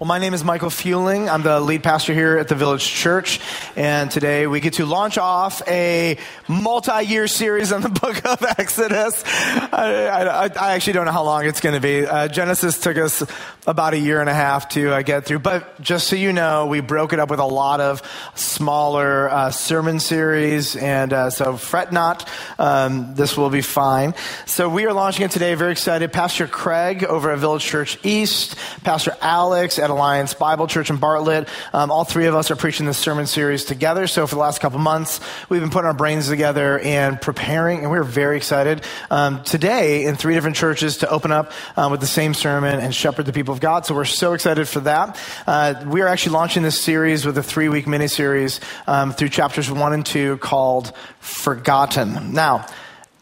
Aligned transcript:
Well, 0.00 0.08
my 0.08 0.18
name 0.18 0.32
is 0.32 0.42
Michael 0.42 0.70
Fueling. 0.70 1.28
I'm 1.28 1.42
the 1.42 1.60
lead 1.60 1.82
pastor 1.82 2.14
here 2.14 2.38
at 2.38 2.48
the 2.48 2.54
Village 2.54 2.88
Church. 2.88 3.38
And 3.76 4.10
today 4.10 4.46
we 4.46 4.60
get 4.60 4.72
to 4.74 4.86
launch 4.86 5.18
off 5.18 5.60
a 5.68 6.16
multi 6.48 7.02
year 7.04 7.26
series 7.26 7.70
on 7.70 7.82
the 7.82 7.88
book 8.00 8.24
of 8.24 8.42
Exodus. 8.56 9.22
I, 9.26 10.06
I, 10.06 10.44
I 10.58 10.72
actually 10.72 10.94
don't 10.94 11.04
know 11.04 11.12
how 11.12 11.24
long 11.24 11.44
it's 11.44 11.60
going 11.60 11.74
to 11.74 11.82
be. 11.82 12.06
Uh, 12.06 12.28
Genesis 12.28 12.80
took 12.80 12.96
us 12.96 13.22
about 13.66 13.92
a 13.92 13.98
year 13.98 14.22
and 14.22 14.30
a 14.30 14.32
half 14.32 14.70
to 14.70 14.90
uh, 14.90 15.02
get 15.02 15.26
through. 15.26 15.40
But 15.40 15.78
just 15.82 16.08
so 16.08 16.16
you 16.16 16.32
know, 16.32 16.66
we 16.66 16.80
broke 16.80 17.12
it 17.12 17.18
up 17.18 17.28
with 17.28 17.40
a 17.40 17.44
lot 17.44 17.82
of 17.82 18.00
smaller 18.34 19.28
uh, 19.28 19.50
sermon 19.50 20.00
series. 20.00 20.76
And 20.76 21.12
uh, 21.12 21.28
so 21.28 21.58
fret 21.58 21.92
not. 21.92 22.26
Um, 22.58 23.14
this 23.16 23.36
will 23.36 23.50
be 23.50 23.60
fine. 23.60 24.14
So 24.46 24.70
we 24.70 24.86
are 24.86 24.94
launching 24.94 25.26
it 25.26 25.30
today. 25.30 25.54
Very 25.56 25.72
excited. 25.72 26.10
Pastor 26.10 26.46
Craig 26.46 27.04
over 27.04 27.30
at 27.32 27.38
Village 27.38 27.64
Church 27.64 27.98
East, 28.02 28.56
Pastor 28.82 29.14
Alex 29.20 29.78
at 29.78 29.89
Alliance 29.90 30.34
Bible 30.34 30.66
Church 30.66 30.90
in 30.90 30.96
Bartlett. 30.96 31.48
Um, 31.72 31.90
all 31.90 32.04
three 32.04 32.26
of 32.26 32.34
us 32.34 32.50
are 32.50 32.56
preaching 32.56 32.86
this 32.86 32.98
sermon 32.98 33.26
series 33.26 33.64
together. 33.64 34.06
So 34.06 34.26
for 34.26 34.36
the 34.36 34.40
last 34.40 34.60
couple 34.60 34.78
months, 34.78 35.20
we've 35.48 35.60
been 35.60 35.70
putting 35.70 35.86
our 35.86 35.94
brains 35.94 36.28
together 36.28 36.78
and 36.78 37.20
preparing, 37.20 37.80
and 37.80 37.90
we're 37.90 38.02
very 38.02 38.36
excited 38.36 38.82
um, 39.10 39.42
today 39.44 40.04
in 40.04 40.16
three 40.16 40.34
different 40.34 40.56
churches 40.56 40.98
to 40.98 41.10
open 41.10 41.32
up 41.32 41.52
um, 41.76 41.90
with 41.90 42.00
the 42.00 42.06
same 42.06 42.34
sermon 42.34 42.80
and 42.80 42.94
shepherd 42.94 43.26
the 43.26 43.32
people 43.32 43.52
of 43.52 43.60
God. 43.60 43.86
So 43.86 43.94
we're 43.94 44.04
so 44.04 44.32
excited 44.32 44.68
for 44.68 44.80
that. 44.80 45.18
Uh, 45.46 45.84
we 45.86 46.00
are 46.00 46.08
actually 46.08 46.32
launching 46.32 46.62
this 46.62 46.80
series 46.80 47.26
with 47.26 47.36
a 47.38 47.42
three 47.42 47.68
week 47.68 47.86
mini 47.86 48.08
series 48.08 48.60
um, 48.86 49.12
through 49.12 49.28
chapters 49.28 49.70
one 49.70 49.92
and 49.92 50.06
two 50.06 50.38
called 50.38 50.92
Forgotten. 51.20 52.32
Now, 52.32 52.66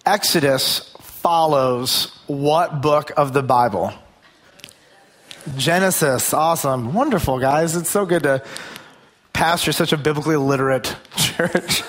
Exodus 0.06 0.95
follows 1.00 2.19
what 2.27 2.80
book 2.80 3.12
of 3.16 3.33
the 3.33 3.42
Bible? 3.42 3.92
Genesis. 5.57 6.34
Awesome. 6.34 6.93
Wonderful, 6.93 7.38
guys. 7.38 7.77
It's 7.77 7.91
so 7.91 8.05
good 8.05 8.25
to 8.25 8.43
pastor 9.33 9.72
such 9.72 9.92
a 9.92 9.97
biblically 9.97 10.36
literate 10.36 10.95
church. 11.17 11.83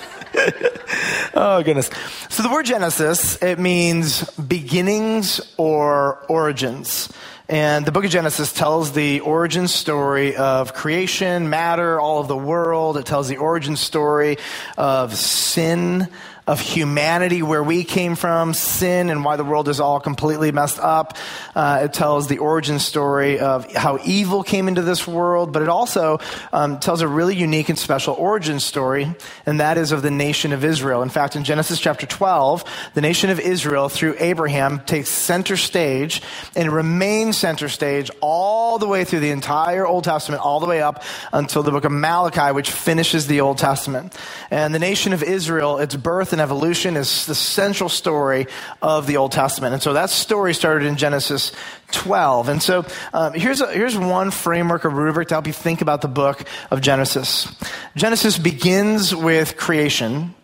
oh, 1.34 1.62
goodness. 1.64 1.90
So 2.28 2.42
the 2.42 2.50
word 2.50 2.66
Genesis, 2.66 3.42
it 3.42 3.58
means 3.58 4.22
beginnings 4.36 5.40
or 5.56 6.24
origins. 6.28 7.12
And 7.48 7.84
the 7.84 7.90
book 7.90 8.04
of 8.04 8.12
Genesis 8.12 8.52
tells 8.52 8.92
the 8.92 9.20
origin 9.20 9.66
story 9.66 10.36
of 10.36 10.72
creation, 10.72 11.50
matter, 11.50 11.98
all 11.98 12.20
of 12.20 12.28
the 12.28 12.36
world. 12.36 12.96
It 12.96 13.06
tells 13.06 13.26
the 13.26 13.38
origin 13.38 13.74
story 13.74 14.38
of 14.78 15.16
sin, 15.16 16.06
of 16.46 16.60
humanity, 16.60 17.42
where 17.42 17.62
we 17.62 17.84
came 17.84 18.16
from, 18.16 18.54
sin, 18.54 19.10
and 19.10 19.24
why 19.24 19.36
the 19.36 19.44
world 19.44 19.68
is 19.68 19.80
all 19.80 20.00
completely 20.00 20.52
messed 20.52 20.78
up. 20.78 21.16
Uh, 21.54 21.82
it 21.84 21.92
tells 21.92 22.26
the 22.26 22.38
origin 22.38 22.78
story 22.78 23.38
of 23.38 23.70
how 23.74 23.98
evil 24.04 24.42
came 24.42 24.68
into 24.68 24.82
this 24.82 25.06
world, 25.06 25.52
but 25.52 25.62
it 25.62 25.68
also 25.68 26.18
um, 26.52 26.78
tells 26.78 27.02
a 27.02 27.08
really 27.08 27.36
unique 27.36 27.68
and 27.68 27.78
special 27.78 28.14
origin 28.14 28.60
story, 28.60 29.14
and 29.46 29.60
that 29.60 29.78
is 29.78 29.92
of 29.92 30.02
the 30.02 30.10
nation 30.10 30.52
of 30.52 30.64
Israel. 30.64 31.02
In 31.02 31.08
fact, 31.10 31.36
in 31.36 31.44
Genesis 31.44 31.80
chapter 31.80 32.06
12, 32.06 32.64
the 32.94 33.00
nation 33.00 33.30
of 33.30 33.38
Israel, 33.38 33.88
through 33.88 34.16
Abraham, 34.18 34.80
takes 34.80 35.08
center 35.08 35.56
stage 35.56 36.22
and 36.56 36.72
remains 36.72 37.36
center 37.36 37.68
stage 37.68 38.10
all 38.20 38.78
the 38.78 38.86
way 38.86 39.04
through 39.04 39.20
the 39.20 39.30
entire 39.30 39.86
Old 39.86 40.04
Testament, 40.04 40.42
all 40.42 40.60
the 40.60 40.66
way 40.66 40.82
up 40.82 41.02
until 41.32 41.62
the 41.62 41.70
book 41.70 41.84
of 41.84 41.92
Malachi, 41.92 42.52
which 42.52 42.70
finishes 42.70 43.26
the 43.26 43.40
Old 43.40 43.58
Testament. 43.58 44.16
And 44.50 44.74
the 44.74 44.78
nation 44.78 45.12
of 45.12 45.22
Israel, 45.22 45.78
its 45.78 45.96
birth 45.96 46.29
and 46.32 46.40
and 46.40 46.50
evolution 46.50 46.96
is 46.96 47.26
the 47.26 47.34
central 47.34 47.88
story 47.88 48.46
of 48.80 49.06
the 49.06 49.18
Old 49.18 49.32
Testament. 49.32 49.74
And 49.74 49.82
so 49.82 49.92
that 49.92 50.10
story 50.10 50.54
started 50.54 50.86
in 50.86 50.96
Genesis 50.96 51.52
12. 51.92 52.48
And 52.48 52.62
so 52.62 52.86
um, 53.12 53.34
here's, 53.34 53.60
a, 53.60 53.70
here's 53.70 53.96
one 53.96 54.30
framework 54.30 54.84
or 54.84 54.90
rubric 54.90 55.28
to 55.28 55.34
help 55.34 55.46
you 55.46 55.52
think 55.52 55.82
about 55.82 56.00
the 56.00 56.08
book 56.08 56.44
of 56.70 56.80
Genesis. 56.80 57.54
Genesis 57.94 58.38
begins 58.38 59.14
with 59.14 59.56
creation, 59.56 60.34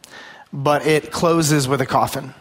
but 0.53 0.87
it 0.87 1.11
closes 1.11 1.67
with 1.67 1.81
a 1.81 1.87
coffin. 1.87 2.35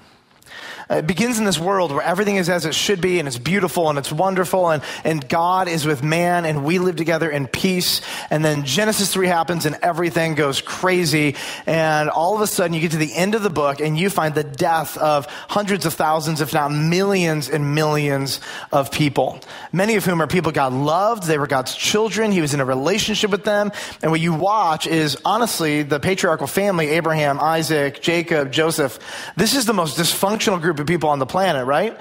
It 0.90 1.08
begins 1.08 1.40
in 1.40 1.46
this 1.46 1.58
world 1.58 1.92
where 1.92 2.04
everything 2.04 2.36
is 2.36 2.50
as 2.50 2.66
it 2.66 2.76
should 2.76 3.02
be 3.02 3.20
and 3.20 3.28
it's 3.28 3.40
beautiful 3.40 3.90
and 3.90 3.98
it's 3.98 4.12
wonderful 4.12 4.70
and, 4.70 4.84
and 5.04 5.28
God 5.28 5.68
is 5.68 5.86
with 5.86 6.04
man 6.04 6.46
and 6.46 6.64
we 6.64 6.78
live 6.78 6.96
together 6.96 7.30
in 7.30 7.48
peace. 7.48 8.02
And 8.30 8.46
then 8.46 8.66
Genesis 8.66 9.12
3 9.12 9.28
happens 9.28 9.66
and 9.66 9.78
everything 9.82 10.36
goes 10.36 10.62
crazy. 10.62 11.36
And 11.66 12.10
all 12.10 12.36
of 12.36 12.42
a 12.42 12.48
sudden 12.48 12.74
you 12.74 12.82
get 12.82 12.92
to 12.92 12.98
the 12.98 13.14
end 13.16 13.34
of 13.34 13.42
the 13.42 13.50
book 13.50 13.80
and 13.80 13.98
you 13.98 14.12
find 14.12 14.36
the 14.36 14.44
death 14.44 14.96
of 14.98 15.26
hundreds 15.26 15.88
of 15.88 15.96
thousands, 15.96 16.40
if 16.40 16.54
not 16.54 16.72
millions 16.72 17.50
and 17.50 17.74
millions 17.74 18.40
of 18.72 18.92
people. 18.92 19.40
Many 19.72 19.96
of 19.96 20.06
whom 20.06 20.22
are 20.22 20.28
people 20.28 20.52
God 20.52 20.72
loved. 20.72 21.24
They 21.24 21.40
were 21.40 21.48
God's 21.48 21.74
children. 21.74 22.32
He 22.32 22.42
was 22.42 22.54
in 22.54 22.60
a 22.60 22.66
relationship 22.66 23.32
with 23.32 23.44
them. 23.44 23.72
And 24.04 24.12
what 24.12 24.22
you 24.22 24.34
watch 24.34 24.86
is 24.86 25.18
honestly 25.26 25.82
the 25.82 26.00
patriarchal 26.00 26.48
family, 26.48 26.90
Abraham, 26.90 27.40
Isaac, 27.40 28.02
Jacob, 28.02 28.52
Joseph. 28.52 29.00
This 29.36 29.56
is 29.56 29.66
the 29.66 29.74
most 29.74 29.98
dysfunctional 29.98 30.62
group 30.62 30.75
group 30.76 30.88
of 30.88 30.94
people 30.94 31.10
on 31.10 31.20
the 31.20 31.26
planet, 31.26 31.66
right? 31.66 31.98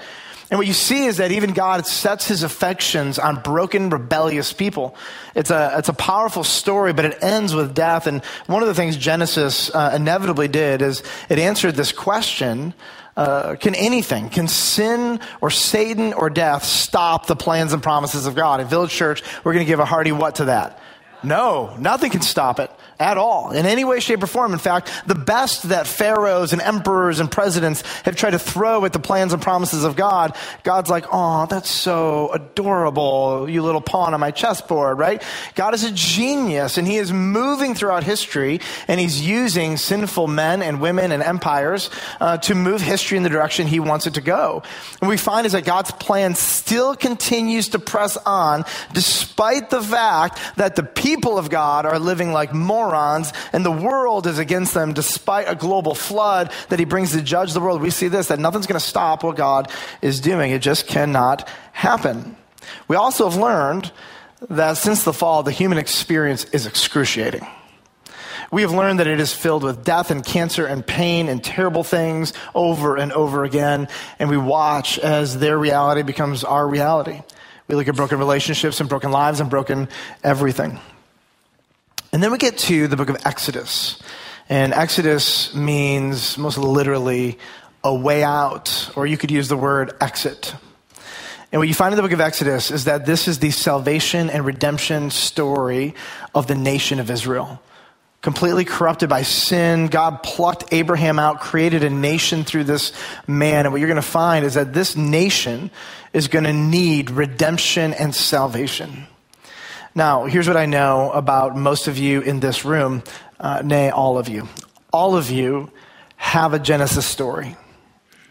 And 0.51 0.59
what 0.59 0.67
you 0.67 0.73
see 0.73 1.05
is 1.05 1.17
that 1.17 1.31
even 1.31 1.53
God 1.53 1.87
sets 1.87 2.27
his 2.27 2.43
affections 2.43 3.17
on 3.17 3.41
broken, 3.41 3.89
rebellious 3.89 4.53
people. 4.53 4.95
It's 5.33 5.49
a, 5.49 5.73
it's 5.77 5.89
a 5.89 5.93
powerful 5.93 6.43
story, 6.43 6.93
but 6.93 7.05
it 7.05 7.17
ends 7.21 7.55
with 7.55 7.73
death. 7.73 8.05
And 8.05 8.23
one 8.45 8.61
of 8.61 8.67
the 8.67 8.75
things 8.75 8.95
Genesis 8.95 9.73
uh, 9.73 9.93
inevitably 9.95 10.47
did 10.47 10.83
is 10.83 11.01
it 11.29 11.39
answered 11.39 11.75
this 11.75 11.91
question 11.91 12.73
uh, 13.17 13.55
can 13.55 13.73
anything, 13.75 14.29
can 14.29 14.47
sin 14.47 15.21
or 15.39 15.49
Satan 15.49 16.11
or 16.11 16.29
death 16.29 16.65
stop 16.65 17.27
the 17.27 17.35
plans 17.35 17.71
and 17.71 17.81
promises 17.81 18.25
of 18.25 18.35
God? 18.35 18.59
At 18.59 18.67
Village 18.67 18.91
Church, 18.91 19.23
we're 19.43 19.53
going 19.53 19.65
to 19.65 19.69
give 19.69 19.79
a 19.79 19.85
hearty 19.85 20.11
what 20.11 20.35
to 20.35 20.45
that? 20.45 20.79
No, 21.25 21.75
nothing 21.77 22.11
can 22.11 22.21
stop 22.21 22.59
it 22.59 22.71
at 22.99 23.17
all, 23.17 23.51
in 23.51 23.65
any 23.65 23.83
way, 23.83 23.99
shape, 23.99 24.23
or 24.23 24.27
form. 24.27 24.53
In 24.53 24.59
fact, 24.59 24.89
the 25.05 25.15
best 25.15 25.63
that 25.69 25.85
pharaohs 25.87 26.53
and 26.53 26.61
emperors 26.61 27.19
and 27.19 27.29
presidents 27.29 27.81
have 28.03 28.15
tried 28.15 28.31
to 28.31 28.39
throw 28.39 28.85
at 28.85 28.93
the 28.93 28.99
plans 28.99 29.33
and 29.33 29.41
promises 29.41 29.83
of 29.83 29.95
God, 29.95 30.35
God's 30.63 30.89
like, 30.89 31.05
oh, 31.11 31.45
that's 31.47 31.69
so 31.69 32.31
adorable, 32.31 33.49
you 33.49 33.63
little 33.63 33.81
pawn 33.81 34.13
on 34.13 34.19
my 34.19 34.31
chessboard, 34.31 34.97
right? 34.97 35.21
God 35.55 35.73
is 35.73 35.83
a 35.83 35.91
genius, 35.91 36.77
and 36.77 36.87
He 36.87 36.97
is 36.97 37.11
moving 37.11 37.75
throughout 37.75 38.03
history, 38.03 38.61
and 38.87 38.99
He's 38.99 39.25
using 39.25 39.77
sinful 39.77 40.27
men 40.27 40.61
and 40.61 40.79
women 40.79 41.11
and 41.11 41.21
empires 41.21 41.89
uh, 42.21 42.37
to 42.37 42.55
move 42.55 42.81
history 42.81 43.17
in 43.17 43.23
the 43.23 43.29
direction 43.29 43.67
He 43.67 43.79
wants 43.79 44.07
it 44.07 44.13
to 44.13 44.21
go. 44.21 44.63
And 45.01 45.09
we 45.09 45.17
find 45.17 45.45
is 45.45 45.51
that 45.51 45.65
God's 45.65 45.91
plan 45.91 46.35
still 46.35 46.95
continues 46.95 47.69
to 47.69 47.79
press 47.79 48.15
on, 48.15 48.63
despite 48.93 49.69
the 49.69 49.81
fact 49.81 50.39
that 50.55 50.75
the 50.75 50.83
people 50.83 51.14
of 51.23 51.49
God 51.49 51.85
are 51.85 51.99
living 51.99 52.31
like 52.31 52.53
morons, 52.53 53.31
and 53.53 53.65
the 53.65 53.71
world 53.71 54.27
is 54.27 54.39
against 54.39 54.73
them 54.73 54.93
despite 54.93 55.49
a 55.49 55.55
global 55.55 55.95
flood 55.95 56.51
that 56.69 56.79
he 56.79 56.85
brings 56.85 57.13
to 57.13 57.21
judge 57.21 57.53
the 57.53 57.61
world. 57.61 57.81
We 57.81 57.89
see 57.89 58.07
this 58.07 58.27
that 58.27 58.39
nothing's 58.39 58.67
going 58.67 58.79
to 58.79 58.85
stop 58.85 59.23
what 59.23 59.35
God 59.35 59.71
is 60.01 60.19
doing. 60.19 60.51
It 60.51 60.61
just 60.61 60.87
cannot 60.87 61.49
happen. 61.71 62.35
We 62.87 62.95
also 62.95 63.29
have 63.29 63.39
learned 63.39 63.91
that 64.49 64.73
since 64.77 65.03
the 65.03 65.13
fall, 65.13 65.43
the 65.43 65.51
human 65.51 65.77
experience 65.77 66.43
is 66.45 66.65
excruciating. 66.65 67.45
We 68.51 68.61
have 68.61 68.71
learned 68.71 68.99
that 68.99 69.07
it 69.07 69.19
is 69.19 69.33
filled 69.33 69.63
with 69.63 69.83
death 69.83 70.11
and 70.11 70.23
cancer 70.23 70.65
and 70.65 70.85
pain 70.85 71.29
and 71.29 71.43
terrible 71.43 71.83
things 71.83 72.33
over 72.53 72.95
and 72.95 73.11
over 73.11 73.43
again, 73.43 73.87
and 74.19 74.29
we 74.29 74.37
watch 74.37 74.99
as 74.99 75.39
their 75.39 75.57
reality 75.57 76.03
becomes 76.03 76.43
our 76.43 76.67
reality. 76.67 77.21
We 77.67 77.75
look 77.75 77.87
at 77.87 77.95
broken 77.95 78.19
relationships 78.19 78.79
and 78.79 78.87
broken 78.87 79.11
lives 79.11 79.39
and 79.39 79.49
broken 79.49 79.89
everything. 80.23 80.79
And 82.15 82.23
then 82.23 82.31
we 82.31 82.37
get 82.37 82.57
to 82.59 82.87
the 82.87 82.95
book 82.95 83.09
of 83.09 83.17
Exodus. 83.25 83.99
And 84.47 84.73
Exodus 84.73 85.53
means 85.53 86.37
most 86.37 86.57
literally 86.57 87.37
a 87.83 87.93
way 87.93 88.23
out, 88.23 88.89
or 88.95 89.05
you 89.05 89.17
could 89.17 89.31
use 89.31 89.49
the 89.49 89.57
word 89.57 89.91
exit. 89.99 90.55
And 91.51 91.59
what 91.59 91.67
you 91.67 91.73
find 91.73 91.91
in 91.91 91.97
the 91.97 92.01
book 92.01 92.13
of 92.13 92.21
Exodus 92.21 92.71
is 92.71 92.85
that 92.85 93.05
this 93.05 93.27
is 93.27 93.39
the 93.39 93.51
salvation 93.51 94.29
and 94.29 94.45
redemption 94.45 95.09
story 95.11 95.93
of 96.33 96.47
the 96.47 96.55
nation 96.55 97.01
of 97.01 97.11
Israel. 97.11 97.61
Completely 98.21 98.63
corrupted 98.63 99.09
by 99.09 99.23
sin, 99.23 99.87
God 99.87 100.23
plucked 100.23 100.73
Abraham 100.73 101.19
out, 101.19 101.41
created 101.41 101.83
a 101.83 101.89
nation 101.89 102.45
through 102.45 102.63
this 102.63 102.93
man. 103.27 103.65
And 103.65 103.73
what 103.73 103.81
you're 103.81 103.89
going 103.89 103.97
to 103.97 104.01
find 104.01 104.45
is 104.45 104.53
that 104.53 104.73
this 104.73 104.95
nation 104.95 105.69
is 106.13 106.29
going 106.29 106.45
to 106.45 106.53
need 106.53 107.11
redemption 107.11 107.93
and 107.93 108.15
salvation. 108.15 109.05
Now, 109.97 110.25
here's 110.25 110.45
what 110.45 110.57
I 110.57 110.65
know 110.65 111.09
about 111.11 111.55
most 111.55 111.87
of 111.87 111.97
you 111.97 112.19
in 112.19 112.41
this 112.41 112.65
room, 112.65 113.01
uh, 113.39 113.61
nay, 113.63 113.91
all 113.91 114.17
of 114.17 114.27
you. 114.27 114.49
All 114.91 115.15
of 115.15 115.31
you 115.31 115.71
have 116.17 116.53
a 116.53 116.59
Genesis 116.59 117.05
story. 117.05 117.55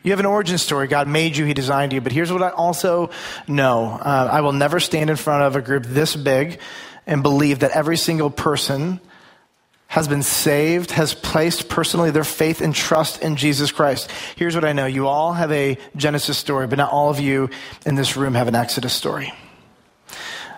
You 0.02 0.10
have 0.10 0.20
an 0.20 0.26
origin 0.26 0.58
story. 0.58 0.88
God 0.88 1.08
made 1.08 1.38
you, 1.38 1.46
He 1.46 1.54
designed 1.54 1.94
you. 1.94 2.02
But 2.02 2.12
here's 2.12 2.30
what 2.30 2.42
I 2.42 2.50
also 2.50 3.08
know 3.48 3.92
uh, 3.92 4.28
I 4.30 4.42
will 4.42 4.52
never 4.52 4.78
stand 4.78 5.08
in 5.08 5.16
front 5.16 5.42
of 5.44 5.56
a 5.56 5.62
group 5.62 5.84
this 5.84 6.14
big 6.14 6.60
and 7.06 7.22
believe 7.22 7.60
that 7.60 7.70
every 7.70 7.96
single 7.96 8.28
person 8.28 9.00
has 9.86 10.06
been 10.06 10.22
saved, 10.22 10.90
has 10.90 11.14
placed 11.14 11.70
personally 11.70 12.10
their 12.10 12.24
faith 12.24 12.60
and 12.60 12.74
trust 12.74 13.22
in 13.22 13.36
Jesus 13.36 13.72
Christ. 13.72 14.10
Here's 14.36 14.54
what 14.54 14.66
I 14.66 14.74
know 14.74 14.84
you 14.84 15.06
all 15.06 15.32
have 15.32 15.50
a 15.50 15.78
Genesis 15.96 16.36
story, 16.36 16.66
but 16.66 16.76
not 16.76 16.92
all 16.92 17.08
of 17.08 17.20
you 17.20 17.48
in 17.86 17.94
this 17.94 18.18
room 18.18 18.34
have 18.34 18.48
an 18.48 18.54
Exodus 18.54 18.92
story. 18.92 19.32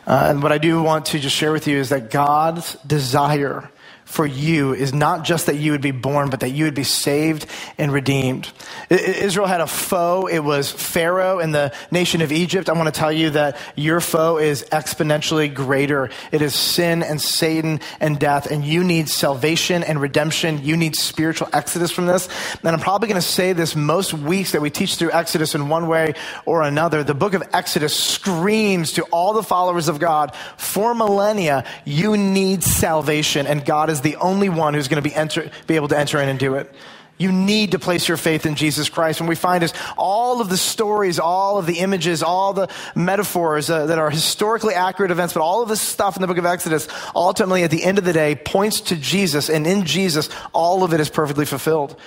Uh, 0.06 0.26
and 0.30 0.42
what 0.42 0.52
I 0.52 0.58
do 0.58 0.82
want 0.82 1.06
to 1.06 1.18
just 1.18 1.34
share 1.34 1.52
with 1.52 1.66
you 1.66 1.78
is 1.78 1.88
that 1.88 2.10
God's 2.10 2.74
desire 2.86 3.70
for 4.06 4.24
you 4.24 4.72
is 4.72 4.94
not 4.94 5.24
just 5.24 5.46
that 5.46 5.56
you 5.56 5.72
would 5.72 5.82
be 5.82 5.90
born, 5.90 6.30
but 6.30 6.40
that 6.40 6.50
you 6.50 6.64
would 6.64 6.74
be 6.74 6.84
saved 6.84 7.44
and 7.76 7.92
redeemed. 7.92 8.50
Israel 8.88 9.48
had 9.48 9.60
a 9.60 9.66
foe. 9.66 10.28
It 10.28 10.38
was 10.38 10.70
Pharaoh 10.70 11.40
and 11.40 11.52
the 11.52 11.74
nation 11.90 12.22
of 12.22 12.30
Egypt. 12.30 12.70
I 12.70 12.72
want 12.74 12.86
to 12.86 12.98
tell 12.98 13.12
you 13.12 13.30
that 13.30 13.58
your 13.74 14.00
foe 14.00 14.38
is 14.38 14.62
exponentially 14.70 15.52
greater. 15.52 16.08
It 16.30 16.40
is 16.40 16.54
sin 16.54 17.02
and 17.02 17.20
Satan 17.20 17.80
and 17.98 18.18
death, 18.18 18.50
and 18.50 18.64
you 18.64 18.84
need 18.84 19.08
salvation 19.08 19.82
and 19.82 20.00
redemption. 20.00 20.64
You 20.64 20.76
need 20.76 20.94
spiritual 20.94 21.48
exodus 21.52 21.90
from 21.90 22.06
this. 22.06 22.28
And 22.62 22.68
I'm 22.68 22.80
probably 22.80 23.08
going 23.08 23.20
to 23.20 23.26
say 23.26 23.54
this 23.54 23.74
most 23.74 24.14
weeks 24.14 24.52
that 24.52 24.62
we 24.62 24.70
teach 24.70 24.96
through 24.96 25.10
Exodus 25.10 25.56
in 25.56 25.68
one 25.68 25.88
way 25.88 26.14
or 26.44 26.62
another. 26.62 27.02
The 27.02 27.14
book 27.14 27.34
of 27.34 27.42
Exodus 27.52 27.94
screams 27.94 28.92
to 28.92 29.02
all 29.04 29.32
the 29.32 29.42
followers 29.42 29.88
of 29.88 29.98
God 29.98 30.32
for 30.56 30.94
millennia, 30.94 31.64
you 31.84 32.16
need 32.16 32.62
salvation, 32.62 33.48
and 33.48 33.64
God 33.64 33.90
is 33.90 33.95
is 33.96 34.02
the 34.02 34.16
only 34.16 34.48
one 34.48 34.74
who's 34.74 34.88
going 34.88 35.02
to 35.02 35.08
be, 35.08 35.14
enter, 35.14 35.50
be 35.66 35.76
able 35.76 35.88
to 35.88 35.98
enter 35.98 36.20
in 36.20 36.28
and 36.28 36.38
do 36.38 36.54
it. 36.54 36.72
You 37.18 37.32
need 37.32 37.70
to 37.70 37.78
place 37.78 38.08
your 38.08 38.18
faith 38.18 38.44
in 38.44 38.56
Jesus 38.56 38.90
Christ. 38.90 39.20
And 39.20 39.28
we 39.28 39.36
find 39.36 39.64
is 39.64 39.72
all 39.96 40.40
of 40.42 40.50
the 40.50 40.56
stories, 40.58 41.18
all 41.18 41.58
of 41.58 41.64
the 41.64 41.78
images, 41.78 42.22
all 42.22 42.52
the 42.52 42.68
metaphors 42.94 43.70
uh, 43.70 43.86
that 43.86 43.98
are 43.98 44.10
historically 44.10 44.74
accurate 44.74 45.10
events, 45.10 45.32
but 45.32 45.40
all 45.40 45.62
of 45.62 45.68
this 45.68 45.80
stuff 45.80 46.16
in 46.16 46.20
the 46.20 46.26
book 46.26 46.36
of 46.36 46.44
Exodus, 46.44 46.86
ultimately 47.14 47.62
at 47.62 47.70
the 47.70 47.82
end 47.82 47.96
of 47.96 48.04
the 48.04 48.12
day, 48.12 48.34
points 48.34 48.82
to 48.82 48.96
Jesus. 48.96 49.48
And 49.48 49.66
in 49.66 49.86
Jesus, 49.86 50.28
all 50.52 50.84
of 50.84 50.92
it 50.92 51.00
is 51.00 51.08
perfectly 51.08 51.46
fulfilled. 51.46 51.98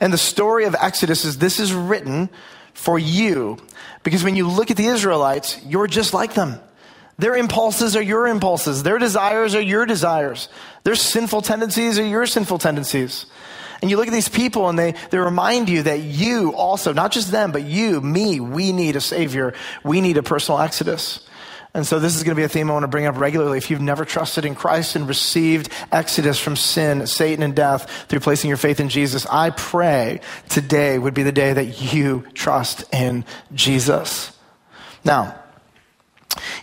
And 0.00 0.12
the 0.12 0.18
story 0.18 0.64
of 0.64 0.76
Exodus 0.78 1.24
is 1.24 1.38
this 1.38 1.58
is 1.58 1.72
written 1.72 2.28
for 2.74 2.98
you. 2.98 3.58
Because 4.02 4.22
when 4.22 4.36
you 4.36 4.48
look 4.48 4.70
at 4.70 4.76
the 4.76 4.86
Israelites, 4.86 5.58
you're 5.64 5.86
just 5.86 6.12
like 6.12 6.34
them. 6.34 6.60
Their 7.18 7.34
impulses 7.34 7.96
are 7.96 8.02
your 8.02 8.28
impulses. 8.28 8.84
Their 8.84 8.98
desires 8.98 9.54
are 9.54 9.60
your 9.60 9.86
desires. 9.86 10.48
Their 10.84 10.94
sinful 10.94 11.42
tendencies 11.42 11.98
are 11.98 12.06
your 12.06 12.26
sinful 12.26 12.58
tendencies. 12.58 13.26
And 13.82 13.90
you 13.90 13.96
look 13.96 14.06
at 14.06 14.12
these 14.12 14.28
people 14.28 14.68
and 14.68 14.78
they, 14.78 14.94
they 15.10 15.18
remind 15.18 15.68
you 15.68 15.82
that 15.84 16.00
you 16.00 16.54
also, 16.54 16.92
not 16.92 17.12
just 17.12 17.30
them, 17.30 17.52
but 17.52 17.64
you, 17.64 18.00
me, 18.00 18.40
we 18.40 18.72
need 18.72 18.96
a 18.96 19.00
Savior. 19.00 19.54
We 19.84 20.00
need 20.00 20.16
a 20.16 20.22
personal 20.22 20.60
exodus. 20.60 21.26
And 21.74 21.86
so 21.86 21.98
this 21.98 22.16
is 22.16 22.22
going 22.22 22.34
to 22.34 22.40
be 22.40 22.44
a 22.44 22.48
theme 22.48 22.70
I 22.70 22.72
want 22.72 22.84
to 22.84 22.88
bring 22.88 23.06
up 23.06 23.18
regularly. 23.18 23.58
If 23.58 23.70
you've 23.70 23.80
never 23.80 24.04
trusted 24.04 24.44
in 24.44 24.54
Christ 24.54 24.96
and 24.96 25.06
received 25.06 25.70
exodus 25.92 26.40
from 26.40 26.56
sin, 26.56 27.06
Satan, 27.06 27.42
and 27.42 27.54
death 27.54 28.06
through 28.08 28.20
placing 28.20 28.48
your 28.48 28.56
faith 28.56 28.80
in 28.80 28.88
Jesus, 28.88 29.26
I 29.26 29.50
pray 29.50 30.20
today 30.48 30.98
would 30.98 31.14
be 31.14 31.24
the 31.24 31.32
day 31.32 31.52
that 31.52 31.92
you 31.92 32.24
trust 32.34 32.84
in 32.92 33.24
Jesus. 33.54 34.32
Now, 35.04 35.38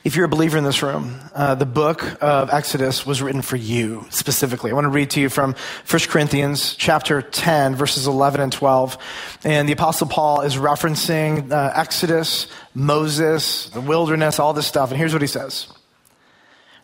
if 0.04 0.16
you're 0.16 0.26
a 0.26 0.30
believer 0.30 0.58
in 0.58 0.64
this 0.64 0.82
room, 0.82 1.20
uh, 1.34 1.56
the 1.56 1.66
book 1.66 2.22
of 2.22 2.50
Exodus 2.50 3.06
was 3.06 3.22
written 3.22 3.42
for 3.42 3.56
you 3.56 4.06
specifically. 4.10 4.72
I 4.72 4.74
want 4.74 4.86
to 4.86 4.90
read 4.90 5.10
to 5.12 5.22
you 5.22 5.30
from 5.30 5.56
1 5.90 6.02
Corinthians 6.08 6.76
chapter 6.76 7.22
10, 7.22 7.76
verses 7.76 8.08
11 8.08 8.42
and 8.42 8.52
12. 8.52 8.98
And 9.44 9.68
the 9.68 9.74
Apostle 9.74 10.08
Paul 10.08 10.42
is 10.42 10.56
referencing 10.56 11.52
uh, 11.52 11.72
Exodus, 11.76 12.48
Moses, 12.74 13.70
the 13.70 13.82
wilderness, 13.82 14.40
all 14.40 14.54
this 14.54 14.68
stuff. 14.68 14.92
And 14.92 14.98
here's 14.98 15.14
what 15.14 15.22
he 15.22 15.28
says 15.28 15.68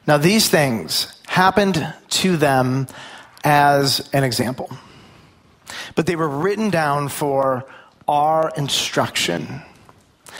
Now, 0.07 0.17
these 0.17 0.49
things 0.49 1.21
happened 1.27 1.93
to 2.09 2.37
them 2.37 2.87
as 3.43 4.09
an 4.13 4.23
example, 4.23 4.69
but 5.95 6.05
they 6.05 6.15
were 6.15 6.29
written 6.29 6.69
down 6.69 7.09
for 7.09 7.65
our 8.07 8.51
instruction 8.57 9.61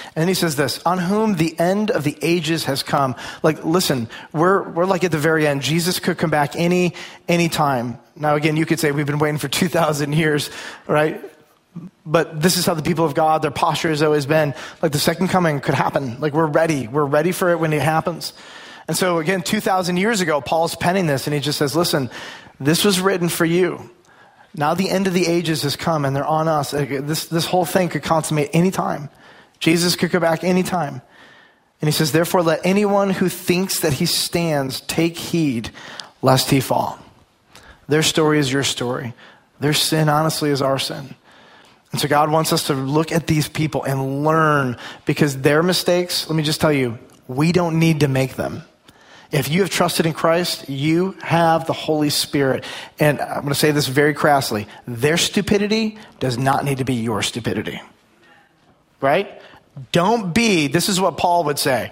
and 0.04 0.22
then 0.22 0.28
he 0.28 0.34
says 0.34 0.56
this, 0.56 0.82
on 0.86 0.98
whom 0.98 1.36
the 1.36 1.58
end 1.60 1.92
of 1.92 2.04
the 2.04 2.18
ages 2.22 2.66
has 2.66 2.84
come. 2.84 3.16
Like, 3.44 3.64
listen, 3.64 4.10
we're, 4.34 4.70
we're 4.70 4.86
like 4.86 5.04
at 5.04 5.12
the 5.12 5.18
very 5.18 5.48
end. 5.48 5.62
Jesus 5.62 6.00
could 6.00 6.18
come 6.18 6.30
back 6.30 6.56
any, 6.56 6.94
any 7.28 7.50
time. 7.50 8.00
Now, 8.16 8.36
again, 8.36 8.58
you 8.58 8.66
could 8.66 8.80
say 8.80 8.92
we've 8.92 9.06
been 9.06 9.20
waiting 9.20 9.38
for 9.38 9.48
2,000 9.50 10.14
years, 10.14 10.50
right? 10.88 11.22
But 12.06 12.42
this 12.42 12.58
is 12.58 12.66
how 12.66 12.74
the 12.74 12.82
people 12.82 13.06
of 13.06 13.14
God, 13.14 13.42
their 13.42 13.52
posture 13.52 13.90
has 13.90 14.02
always 14.02 14.26
been. 14.26 14.54
Like 14.82 14.92
the 14.92 15.00
second 15.00 15.30
coming 15.30 15.60
could 15.60 15.76
happen. 15.76 16.20
Like 16.20 16.34
we're 16.34 16.48
ready. 16.48 16.88
We're 16.88 17.06
ready 17.06 17.32
for 17.32 17.52
it 17.52 17.60
when 17.60 17.74
it 17.74 17.82
happens. 17.82 18.34
And 18.88 18.98
so 18.98 19.20
again, 19.20 19.42
2,000 19.42 19.98
years 19.98 20.20
ago, 20.20 20.42
Paul's 20.42 20.76
penning 20.76 21.06
this 21.06 21.28
and 21.28 21.34
he 21.34 21.40
just 21.40 21.58
says, 21.58 21.76
listen, 21.76 22.10
this 22.60 22.84
was 22.84 23.00
written 23.00 23.30
for 23.30 23.46
you. 23.46 23.90
Now 24.54 24.74
the 24.74 24.90
end 24.90 25.08
of 25.08 25.14
the 25.14 25.28
ages 25.28 25.64
has 25.64 25.76
come 25.76 26.04
and 26.04 26.16
they're 26.16 26.26
on 26.26 26.48
us. 26.48 26.72
This, 26.72 27.28
this 27.28 27.46
whole 27.46 27.66
thing 27.66 27.88
could 27.90 28.04
consummate 28.04 28.50
any 28.54 28.72
time. 28.72 29.10
Jesus 29.62 29.96
could 29.96 30.12
come 30.12 30.22
back 30.22 30.44
anytime. 30.44 31.02
And 31.80 31.88
he 31.88 31.92
says, 31.92 32.12
Therefore, 32.12 32.44
let 32.44 32.60
anyone 32.66 33.12
who 33.12 33.30
thinks 33.30 33.80
that 33.80 33.94
he 33.94 34.06
stands 34.06 34.82
take 34.82 35.18
heed 35.18 35.70
lest 36.22 36.50
he 36.50 36.60
fall. 36.60 37.00
Their 37.88 38.04
story 38.04 38.40
is 38.40 38.52
your 38.52 38.64
story. 38.64 39.14
Their 39.60 39.74
sin, 39.74 40.10
honestly, 40.10 40.50
is 40.50 40.62
our 40.62 40.80
sin. 40.80 41.16
And 41.92 42.00
so 42.00 42.08
God 42.08 42.32
wants 42.32 42.54
us 42.54 42.68
to 42.68 42.74
look 42.74 43.12
at 43.12 43.28
these 43.28 43.48
people 43.48 43.84
and 43.84 44.24
learn 44.24 44.78
because 45.06 45.42
their 45.42 45.62
mistakes, 45.62 46.28
let 46.30 46.36
me 46.36 46.44
just 46.44 46.62
tell 46.62 46.72
you, 46.72 46.98
we 47.28 47.52
don't 47.52 47.80
need 47.80 48.00
to 48.02 48.08
make 48.08 48.36
them. 48.36 48.64
If 49.32 49.50
you 49.50 49.62
have 49.62 49.70
trusted 49.70 50.06
in 50.06 50.14
Christ, 50.14 50.70
you 50.70 51.16
have 51.22 51.66
the 51.66 51.74
Holy 51.74 52.10
Spirit. 52.10 52.66
And 53.00 53.20
I'm 53.20 53.42
going 53.42 53.50
to 53.50 53.56
say 53.56 53.72
this 53.72 53.88
very 53.88 54.14
crassly 54.14 54.68
their 54.88 55.18
stupidity 55.18 55.98
does 56.20 56.38
not 56.38 56.66
need 56.66 56.80
to 56.80 56.86
be 56.86 56.96
your 56.96 57.22
stupidity. 57.22 57.82
Right? 59.00 59.42
Don't 59.92 60.34
be, 60.34 60.68
this 60.68 60.90
is 60.90 61.00
what 61.00 61.18
Paul 61.18 61.46
would 61.46 61.60
say, 61.60 61.92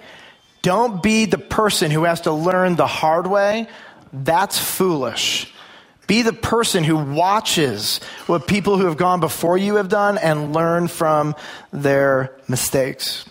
don't 0.62 1.02
be 1.02 1.24
the 1.24 1.38
person 1.38 1.90
who 1.90 2.04
has 2.04 2.22
to 2.22 2.32
learn 2.32 2.76
the 2.76 2.86
hard 2.86 3.26
way. 3.26 3.66
That's 4.12 4.58
foolish. 4.58 5.52
Be 6.06 6.22
the 6.22 6.32
person 6.32 6.84
who 6.84 6.96
watches 6.96 8.00
what 8.26 8.46
people 8.48 8.76
who 8.76 8.86
have 8.86 8.96
gone 8.96 9.20
before 9.20 9.56
you 9.56 9.76
have 9.76 9.88
done 9.88 10.18
and 10.18 10.52
learn 10.52 10.88
from 10.88 11.36
their 11.72 12.36
mistakes. 12.48 13.24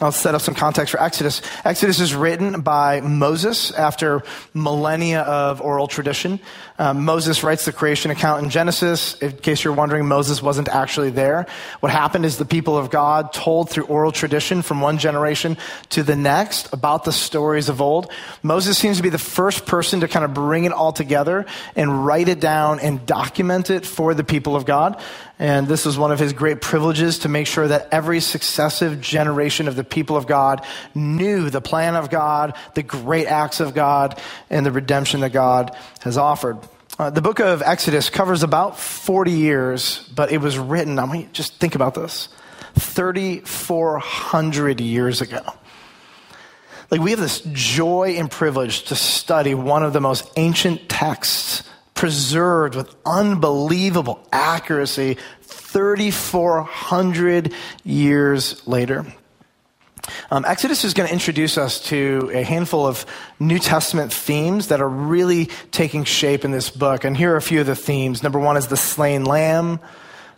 I'll 0.00 0.12
set 0.12 0.34
up 0.34 0.42
some 0.42 0.54
context 0.54 0.92
for 0.92 1.02
Exodus. 1.02 1.42
Exodus 1.64 1.98
is 1.98 2.14
written 2.14 2.60
by 2.60 3.00
Moses 3.00 3.72
after 3.72 4.22
millennia 4.54 5.22
of 5.22 5.60
oral 5.60 5.88
tradition. 5.88 6.38
Um, 6.80 7.04
Moses 7.04 7.42
writes 7.42 7.64
the 7.64 7.72
creation 7.72 8.12
account 8.12 8.44
in 8.44 8.50
Genesis. 8.50 9.14
In 9.14 9.32
case 9.32 9.64
you're 9.64 9.74
wondering, 9.74 10.06
Moses 10.06 10.40
wasn't 10.40 10.68
actually 10.68 11.10
there. 11.10 11.46
What 11.80 11.90
happened 11.90 12.24
is 12.24 12.38
the 12.38 12.44
people 12.44 12.78
of 12.78 12.90
God 12.90 13.32
told 13.32 13.68
through 13.68 13.84
oral 13.86 14.12
tradition 14.12 14.62
from 14.62 14.80
one 14.80 14.98
generation 14.98 15.56
to 15.90 16.04
the 16.04 16.14
next 16.14 16.72
about 16.72 17.04
the 17.04 17.12
stories 17.12 17.68
of 17.68 17.80
old. 17.80 18.12
Moses 18.44 18.78
seems 18.78 18.98
to 18.98 19.02
be 19.02 19.08
the 19.08 19.18
first 19.18 19.66
person 19.66 20.00
to 20.00 20.08
kind 20.08 20.24
of 20.24 20.32
bring 20.32 20.64
it 20.64 20.72
all 20.72 20.92
together 20.92 21.46
and 21.74 22.06
write 22.06 22.28
it 22.28 22.38
down 22.38 22.78
and 22.78 23.04
document 23.04 23.70
it 23.70 23.84
for 23.84 24.14
the 24.14 24.24
people 24.24 24.54
of 24.54 24.64
God. 24.64 25.02
And 25.40 25.68
this 25.68 25.84
was 25.84 25.96
one 25.96 26.10
of 26.10 26.18
his 26.18 26.32
great 26.32 26.60
privileges 26.60 27.20
to 27.20 27.28
make 27.28 27.46
sure 27.46 27.68
that 27.68 27.88
every 27.92 28.20
successive 28.20 29.00
generation 29.00 29.68
of 29.68 29.76
the 29.76 29.84
people 29.84 30.16
of 30.16 30.26
God 30.26 30.64
knew 30.94 31.48
the 31.48 31.60
plan 31.60 31.94
of 31.94 32.10
God, 32.10 32.56
the 32.74 32.82
great 32.82 33.26
acts 33.26 33.60
of 33.60 33.72
God, 33.72 34.20
and 34.50 34.66
the 34.66 34.72
redemption 34.72 35.20
that 35.20 35.32
God 35.32 35.76
has 36.08 36.18
offered. 36.18 36.58
Uh, 36.98 37.10
the 37.10 37.22
book 37.22 37.38
of 37.38 37.62
Exodus 37.62 38.10
covers 38.10 38.42
about 38.42 38.80
40 38.80 39.30
years, 39.30 40.08
but 40.14 40.32
it 40.32 40.38
was 40.38 40.58
written, 40.58 40.98
I 40.98 41.06
mean, 41.06 41.28
just 41.32 41.60
think 41.60 41.76
about 41.76 41.94
this 41.94 42.28
3,400 42.78 44.80
years 44.80 45.20
ago. 45.20 45.42
Like, 46.90 47.00
we 47.00 47.10
have 47.10 47.20
this 47.20 47.42
joy 47.52 48.16
and 48.18 48.30
privilege 48.30 48.84
to 48.84 48.96
study 48.96 49.54
one 49.54 49.82
of 49.82 49.92
the 49.92 50.00
most 50.00 50.30
ancient 50.36 50.88
texts 50.88 51.62
preserved 51.94 52.74
with 52.74 52.94
unbelievable 53.04 54.26
accuracy 54.32 55.18
3,400 55.42 57.52
years 57.84 58.66
later. 58.66 59.04
Um, 60.30 60.44
Exodus 60.44 60.84
is 60.84 60.94
going 60.94 61.08
to 61.08 61.12
introduce 61.12 61.58
us 61.58 61.80
to 61.88 62.30
a 62.32 62.42
handful 62.42 62.86
of 62.86 63.06
New 63.38 63.58
Testament 63.58 64.12
themes 64.12 64.68
that 64.68 64.80
are 64.80 64.88
really 64.88 65.46
taking 65.70 66.04
shape 66.04 66.44
in 66.44 66.50
this 66.50 66.70
book. 66.70 67.04
And 67.04 67.16
here 67.16 67.32
are 67.32 67.36
a 67.36 67.42
few 67.42 67.60
of 67.60 67.66
the 67.66 67.76
themes. 67.76 68.22
Number 68.22 68.38
one 68.38 68.56
is 68.56 68.68
the 68.68 68.76
slain 68.76 69.24
lamb, 69.24 69.80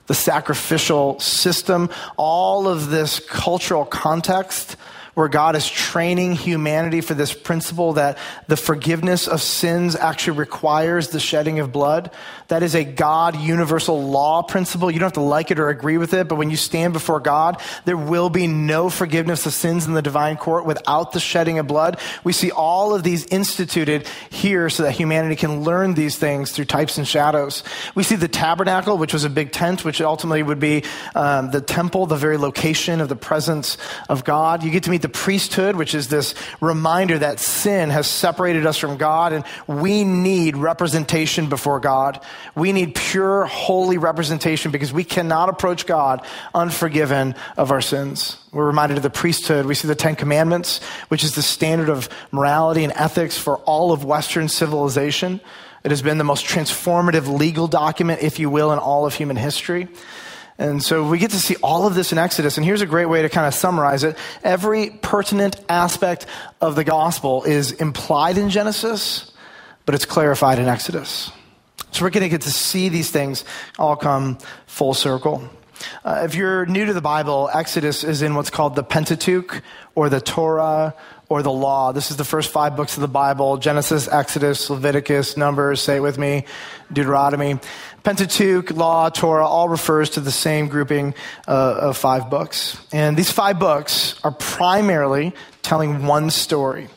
the 0.07 0.15
sacrificial 0.15 1.19
system, 1.21 1.91
all 2.17 2.69
of 2.69 2.91
this 2.91 3.21
cultural 3.21 3.85
context 3.85 4.77
where 5.14 5.29
God 5.29 5.57
is 5.57 5.69
training 5.69 6.35
humanity 6.35 7.00
for 7.00 7.14
this 7.14 7.33
principle 7.33 7.95
that 7.95 8.19
the 8.47 8.57
forgiveness 8.57 9.29
of 9.29 9.43
sins 9.43 9.97
actually 9.97 10.38
requires 10.38 11.09
the 11.09 11.21
shedding 11.21 11.61
of 11.61 11.73
blood. 11.73 12.11
That 12.49 12.62
is 12.62 12.75
a 12.75 12.85
God 12.85 13.37
universal 13.37 14.02
law 14.02 14.43
principle. 14.43 14.90
You 14.90 14.99
don't 14.99 15.07
have 15.07 15.12
to 15.14 15.21
like 15.21 15.50
it 15.50 15.59
or 15.59 15.69
agree 15.69 15.99
with 15.99 16.14
it, 16.14 16.29
but 16.29 16.37
when 16.37 16.50
you 16.50 16.57
stand 16.57 16.93
before 16.93 17.21
God, 17.21 17.61
there 17.85 17.97
will 17.97 18.31
be 18.31 18.47
no 18.47 18.90
forgiveness 18.90 19.47
of 19.47 19.52
sins 19.52 19.87
in 19.87 19.93
the 19.93 20.02
divine 20.02 20.37
court 20.37 20.64
without 20.67 21.12
the 21.12 21.21
shedding 21.21 21.59
of 21.59 21.67
blood. 21.67 21.99
We 22.25 22.33
see 22.33 22.50
all 22.50 22.95
of 22.95 23.02
these 23.02 23.26
instituted 23.26 24.07
here 24.31 24.69
so 24.71 24.83
that 24.85 24.93
humanity 24.93 25.37
can 25.37 25.62
learn 25.62 25.95
these 25.95 26.19
things 26.19 26.52
through 26.52 26.67
types 26.67 26.99
and 26.99 27.07
shadows. 27.07 27.62
We 27.95 28.02
see 28.02 28.17
the 28.17 28.29
tabernacle, 28.29 28.99
which 28.99 29.12
was 29.12 29.25
a 29.25 29.31
big 29.31 29.52
tent, 29.52 29.85
which 29.85 30.00
ultimately 30.00 30.43
would 30.43 30.61
be 30.61 30.85
um, 31.14 31.50
the 31.50 31.61
temple, 31.61 32.07
the 32.07 32.17
very 32.17 32.37
location 32.37 33.00
of 33.00 33.09
the 33.09 33.17
presence 33.17 33.76
of 34.09 34.25
God. 34.25 34.62
You 34.62 34.71
get 34.71 34.85
to 34.85 34.90
meet 34.90 35.00
meet 35.00 35.02
the 35.02 35.19
priesthood, 35.19 35.76
which 35.76 35.95
is 35.95 36.09
this 36.09 36.35
reminder 36.61 37.19
that 37.19 37.40
sin 37.40 37.88
has 37.88 38.07
separated 38.07 38.66
us 38.66 38.76
from 38.76 38.99
God 38.99 39.33
and 39.33 39.45
we 39.66 40.04
need 40.04 40.59
representation 40.59 41.49
before 41.49 41.80
God. 41.80 42.21
We 42.54 42.73
need 42.73 42.95
pure, 42.95 43.47
holy 43.47 43.97
representation 43.97 44.71
because 44.71 44.92
we 44.92 45.04
cannot 45.04 45.49
approach 45.49 45.87
God 45.87 46.25
unforgiven 46.54 47.35
of 47.57 47.71
our 47.71 47.80
sins. 47.80 48.37
We're 48.52 48.66
reminded 48.66 48.99
of 48.99 49.02
the 49.02 49.11
priesthood. 49.11 49.64
We 49.64 49.75
see 49.75 49.88
the 49.88 49.95
Ten 49.95 50.16
Commandments, 50.16 50.83
which 51.09 51.25
is 51.25 51.35
the 51.35 51.42
standard 51.42 51.88
of 51.88 52.09
morality 52.30 52.85
and 52.85 52.92
ethics 52.95 53.38
for 53.38 53.57
all 53.59 53.92
of 53.92 54.04
Western 54.04 54.49
civilization. 54.49 55.40
It 55.83 55.92
has 55.92 56.02
been 56.02 56.19
the 56.19 56.25
most 56.25 56.45
transformative 56.45 57.26
legal 57.38 57.69
document, 57.69 58.23
if 58.23 58.38
you 58.38 58.50
will, 58.50 58.71
in 58.73 58.78
all 58.78 59.07
of 59.07 59.14
human 59.14 59.37
history. 59.37 59.88
And 60.61 60.83
so 60.83 61.09
we 61.09 61.17
get 61.17 61.31
to 61.31 61.38
see 61.38 61.57
all 61.62 61.87
of 61.87 61.95
this 61.95 62.12
in 62.12 62.19
Exodus. 62.19 62.59
And 62.59 62.67
here's 62.67 62.83
a 62.83 62.87
great 62.87 63.07
way 63.07 63.23
to 63.23 63.31
kind 63.31 63.47
of 63.47 63.55
summarize 63.55 64.05
it. 64.05 64.19
Every 64.45 64.90
pertinent 64.90 65.57
aspect 65.71 66.26
of 66.61 66.76
the 66.76 66.85
gospel 66.85 67.45
is 67.45 67.73
implied 67.73 68.37
in 68.37 68.50
Genesis, 68.50 69.33
but 69.87 69.95
it's 69.95 70.05
clarified 70.05 70.59
in 70.59 70.69
Exodus. 70.69 71.33
So 71.93 72.05
we're 72.05 72.11
going 72.11 72.25
to 72.25 72.29
get 72.29 72.43
to 72.43 72.50
see 72.50 72.90
these 72.90 73.11
things 73.11 73.43
all 73.79 73.97
come 73.97 74.37
full 74.67 74.93
circle. 74.93 75.49
Uh, 76.05 76.23
if 76.25 76.35
you're 76.35 76.67
new 76.67 76.87
to 76.87 76.93
the 76.93 77.01
Bible, 77.01 77.51
Exodus 77.53 78.05
is 78.05 78.23
in 78.23 78.35
what's 78.35 78.51
called 78.51 78.75
the 78.75 78.83
Pentateuch 78.83 79.63
or 79.95 80.09
the 80.09 80.21
Torah 80.21 80.95
or 81.29 81.43
the 81.43 81.53
law. 81.53 81.93
This 81.93 82.11
is 82.11 82.17
the 82.17 82.25
first 82.25 82.51
five 82.51 82.77
books 82.77 82.97
of 82.97 83.01
the 83.01 83.09
Bible 83.09 83.57
Genesis, 83.57 84.09
Exodus, 84.09 84.69
Leviticus, 84.69 85.37
Numbers, 85.37 85.81
say 85.81 85.97
it 85.97 86.01
with 86.01 86.19
me, 86.19 86.45
Deuteronomy. 86.93 87.59
Pentateuch, 88.03 88.71
Law, 88.71 89.11
Torah 89.11 89.47
all 89.47 89.69
refers 89.69 90.11
to 90.11 90.21
the 90.21 90.31
same 90.31 90.69
grouping 90.69 91.15
uh, 91.47 91.79
of 91.81 91.97
five 91.97 92.31
books. 92.31 92.81
And 92.93 93.17
these 93.17 93.31
five 93.31 93.59
books 93.59 94.19
are 94.25 94.33
primarily 94.33 95.35
telling 95.63 96.07
one 96.07 96.31
story. 96.31 96.89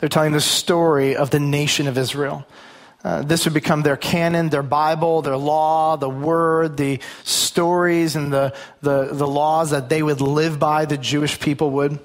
They're 0.00 0.08
telling 0.08 0.32
the 0.32 0.40
story 0.40 1.16
of 1.16 1.30
the 1.30 1.40
nation 1.40 1.88
of 1.88 1.96
Israel. 1.96 2.46
Uh, 3.04 3.22
this 3.22 3.44
would 3.44 3.54
become 3.54 3.82
their 3.82 3.96
canon, 3.96 4.48
their 4.48 4.62
Bible, 4.62 5.22
their 5.22 5.36
law, 5.36 5.96
the 5.96 6.10
word, 6.10 6.76
the 6.76 6.98
stories, 7.22 8.16
and 8.16 8.32
the, 8.32 8.54
the, 8.80 9.10
the 9.12 9.26
laws 9.26 9.70
that 9.70 9.88
they 9.88 10.02
would 10.02 10.20
live 10.20 10.58
by, 10.58 10.84
the 10.84 10.98
Jewish 10.98 11.38
people 11.38 11.70
would. 11.70 12.00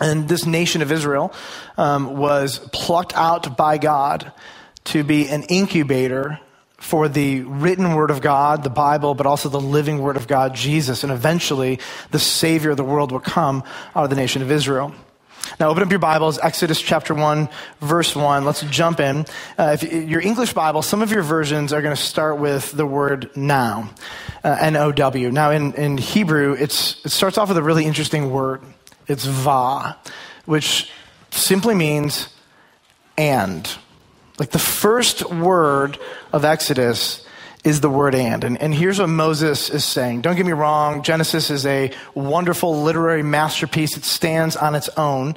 And 0.00 0.28
this 0.28 0.46
nation 0.46 0.82
of 0.82 0.92
Israel 0.92 1.32
um, 1.76 2.16
was 2.16 2.58
plucked 2.72 3.16
out 3.16 3.56
by 3.56 3.78
God 3.78 4.32
to 4.84 5.02
be 5.02 5.28
an 5.28 5.42
incubator 5.44 6.38
for 6.76 7.08
the 7.08 7.40
written 7.40 7.94
word 7.94 8.10
of 8.10 8.20
God, 8.20 8.62
the 8.62 8.70
Bible, 8.70 9.14
but 9.14 9.26
also 9.26 9.48
the 9.48 9.60
living 9.60 9.98
word 9.98 10.16
of 10.16 10.28
God, 10.28 10.54
Jesus. 10.54 11.02
And 11.02 11.10
eventually, 11.10 11.80
the 12.10 12.18
Savior 12.18 12.70
of 12.70 12.76
the 12.76 12.84
world 12.84 13.10
will 13.10 13.20
come 13.20 13.64
out 13.94 14.04
of 14.04 14.10
the 14.10 14.16
nation 14.16 14.42
of 14.42 14.50
Israel. 14.50 14.94
Now, 15.58 15.68
open 15.68 15.82
up 15.82 15.90
your 15.90 15.98
Bibles, 15.98 16.38
Exodus 16.38 16.80
chapter 16.80 17.14
1, 17.14 17.48
verse 17.80 18.14
1. 18.14 18.44
Let's 18.44 18.62
jump 18.62 19.00
in. 19.00 19.26
Uh, 19.56 19.76
if 19.80 19.92
your 19.92 20.20
English 20.20 20.52
Bible, 20.52 20.82
some 20.82 21.02
of 21.02 21.10
your 21.10 21.22
versions 21.22 21.72
are 21.72 21.82
going 21.82 21.94
to 21.94 22.00
start 22.00 22.38
with 22.38 22.72
the 22.72 22.86
word 22.86 23.30
now, 23.36 23.90
uh, 24.44 24.56
N 24.60 24.76
O 24.76 24.92
W. 24.92 25.30
Now, 25.30 25.50
in, 25.50 25.72
in 25.74 25.98
Hebrew, 25.98 26.54
it's, 26.54 27.04
it 27.04 27.10
starts 27.10 27.38
off 27.38 27.48
with 27.48 27.56
a 27.56 27.62
really 27.62 27.84
interesting 27.84 28.30
word. 28.30 28.62
It's 29.08 29.24
va, 29.24 29.96
which 30.44 30.90
simply 31.30 31.74
means 31.74 32.28
and. 33.16 33.68
Like 34.38 34.50
the 34.50 34.58
first 34.58 35.30
word 35.30 35.98
of 36.32 36.44
Exodus 36.44 37.25
is 37.66 37.80
the 37.80 37.90
word 37.90 38.14
and. 38.14 38.44
and. 38.44 38.62
And 38.62 38.72
here's 38.72 39.00
what 39.00 39.08
Moses 39.08 39.68
is 39.70 39.84
saying. 39.84 40.20
Don't 40.20 40.36
get 40.36 40.46
me 40.46 40.52
wrong, 40.52 41.02
Genesis 41.02 41.50
is 41.50 41.66
a 41.66 41.90
wonderful 42.14 42.82
literary 42.82 43.24
masterpiece. 43.24 43.96
It 43.96 44.04
stands 44.04 44.54
on 44.54 44.76
its 44.76 44.88
own, 44.90 45.34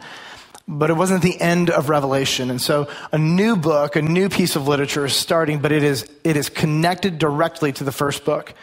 but 0.68 0.92
it 0.92 0.94
wasn't 0.94 1.24
the 1.24 1.42
end 1.42 1.72
of 1.72 1.90
Revelation. 1.90 2.52
And 2.52 2.62
so 2.62 2.88
a 3.12 3.18
new 3.18 3.56
book, 3.56 3.96
a 3.96 4.04
new 4.04 4.30
piece 4.30 4.56
of 4.56 4.68
literature 4.68 5.06
is 5.06 5.14
starting, 5.14 5.60
but 5.60 5.72
it 5.72 5.84
is, 5.84 6.08
it 6.24 6.38
is 6.38 6.50
connected 6.50 7.18
directly 7.18 7.72
to 7.74 7.84
the 7.84 7.92
first 7.92 8.24
book. 8.26 8.54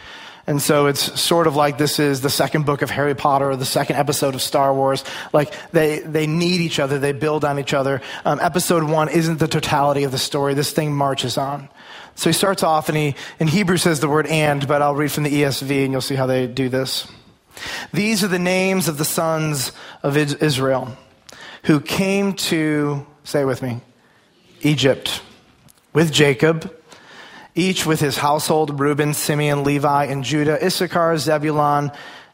And 0.46 0.62
so 0.62 0.86
it's 0.86 1.20
sort 1.20 1.48
of 1.48 1.56
like 1.56 1.76
this 1.76 1.98
is 1.98 2.20
the 2.20 2.30
second 2.30 2.66
book 2.66 2.82
of 2.82 2.90
Harry 2.90 3.16
Potter 3.16 3.50
or 3.50 3.56
the 3.56 3.64
second 3.64 3.96
episode 3.96 4.34
of 4.34 4.42
Star 4.42 4.72
Wars. 4.72 5.02
Like 5.32 5.52
they, 5.72 5.98
they 6.00 6.26
need 6.28 6.60
each 6.60 6.78
other, 6.78 6.98
they 6.98 7.12
build 7.12 7.44
on 7.44 7.58
each 7.58 7.74
other. 7.74 8.00
Um, 8.24 8.38
episode 8.40 8.84
one 8.84 9.08
isn't 9.08 9.38
the 9.38 9.48
totality 9.48 10.04
of 10.04 10.12
the 10.12 10.18
story. 10.18 10.54
This 10.54 10.70
thing 10.70 10.94
marches 10.94 11.36
on. 11.36 11.68
So 12.14 12.30
he 12.30 12.32
starts 12.32 12.62
off 12.62 12.88
and 12.88 12.96
he, 12.96 13.16
in 13.40 13.48
Hebrew 13.48 13.76
says 13.76 14.00
the 14.00 14.08
word 14.08 14.26
and, 14.28 14.66
but 14.66 14.82
I'll 14.82 14.94
read 14.94 15.10
from 15.10 15.24
the 15.24 15.42
ESV 15.42 15.84
and 15.84 15.92
you'll 15.92 16.00
see 16.00 16.14
how 16.14 16.26
they 16.26 16.46
do 16.46 16.68
this. 16.68 17.08
These 17.92 18.22
are 18.22 18.28
the 18.28 18.38
names 18.38 18.86
of 18.86 18.98
the 18.98 19.04
sons 19.04 19.72
of 20.02 20.16
Israel 20.16 20.96
who 21.64 21.80
came 21.80 22.34
to, 22.34 23.04
say 23.24 23.44
with 23.44 23.62
me, 23.62 23.80
Egypt 24.62 25.22
with 25.92 26.12
Jacob 26.12 26.72
each 27.56 27.86
with 27.86 27.98
his 27.98 28.16
household 28.16 28.78
Reuben, 28.78 29.14
Simeon, 29.14 29.64
Levi, 29.64 30.04
and 30.04 30.22
Judah, 30.22 30.64
Issachar, 30.64 31.18
Zebulun, 31.18 31.90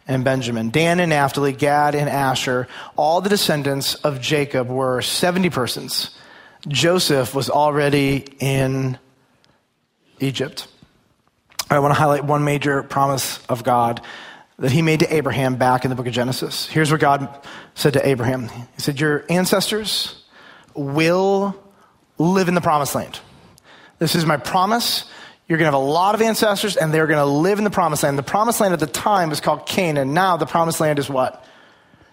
and 0.06 0.24
Benjamin, 0.24 0.70
Dan 0.70 1.00
and 1.00 1.10
Naphtali, 1.10 1.52
Gad 1.52 1.94
and 1.94 2.08
Asher. 2.08 2.68
All 2.96 3.20
the 3.20 3.28
descendants 3.28 3.94
of 3.94 4.20
Jacob 4.20 4.68
were 4.68 5.00
70 5.00 5.48
persons. 5.50 6.10
Joseph 6.66 7.34
was 7.34 7.48
already 7.48 8.24
in 8.40 8.98
Egypt. 10.20 10.66
I 11.70 11.78
want 11.78 11.94
to 11.94 11.98
highlight 11.98 12.24
one 12.24 12.44
major 12.44 12.82
promise 12.82 13.44
of 13.46 13.64
God 13.64 14.02
that 14.58 14.70
he 14.70 14.82
made 14.82 15.00
to 15.00 15.14
Abraham 15.14 15.56
back 15.56 15.84
in 15.84 15.88
the 15.88 15.94
book 15.94 16.06
of 16.06 16.12
Genesis. 16.12 16.66
Here's 16.66 16.90
what 16.90 17.00
God 17.00 17.46
said 17.74 17.94
to 17.94 18.06
Abraham 18.06 18.48
He 18.48 18.80
said, 18.82 19.00
Your 19.00 19.24
ancestors 19.30 20.22
will 20.74 21.56
live 22.18 22.48
in 22.48 22.54
the 22.54 22.60
promised 22.60 22.94
land. 22.94 23.18
This 24.02 24.16
is 24.16 24.26
my 24.26 24.36
promise. 24.36 25.04
You're 25.46 25.58
going 25.58 25.70
to 25.70 25.76
have 25.76 25.80
a 25.80 25.86
lot 25.86 26.16
of 26.16 26.22
ancestors, 26.22 26.76
and 26.76 26.92
they're 26.92 27.06
going 27.06 27.20
to 27.20 27.24
live 27.24 27.58
in 27.58 27.64
the 27.64 27.70
promised 27.70 28.02
land. 28.02 28.18
The 28.18 28.24
promised 28.24 28.60
land 28.60 28.74
at 28.74 28.80
the 28.80 28.86
time 28.88 29.30
was 29.30 29.40
called 29.40 29.64
Canaan. 29.64 30.12
Now 30.12 30.36
the 30.36 30.44
promised 30.44 30.80
land 30.80 30.98
is 30.98 31.08
what? 31.08 31.46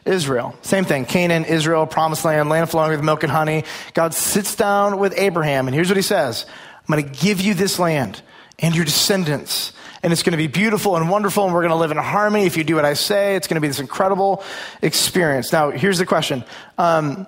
Israel. 0.05 0.55
Same 0.61 0.85
thing. 0.85 1.05
Canaan, 1.05 1.45
Israel, 1.45 1.87
promised 1.87 2.23
land, 2.25 2.47
land 2.47 2.69
flowing 2.69 2.91
with 2.91 3.03
milk 3.03 3.23
and 3.23 3.31
honey. 3.31 3.63
God 3.95 4.13
sits 4.13 4.55
down 4.55 4.99
with 4.99 5.17
Abraham, 5.17 5.67
and 5.67 5.73
here's 5.73 5.87
what 5.87 5.97
he 5.97 6.03
says 6.03 6.45
I'm 6.87 6.93
going 6.93 7.11
to 7.11 7.19
give 7.25 7.41
you 7.41 7.55
this 7.55 7.79
land 7.79 8.21
and 8.59 8.75
your 8.75 8.85
descendants. 8.85 9.73
And 10.03 10.13
it's 10.13 10.21
going 10.21 10.33
to 10.33 10.37
be 10.37 10.45
beautiful 10.45 10.95
and 10.95 11.09
wonderful, 11.09 11.43
and 11.45 11.55
we're 11.55 11.61
going 11.61 11.71
to 11.71 11.75
live 11.75 11.89
in 11.89 11.97
harmony. 11.97 12.45
If 12.45 12.55
you 12.55 12.63
do 12.63 12.75
what 12.75 12.85
I 12.85 12.93
say, 12.93 13.35
it's 13.35 13.47
going 13.47 13.55
to 13.55 13.61
be 13.61 13.67
this 13.67 13.79
incredible 13.79 14.43
experience. 14.83 15.51
Now, 15.51 15.71
here's 15.71 15.97
the 15.97 16.05
question 16.05 16.43
um, 16.77 17.25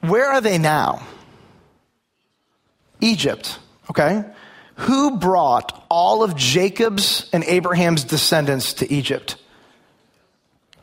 Where 0.00 0.24
are 0.24 0.40
they 0.40 0.56
now? 0.56 1.06
Egypt, 3.00 3.58
okay? 3.90 4.24
Who 4.76 5.18
brought 5.18 5.84
all 5.88 6.22
of 6.22 6.36
Jacob's 6.36 7.28
and 7.32 7.42
Abraham's 7.44 8.04
descendants 8.04 8.74
to 8.74 8.92
Egypt? 8.92 9.36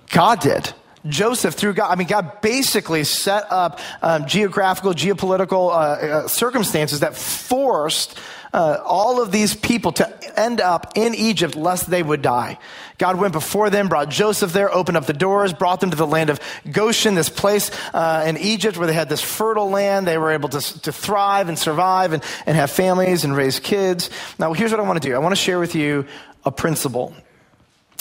God 0.10 0.40
did. 0.42 0.74
Joseph, 1.08 1.56
through 1.56 1.74
God, 1.74 1.92
I 1.92 1.96
mean, 1.96 2.08
God 2.08 2.42
basically 2.42 3.04
set 3.04 3.52
up 3.52 3.80
um, 4.02 4.26
geographical, 4.26 4.94
geopolitical 4.94 5.70
uh, 5.70 5.74
uh, 5.74 6.28
circumstances 6.28 7.02
that 7.02 7.16
forced 7.16 8.18
uh, 8.54 8.82
all 8.86 9.22
of 9.22 9.32
these 9.32 9.54
people 9.54 9.92
to 9.92 10.40
end 10.40 10.62
up 10.62 10.94
in 10.96 11.14
Egypt 11.14 11.56
lest 11.56 11.90
they 11.90 12.02
would 12.02 12.22
die. 12.22 12.58
God 12.98 13.18
went 13.18 13.34
before 13.34 13.70
them, 13.70 13.90
brought 13.90 14.10
Joseph 14.10 14.54
there, 14.54 14.74
opened 14.74 14.96
up 14.96 15.06
the 15.06 15.14
doors, 15.14 15.52
brought 15.52 15.82
them 15.82 15.92
to 15.92 15.98
the 15.98 16.08
land 16.08 16.30
of 16.30 16.40
Goshen, 16.72 17.16
this 17.16 17.28
place 17.28 17.70
uh, 17.94 18.24
in 18.26 18.38
Egypt 18.38 18.78
where 18.78 18.88
they 18.88 18.94
had 18.94 19.10
this 19.10 19.22
fertile 19.22 19.70
land. 19.70 20.08
They 20.08 20.18
were 20.18 20.32
able 20.32 20.48
to, 20.50 20.82
to 20.82 20.92
thrive 20.94 21.50
and 21.50 21.60
survive 21.60 22.14
and, 22.14 22.24
and 22.46 22.56
have 22.56 22.72
families 22.72 23.26
and 23.26 23.36
raise 23.36 23.60
kids. 23.60 24.10
Now, 24.40 24.54
here's 24.54 24.72
what 24.72 24.80
I 24.80 24.84
want 24.84 25.02
to 25.02 25.08
do 25.08 25.16
I 25.16 25.20
want 25.20 25.34
to 25.34 25.42
share 25.42 25.60
with 25.60 25.76
you 25.76 26.06
a 26.46 26.52
principle. 26.52 27.14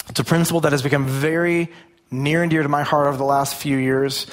It's 0.08 0.20
a 0.20 0.24
principle 0.24 0.60
that 0.60 0.72
has 0.72 0.82
become 0.82 1.06
very 1.06 1.72
near 2.22 2.42
and 2.42 2.50
dear 2.50 2.62
to 2.62 2.68
my 2.68 2.82
heart 2.82 3.06
over 3.08 3.16
the 3.16 3.24
last 3.24 3.56
few 3.56 3.76
years. 3.76 4.26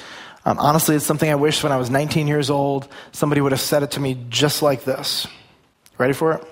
Um, 0.44 0.58
honestly, 0.58 0.96
it's 0.96 1.04
something 1.06 1.30
I 1.30 1.36
wish 1.36 1.62
when 1.62 1.72
I 1.72 1.76
was 1.76 1.90
19 1.90 2.26
years 2.26 2.50
old, 2.50 2.88
somebody 3.12 3.40
would 3.40 3.52
have 3.52 3.60
said 3.60 3.82
it 3.82 3.92
to 3.92 4.00
me 4.00 4.18
just 4.28 4.62
like 4.62 4.84
this. 4.84 5.26
Ready 5.98 6.12
for 6.12 6.34
it? 6.34 6.44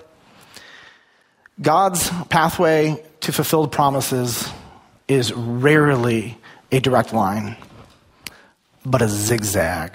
God's 1.61 2.09
pathway 2.29 3.03
to 3.21 3.31
fulfilled 3.31 3.71
promises 3.71 4.49
is 5.07 5.33
rarely 5.33 6.37
a 6.71 6.79
direct 6.79 7.13
line, 7.13 7.57
but 8.85 9.01
a 9.01 9.09
zigzag. 9.09 9.93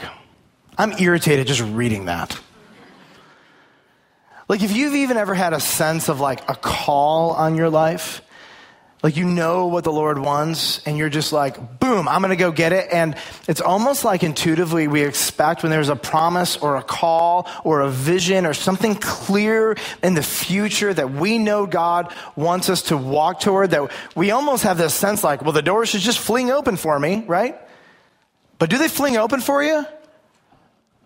I'm 0.79 0.93
irritated 0.93 1.47
just 1.47 1.63
reading 1.63 2.05
that. 2.05 2.39
Like, 4.49 4.63
if 4.63 4.77
you've 4.77 4.95
even 4.95 5.17
ever 5.17 5.35
had 5.35 5.55
a 5.55 5.61
sense 5.61 6.09
of 6.09 6.21
like 6.21 6.49
a 6.49 6.55
call 6.55 7.31
on 7.33 7.57
your 7.57 7.71
life, 7.71 8.21
like 9.07 9.17
you 9.17 9.25
know 9.25 9.69
what 9.69 9.85
the 9.85 9.93
Lord 9.93 10.19
wants, 10.19 10.85
and 10.85 10.99
you're 10.99 11.09
just 11.09 11.33
like, 11.33 11.79
boom, 11.79 12.09
I'm 12.09 12.23
going 12.23 12.31
to 12.31 12.37
go 12.37 12.51
get 12.51 12.73
it. 12.73 12.89
And 12.91 13.15
it's 13.47 13.61
almost 13.61 14.05
like 14.05 14.25
intuitively 14.25 14.89
we 14.89 15.05
expect 15.05 15.63
when 15.63 15.71
there's 15.71 15.91
a 15.91 15.95
promise 15.95 16.57
or 16.57 16.75
a 16.75 16.83
call 16.83 17.49
or 17.63 17.83
a 17.83 17.89
vision 17.89 18.47
or 18.47 18.53
something 18.53 18.97
clear 18.97 19.77
in 20.03 20.15
the 20.15 20.25
future 20.25 20.93
that 20.93 21.13
we 21.13 21.39
know 21.39 21.67
God 21.67 22.13
wants 22.35 22.69
us 22.69 22.83
to 22.83 22.97
walk 22.97 23.39
toward, 23.39 23.71
that 23.71 23.93
we 24.17 24.33
almost 24.33 24.65
have 24.65 24.77
this 24.77 24.93
sense 24.93 25.23
like, 25.23 25.41
well, 25.41 25.53
the 25.53 25.63
door 25.63 25.87
should 25.87 26.01
just 26.01 26.19
fling 26.19 26.51
open 26.51 26.77
for 26.77 26.99
me, 26.99 27.23
right? 27.29 27.57
But 28.59 28.71
do 28.71 28.77
they 28.77 28.89
fling 28.89 29.17
open 29.17 29.41
for 29.41 29.63
you? 29.63 29.87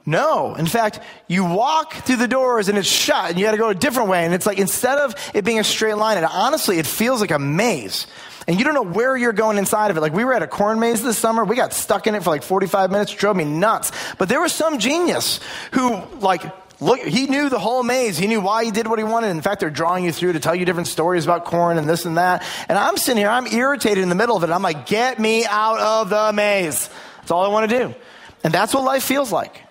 No. 0.07 0.55
In 0.55 0.67
fact, 0.67 1.01
you 1.29 1.45
walk 1.45 1.95
through 1.95 2.17
the 2.17 2.29
doors 2.29 2.69
and 2.69 2.79
it's 2.79 2.89
shut 2.89 3.31
and 3.31 3.39
you 3.39 3.45
got 3.45 3.53
to 3.53 3.59
go 3.59 3.69
a 3.69 3.75
different 3.75 4.09
way. 4.09 4.25
And 4.25 4.35
it's 4.35 4.47
like 4.47 4.59
instead 4.59 4.99
of 4.99 5.15
it 5.35 5.45
being 5.45 5.59
a 5.59 5.65
straight 5.65 5.95
line, 5.95 6.17
and 6.17 6.27
honestly, 6.27 6.79
it 6.79 6.87
feels 6.87 7.21
like 7.21 7.31
a 7.31 7.39
maze. 7.39 8.07
And 8.49 8.59
you 8.59 8.65
don't 8.65 8.75
know 8.75 8.83
where 8.83 9.17
you're 9.17 9.33
going 9.33 9.59
inside 9.59 9.91
of 9.91 9.97
it. 9.97 10.01
Like 10.01 10.15
we 10.15 10.25
were 10.25 10.33
at 10.33 10.43
a 10.43 10.47
corn 10.47 10.81
maze 10.81 11.03
this 11.03 11.19
summer. 11.19 11.45
We 11.45 11.55
got 11.55 11.73
stuck 11.73 12.07
in 12.07 12.15
it 12.15 12.25
for 12.25 12.31
like 12.31 12.43
45 12.43 12.91
minutes. 12.91 13.13
drove 13.13 13.37
me 13.37 13.45
nuts. 13.45 13.93
But 14.19 14.29
there 14.29 14.41
was 14.41 14.53
some 14.53 14.79
genius 14.79 15.41
who 15.73 16.03
like 16.21 16.43
Look, 16.83 17.01
he 17.01 17.27
knew 17.27 17.51
the 17.51 17.59
whole 17.59 17.83
maze. 17.83 18.17
He 18.17 18.27
knew 18.27 18.41
why 18.41 18.65
he 18.65 18.71
did 18.71 18.87
what 18.87 18.99
he 18.99 19.05
wanted. 19.05 19.29
In 19.29 19.43
fact, 19.43 19.61
they're 19.61 19.69
drawing 19.69 20.03
you 20.03 20.13
through 20.13 20.33
to 20.33 20.41
tell 20.41 20.55
you 20.55 20.65
different 20.65 20.89
stories 20.89 21.25
about 21.25 21.45
corn 21.45 21.77
and 21.77 21.87
this 21.87 22.07
and 22.07 22.17
that. 22.17 22.43
And 22.71 22.79
I'm 22.79 22.97
sitting 22.97 23.19
here, 23.19 23.29
I'm 23.29 23.47
irritated 23.47 24.03
in 24.03 24.09
the 24.09 24.15
middle 24.15 24.35
of 24.35 24.45
it. 24.45 24.51
I'm 24.51 24.63
like, 24.63 24.87
get 24.87 25.19
me 25.19 25.45
out 25.45 25.79
of 25.79 26.09
the 26.09 26.33
maze. 26.33 26.89
That's 27.19 27.31
all 27.31 27.45
I 27.45 27.49
want 27.49 27.71
to 27.71 27.79
do. 27.79 27.95
And 28.43 28.55
that's 28.55 28.73
what 28.73 28.83
life 28.83 29.03
feels 29.03 29.31
like. 29.31 29.63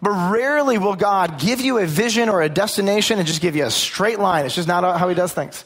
But 0.00 0.30
rarely 0.30 0.78
will 0.78 0.94
God 0.94 1.40
give 1.40 1.60
you 1.60 1.78
a 1.78 1.86
vision 1.86 2.28
or 2.28 2.40
a 2.42 2.48
destination 2.48 3.18
and 3.18 3.26
just 3.26 3.40
give 3.40 3.56
you 3.56 3.64
a 3.64 3.70
straight 3.70 4.18
line. 4.20 4.46
It's 4.46 4.54
just 4.54 4.68
not 4.68 4.98
how 4.98 5.08
He 5.08 5.14
does 5.14 5.32
things. 5.32 5.64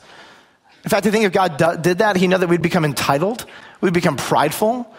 In 0.84 0.90
fact, 0.90 1.06
I 1.06 1.10
think 1.10 1.24
if 1.24 1.32
God 1.32 1.82
did 1.82 1.98
that, 1.98 2.16
He 2.16 2.26
know 2.26 2.38
that 2.38 2.48
we'd 2.48 2.62
become 2.62 2.84
entitled, 2.84 3.44
we'd 3.80 3.92
become 3.92 4.16
prideful. 4.16 4.92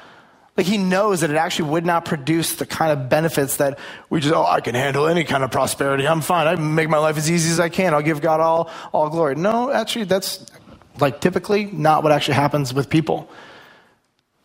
Like 0.56 0.68
He 0.68 0.78
knows 0.78 1.22
that 1.22 1.32
it 1.32 1.36
actually 1.36 1.72
would 1.72 1.86
not 1.86 2.06
produce 2.06 2.56
the 2.58 2.68
kind 2.68 2.92
of 2.92 3.10
benefits 3.10 3.58
that 3.58 3.80
we 4.12 4.22
just, 4.22 4.36
oh, 4.36 4.46
I 4.46 4.62
can 4.62 4.76
handle 4.76 5.08
any 5.08 5.24
kind 5.24 5.44
of 5.44 5.50
prosperity. 5.50 6.08
I'm 6.08 6.22
fine. 6.22 6.46
I 6.46 6.56
make 6.56 6.90
my 6.90 7.00
life 7.00 7.18
as 7.18 7.30
easy 7.30 7.52
as 7.52 7.60
I 7.60 7.70
can. 7.70 7.96
I'll 7.96 8.04
give 8.04 8.22
God 8.22 8.40
all, 8.40 8.70
all 8.94 9.10
glory. 9.10 9.34
No, 9.34 9.72
actually, 9.72 10.06
that's 10.06 10.46
like 11.00 11.22
typically 11.22 11.66
not 11.66 12.04
what 12.04 12.12
actually 12.12 12.36
happens 12.36 12.72
with 12.72 12.88
people. 12.88 13.28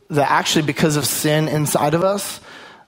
That 0.09 0.30
actually, 0.30 0.62
because 0.62 0.97
of 0.97 1.04
sin 1.04 1.47
inside 1.47 1.92
of 1.92 2.02
us, 2.02 2.40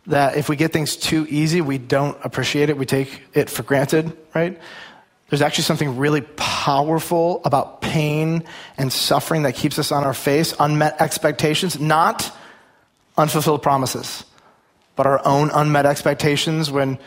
that 0.07 0.37
if 0.37 0.49
we 0.49 0.57
get 0.57 0.73
things 0.73 0.97
too 0.97 1.27
easy, 1.29 1.61
we 1.61 1.79
don't 1.79 2.17
appreciate 2.25 2.71
it. 2.71 2.77
We 2.77 2.87
take 2.87 3.23
it 3.35 3.51
for 3.51 3.63
granted, 3.63 4.17
right? 4.35 4.59
There's 5.29 5.43
actually 5.43 5.65
something 5.65 5.97
really 5.97 6.23
powerful 6.23 7.41
about 7.45 7.81
pain 7.81 8.45
and 8.77 8.93
suffering 8.93 9.45
that 9.45 9.55
keeps 9.55 9.79
us 9.79 9.93
on 9.93 10.05
our 10.05 10.15
face, 10.15 10.55
unmet 10.59 11.01
expectations, 11.01 11.79
not 11.79 12.37
unfulfilled 13.17 13.63
promises, 13.63 14.25
but 14.97 15.07
our 15.07 15.25
own 15.25 15.51
unmet 15.51 15.87
expectations 15.87 16.71
when 16.71 16.99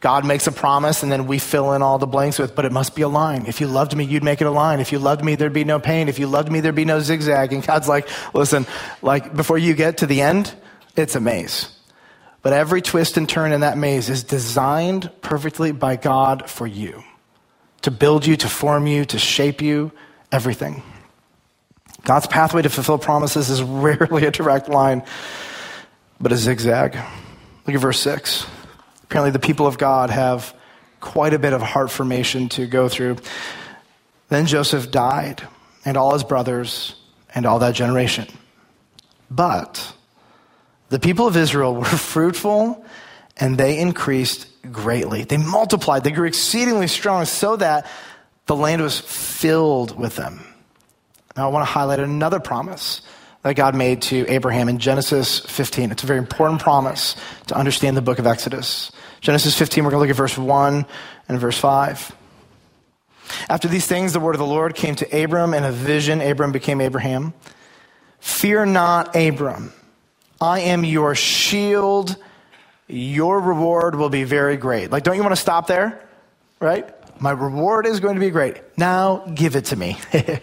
God 0.00 0.26
makes 0.26 0.46
a 0.46 0.52
promise 0.52 1.02
and 1.02 1.10
then 1.10 1.26
we 1.26 1.38
fill 1.38 1.72
in 1.72 1.80
all 1.80 1.98
the 1.98 2.06
blanks 2.06 2.38
with, 2.38 2.54
but 2.54 2.64
it 2.64 2.72
must 2.72 2.94
be 2.94 3.02
a 3.02 3.08
line. 3.08 3.46
If 3.46 3.60
you 3.60 3.68
loved 3.68 3.96
me, 3.96 4.04
you'd 4.04 4.24
make 4.24 4.40
it 4.40 4.46
a 4.46 4.50
line. 4.50 4.80
If 4.80 4.92
you 4.92 4.98
loved 4.98 5.24
me, 5.24 5.36
there'd 5.36 5.52
be 5.52 5.64
no 5.64 5.78
pain. 5.78 6.08
If 6.08 6.18
you 6.18 6.26
loved 6.26 6.50
me, 6.50 6.60
there'd 6.60 6.74
be 6.74 6.84
no 6.84 7.00
zigzag. 7.00 7.52
And 7.52 7.64
God's 7.64 7.88
like, 7.88 8.08
listen, 8.34 8.66
like 9.00 9.34
before 9.34 9.58
you 9.58 9.74
get 9.74 9.98
to 9.98 10.06
the 10.06 10.20
end, 10.20 10.52
it's 10.96 11.14
a 11.14 11.20
maze. 11.20 11.68
But 12.42 12.52
every 12.52 12.82
twist 12.82 13.16
and 13.16 13.28
turn 13.28 13.52
in 13.52 13.60
that 13.60 13.78
maze 13.78 14.10
is 14.10 14.24
designed 14.24 15.10
perfectly 15.20 15.72
by 15.72 15.96
God 15.96 16.50
for 16.50 16.66
you 16.66 17.02
to 17.82 17.90
build 17.90 18.26
you, 18.26 18.36
to 18.36 18.48
form 18.48 18.86
you, 18.86 19.04
to 19.04 19.18
shape 19.18 19.60
you, 19.60 19.92
everything. 20.30 20.82
God's 22.04 22.26
pathway 22.26 22.62
to 22.62 22.70
fulfill 22.70 22.98
promises 22.98 23.50
is 23.50 23.62
rarely 23.62 24.24
a 24.24 24.30
direct 24.30 24.68
line, 24.68 25.02
but 26.20 26.32
a 26.32 26.36
zigzag. 26.36 26.96
Look 27.66 27.76
at 27.76 27.80
verse 27.80 28.00
6. 28.00 28.46
Apparently, 29.04 29.30
the 29.30 29.38
people 29.38 29.66
of 29.66 29.78
God 29.78 30.10
have 30.10 30.54
quite 31.00 31.34
a 31.34 31.38
bit 31.38 31.52
of 31.52 31.62
heart 31.62 31.90
formation 31.90 32.48
to 32.50 32.66
go 32.66 32.88
through. 32.88 33.16
Then 34.28 34.46
Joseph 34.46 34.90
died, 34.90 35.42
and 35.84 35.96
all 35.96 36.12
his 36.12 36.24
brothers, 36.24 36.94
and 37.34 37.46
all 37.46 37.58
that 37.58 37.74
generation. 37.74 38.26
But 39.30 39.92
the 40.92 41.00
people 41.00 41.26
of 41.26 41.38
Israel 41.38 41.74
were 41.74 41.84
fruitful 42.12 42.84
and 43.38 43.56
they 43.56 43.78
increased 43.78 44.46
greatly. 44.70 45.24
They 45.24 45.38
multiplied, 45.38 46.04
they 46.04 46.10
grew 46.10 46.26
exceedingly 46.26 46.86
strong 46.86 47.24
so 47.24 47.56
that 47.56 47.86
the 48.44 48.54
land 48.54 48.82
was 48.82 49.00
filled 49.00 49.98
with 49.98 50.16
them. 50.16 50.44
Now, 51.34 51.48
I 51.48 51.50
want 51.50 51.66
to 51.66 51.72
highlight 51.72 51.98
another 51.98 52.40
promise 52.40 53.00
that 53.42 53.56
God 53.56 53.74
made 53.74 54.02
to 54.02 54.26
Abraham 54.28 54.68
in 54.68 54.78
Genesis 54.78 55.40
15. 55.40 55.90
It's 55.90 56.02
a 56.02 56.06
very 56.06 56.18
important 56.18 56.60
promise 56.60 57.16
to 57.46 57.56
understand 57.56 57.96
the 57.96 58.02
book 58.02 58.18
of 58.18 58.26
Exodus. 58.26 58.92
Genesis 59.22 59.56
15, 59.58 59.84
we're 59.84 59.90
going 59.90 60.00
to 60.00 60.08
look 60.08 60.10
at 60.10 60.16
verse 60.16 60.36
1 60.36 60.84
and 61.28 61.40
verse 61.40 61.56
5. 61.56 62.14
After 63.48 63.66
these 63.66 63.86
things, 63.86 64.12
the 64.12 64.20
word 64.20 64.34
of 64.34 64.40
the 64.40 64.46
Lord 64.46 64.74
came 64.74 64.94
to 64.96 65.24
Abram 65.24 65.54
in 65.54 65.64
a 65.64 65.72
vision. 65.72 66.20
Abram 66.20 66.52
became 66.52 66.82
Abraham. 66.82 67.32
Fear 68.20 68.66
not, 68.66 69.16
Abram. 69.16 69.72
I 70.42 70.60
am 70.60 70.84
your 70.84 71.14
shield. 71.14 72.16
Your 72.88 73.38
reward 73.38 73.94
will 73.94 74.08
be 74.08 74.24
very 74.24 74.56
great. 74.56 74.90
Like, 74.90 75.04
don't 75.04 75.14
you 75.14 75.22
want 75.22 75.36
to 75.36 75.40
stop 75.40 75.68
there? 75.68 76.04
Right? 76.58 76.88
My 77.20 77.30
reward 77.30 77.86
is 77.86 78.00
going 78.00 78.16
to 78.16 78.20
be 78.20 78.30
great. 78.30 78.56
Now 78.76 79.24
give 79.32 79.54
it 79.54 79.66
to 79.66 79.76
me. 79.76 79.96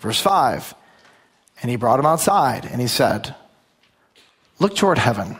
Verse 0.00 0.20
5. 0.20 0.74
And 1.62 1.70
he 1.70 1.76
brought 1.76 1.98
him 1.98 2.04
outside 2.04 2.66
and 2.66 2.80
he 2.80 2.86
said, 2.86 3.34
Look 4.58 4.76
toward 4.76 4.98
heaven 4.98 5.38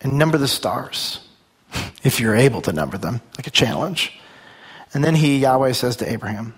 and 0.00 0.18
number 0.18 0.38
the 0.38 0.48
stars, 0.48 1.20
if 2.02 2.18
you're 2.18 2.34
able 2.34 2.60
to 2.62 2.72
number 2.72 2.98
them, 2.98 3.20
like 3.36 3.46
a 3.46 3.50
challenge. 3.50 4.18
And 4.92 5.04
then 5.04 5.14
he, 5.14 5.38
Yahweh, 5.38 5.72
says 5.72 5.96
to 5.96 6.10
Abraham, 6.10 6.54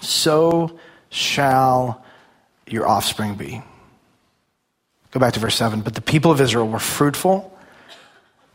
So 0.00 0.78
shall 1.10 2.02
your 2.66 2.88
offspring 2.88 3.34
be. 3.34 3.62
Go 5.12 5.20
back 5.20 5.34
to 5.34 5.40
verse 5.40 5.54
7. 5.54 5.82
But 5.82 5.94
the 5.94 6.00
people 6.00 6.30
of 6.30 6.40
Israel 6.40 6.68
were 6.68 6.78
fruitful 6.78 7.56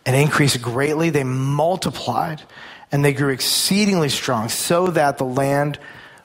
and 0.05 0.15
increased 0.15 0.61
greatly. 0.61 1.09
They 1.09 1.23
multiplied 1.23 2.41
and 2.91 3.03
they 3.03 3.13
grew 3.13 3.29
exceedingly 3.29 4.09
strong, 4.09 4.47
so 4.49 4.87
that 4.87 5.17
the 5.17 5.25
land 5.25 5.77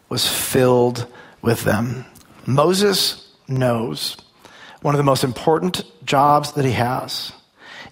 was 0.08 0.28
filled 0.28 1.06
with 1.40 1.64
them. 1.64 2.04
Moses 2.46 3.28
knows 3.48 4.16
one 4.80 4.94
of 4.94 4.98
the 4.98 5.04
most 5.04 5.24
important 5.24 5.84
jobs 6.04 6.52
that 6.52 6.64
he 6.64 6.72
has 6.72 7.32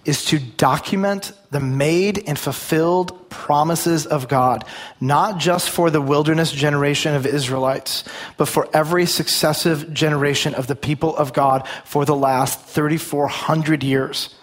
is 0.05 0.25
to 0.25 0.39
document 0.39 1.33
the 1.51 1.59
made 1.59 2.23
and 2.27 2.39
fulfilled 2.39 3.29
promises 3.29 4.05
of 4.05 4.27
God, 4.27 4.65
not 4.99 5.37
just 5.37 5.69
for 5.69 5.89
the 5.89 6.01
wilderness 6.01 6.51
generation 6.51 7.13
of 7.13 7.25
Israelites, 7.25 8.05
but 8.37 8.47
for 8.47 8.69
every 8.73 9.05
successive 9.05 9.93
generation 9.93 10.55
of 10.55 10.67
the 10.67 10.75
people 10.75 11.15
of 11.15 11.33
God 11.33 11.67
for 11.83 12.05
the 12.05 12.15
last 12.15 12.61
3,400 12.65 13.83
years 13.83 14.33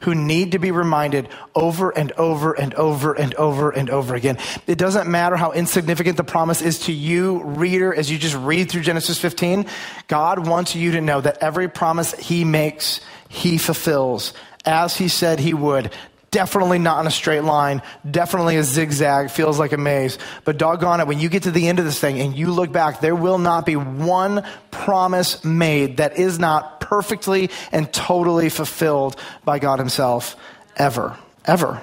who 0.00 0.14
need 0.14 0.52
to 0.52 0.58
be 0.58 0.70
reminded 0.72 1.28
over 1.54 1.90
and 1.90 2.12
over 2.12 2.52
and 2.52 2.74
over 2.74 3.14
and 3.14 3.34
over 3.34 3.70
and 3.70 3.88
over 3.88 4.14
again. 4.14 4.36
It 4.66 4.76
doesn't 4.76 5.08
matter 5.08 5.36
how 5.36 5.52
insignificant 5.52 6.16
the 6.16 6.24
promise 6.24 6.60
is 6.60 6.80
to 6.80 6.92
you, 6.92 7.42
reader, 7.44 7.94
as 7.94 8.10
you 8.10 8.18
just 8.18 8.36
read 8.36 8.70
through 8.70 8.82
Genesis 8.82 9.18
15. 9.18 9.66
God 10.08 10.46
wants 10.46 10.74
you 10.74 10.92
to 10.92 11.00
know 11.00 11.20
that 11.20 11.38
every 11.38 11.68
promise 11.68 12.12
he 12.12 12.44
makes, 12.44 13.00
he 13.28 13.56
fulfills 13.56 14.34
as 14.66 14.96
he 14.96 15.08
said 15.08 15.38
he 15.38 15.54
would. 15.54 15.92
Definitely 16.36 16.78
not 16.78 17.00
in 17.00 17.06
a 17.06 17.10
straight 17.10 17.44
line. 17.44 17.80
Definitely 18.10 18.58
a 18.58 18.62
zigzag. 18.62 19.30
Feels 19.30 19.58
like 19.58 19.72
a 19.72 19.78
maze. 19.78 20.18
But 20.44 20.58
doggone 20.58 21.00
it, 21.00 21.06
when 21.06 21.18
you 21.18 21.30
get 21.30 21.44
to 21.44 21.50
the 21.50 21.66
end 21.66 21.78
of 21.78 21.86
this 21.86 21.98
thing 21.98 22.20
and 22.20 22.36
you 22.36 22.52
look 22.52 22.70
back, 22.70 23.00
there 23.00 23.14
will 23.14 23.38
not 23.38 23.64
be 23.64 23.74
one 23.74 24.44
promise 24.70 25.42
made 25.46 25.96
that 25.96 26.18
is 26.18 26.38
not 26.38 26.78
perfectly 26.78 27.48
and 27.72 27.90
totally 27.90 28.50
fulfilled 28.50 29.16
by 29.46 29.58
God 29.58 29.78
Himself 29.78 30.36
ever. 30.76 31.16
Ever. 31.46 31.80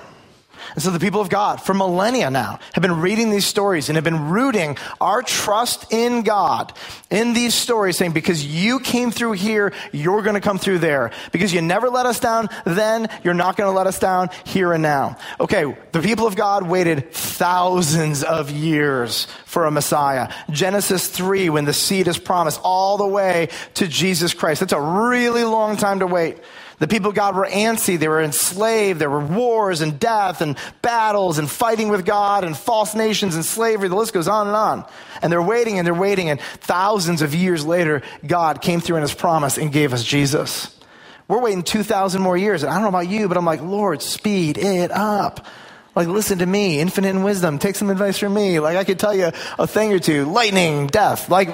And 0.73 0.83
so 0.83 0.91
the 0.91 0.99
people 0.99 1.21
of 1.21 1.29
God 1.29 1.61
for 1.61 1.73
millennia 1.73 2.29
now 2.29 2.59
have 2.73 2.81
been 2.81 2.99
reading 3.01 3.29
these 3.29 3.45
stories 3.45 3.89
and 3.89 3.95
have 3.95 4.03
been 4.03 4.29
rooting 4.29 4.77
our 4.99 5.21
trust 5.21 5.91
in 5.91 6.23
God 6.23 6.73
in 7.09 7.33
these 7.33 7.53
stories, 7.53 7.97
saying, 7.97 8.13
because 8.13 8.45
you 8.45 8.79
came 8.79 9.11
through 9.11 9.33
here, 9.33 9.73
you're 9.91 10.21
going 10.21 10.35
to 10.35 10.41
come 10.41 10.57
through 10.57 10.79
there. 10.79 11.11
Because 11.31 11.53
you 11.53 11.61
never 11.61 11.89
let 11.89 12.05
us 12.05 12.19
down 12.19 12.49
then, 12.65 13.07
you're 13.23 13.33
not 13.33 13.55
going 13.55 13.71
to 13.71 13.75
let 13.75 13.87
us 13.87 13.99
down 13.99 14.29
here 14.45 14.73
and 14.73 14.81
now. 14.81 15.17
Okay, 15.39 15.75
the 15.91 16.01
people 16.01 16.25
of 16.25 16.35
God 16.35 16.67
waited 16.67 17.11
thousands 17.13 18.23
of 18.23 18.49
years 18.49 19.27
for 19.45 19.65
a 19.65 19.71
Messiah. 19.71 20.31
Genesis 20.49 21.07
3, 21.07 21.49
when 21.49 21.65
the 21.65 21.73
seed 21.73 22.07
is 22.07 22.17
promised, 22.17 22.59
all 22.63 22.97
the 22.97 23.07
way 23.07 23.49
to 23.75 23.87
Jesus 23.87 24.33
Christ. 24.33 24.61
That's 24.61 24.73
a 24.73 24.81
really 24.81 25.43
long 25.43 25.77
time 25.77 25.99
to 25.99 26.07
wait. 26.07 26.37
The 26.79 26.87
people 26.87 27.09
of 27.09 27.15
God 27.15 27.35
were 27.35 27.45
antsy. 27.45 27.97
They 27.97 28.07
were 28.07 28.21
enslaved. 28.21 28.99
There 28.99 29.09
were 29.09 29.23
wars 29.23 29.81
and 29.81 29.99
death 29.99 30.41
and 30.41 30.57
battles 30.81 31.37
and 31.37 31.49
fighting 31.49 31.89
with 31.89 32.05
God 32.05 32.43
and 32.43 32.57
false 32.57 32.95
nations 32.95 33.35
and 33.35 33.45
slavery. 33.45 33.89
The 33.89 33.95
list 33.95 34.13
goes 34.13 34.27
on 34.27 34.47
and 34.47 34.55
on. 34.55 34.85
And 35.21 35.31
they're 35.31 35.41
waiting 35.41 35.77
and 35.77 35.85
they're 35.85 35.93
waiting. 35.93 36.29
And 36.29 36.41
thousands 36.41 37.21
of 37.21 37.35
years 37.35 37.65
later, 37.65 38.01
God 38.25 38.61
came 38.61 38.81
through 38.81 38.97
in 38.97 39.01
his 39.01 39.13
promise 39.13 39.57
and 39.57 39.71
gave 39.71 39.93
us 39.93 40.03
Jesus. 40.03 40.77
We're 41.27 41.41
waiting 41.41 41.63
2,000 41.63 42.21
more 42.21 42.37
years. 42.37 42.63
And 42.63 42.71
I 42.71 42.75
don't 42.75 42.83
know 42.83 42.89
about 42.89 43.07
you, 43.07 43.27
but 43.27 43.37
I'm 43.37 43.45
like, 43.45 43.61
Lord, 43.61 44.01
speed 44.01 44.57
it 44.57 44.91
up. 44.91 45.45
Like, 45.95 46.07
listen 46.07 46.39
to 46.39 46.45
me, 46.45 46.79
infinite 46.79 47.09
in 47.09 47.23
wisdom. 47.23 47.59
Take 47.59 47.75
some 47.75 47.91
advice 47.91 48.17
from 48.17 48.33
me. 48.33 48.59
Like, 48.59 48.77
I 48.77 48.83
could 48.83 48.97
tell 48.97 49.13
you 49.13 49.31
a 49.59 49.67
thing 49.67 49.93
or 49.93 49.99
two. 49.99 50.25
Lightning, 50.25 50.87
death. 50.87 51.29
Like, 51.29 51.53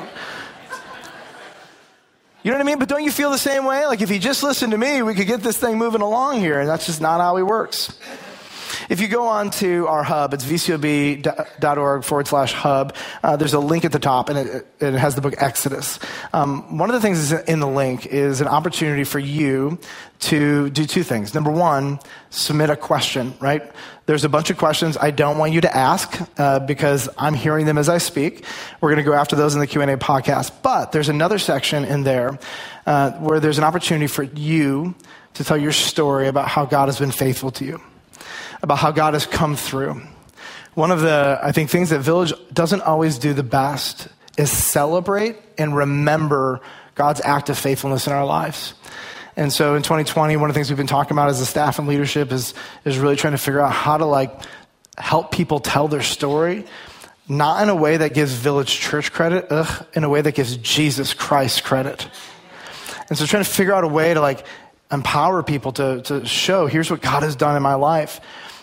You 2.42 2.52
know 2.52 2.58
what 2.58 2.64
I 2.64 2.68
mean? 2.68 2.80
But 2.80 2.88
don't 2.88 3.04
you 3.04 3.12
feel 3.12 3.32
the 3.32 3.38
same 3.38 3.66
way? 3.66 3.86
Like 3.86 4.02
if 4.02 4.10
he 4.10 4.18
just 4.18 4.44
listened 4.44 4.72
to 4.72 4.78
me, 4.78 5.02
we 5.02 5.14
could 5.14 5.28
get 5.28 5.42
this 5.42 5.58
thing 5.58 5.78
moving 5.78 6.02
along 6.02 6.40
here. 6.40 6.62
And 6.62 6.70
that's 6.70 6.86
just 6.86 7.02
not 7.02 7.20
how 7.20 7.36
he 7.36 7.44
works. 7.44 7.94
If 8.90 9.02
you 9.02 9.08
go 9.08 9.28
on 9.28 9.52
to 9.52 9.86
our 9.86 10.02
hub, 10.02 10.34
it's 10.34 10.44
vcob.org 10.44 12.04
forward 12.04 12.28
slash 12.28 12.54
hub. 12.54 12.96
Uh, 13.22 13.36
there's 13.38 13.54
a 13.54 13.60
link 13.60 13.86
at 13.86 13.92
the 13.92 14.00
top, 14.00 14.30
and 14.30 14.40
it, 14.40 14.68
it 14.80 14.94
has 14.96 15.14
the 15.14 15.22
book 15.22 15.36
Exodus. 15.38 16.00
Um, 16.34 16.76
one 16.80 16.90
of 16.90 16.96
the 16.96 17.00
things 17.00 17.32
in 17.32 17.60
the 17.60 17.68
link 17.68 18.08
is 18.08 18.42
an 18.42 18.48
opportunity 18.48 19.04
for 19.04 19.20
you 19.20 19.78
to 20.22 20.72
do 20.72 20.88
two 20.88 21.04
things. 21.04 21.36
Number 21.36 21.52
one, 21.52 22.00
submit 22.32 22.72
a 22.72 22.76
question, 22.76 23.36
right? 23.40 23.72
There's 24.08 24.24
a 24.24 24.30
bunch 24.30 24.50
of 24.50 24.58
questions 24.58 24.98
I 24.98 25.12
don't 25.12 25.38
want 25.38 25.54
you 25.54 25.62
to 25.62 25.78
ask 25.78 26.20
uh, 26.40 26.58
because 26.58 27.08
I'm 27.16 27.36
hearing 27.36 27.68
them 27.68 27.78
as 27.78 27.90
I 27.90 28.00
speak. 28.00 28.44
We're 28.82 28.90
going 28.90 29.06
to 29.06 29.10
go 29.10 29.14
after 29.14 29.36
those 29.36 29.54
in 29.54 29.60
the 29.60 29.68
Q&A 29.68 29.86
podcast. 29.98 30.52
But 30.64 30.94
there's 30.94 31.10
another 31.10 31.38
section 31.38 31.86
in 31.86 32.02
there 32.06 32.40
uh, 32.88 33.12
where 33.20 33.40
there's 33.40 33.60
an 33.60 33.66
opportunity 33.66 34.08
for 34.08 34.24
you 34.24 34.96
to 35.36 35.44
tell 35.44 35.58
your 35.58 35.74
story 35.74 36.28
about 36.28 36.48
how 36.48 36.66
God 36.66 36.88
has 36.88 36.98
been 36.98 37.12
faithful 37.12 37.52
to 37.52 37.66
you 37.66 37.80
about 38.62 38.78
how 38.78 38.92
God 38.92 39.14
has 39.14 39.26
come 39.26 39.56
through. 39.56 40.02
One 40.74 40.92
of 40.92 41.02
the, 41.02 41.40
I 41.42 41.52
think, 41.52 41.70
things 41.70 41.90
that 41.90 42.00
Village 42.00 42.34
doesn't 42.54 42.82
always 42.82 43.18
do 43.18 43.34
the 43.34 43.44
best 43.44 44.08
is 44.38 44.52
celebrate 44.52 45.38
and 45.58 45.76
remember 45.76 46.62
God's 46.96 47.22
act 47.22 47.50
of 47.50 47.58
faithfulness 47.58 48.08
in 48.08 48.14
our 48.14 48.26
lives. 48.26 48.74
And 49.36 49.54
so 49.54 49.76
in 49.76 49.84
2020, 49.84 50.36
one 50.38 50.50
of 50.50 50.54
the 50.54 50.58
things 50.58 50.70
we've 50.70 50.78
been 50.78 50.88
talking 50.88 51.14
about 51.14 51.30
as 51.30 51.40
a 51.40 51.46
staff 51.46 51.80
and 51.80 51.88
leadership 51.88 52.32
is, 52.32 52.54
is 52.84 52.98
really 52.98 53.16
trying 53.16 53.32
to 53.34 53.38
figure 53.38 53.62
out 53.62 53.72
how 53.72 53.98
to 53.98 54.06
like 54.06 54.34
help 54.98 55.32
people 55.32 55.60
tell 55.60 55.88
their 55.88 56.02
story, 56.02 56.66
not 57.28 57.64
in 57.64 57.70
a 57.70 57.76
way 57.76 57.98
that 57.98 58.14
gives 58.14 58.34
Village 58.34 58.80
Church 58.80 59.14
credit, 59.14 59.48
ugh, 59.50 59.86
in 59.94 60.04
a 60.04 60.10
way 60.10 60.22
that 60.22 60.36
gives 60.36 60.58
Jesus 60.58 61.14
Christ 61.14 61.64
credit. 61.64 62.08
And 63.08 63.18
so 63.18 63.26
trying 63.26 63.44
to 63.44 63.50
figure 63.50 63.74
out 63.74 63.84
a 63.84 63.88
way 63.88 64.14
to 64.14 64.22
like 64.22 64.46
empower 64.92 65.44
people 65.44 65.72
to, 65.74 66.02
to 66.02 66.26
show 66.26 66.68
here's 66.68 66.92
what 66.92 67.02
God 67.02 67.24
has 67.24 67.36
done 67.36 67.56
in 67.56 67.64
my 67.64 67.76
life. 67.76 68.20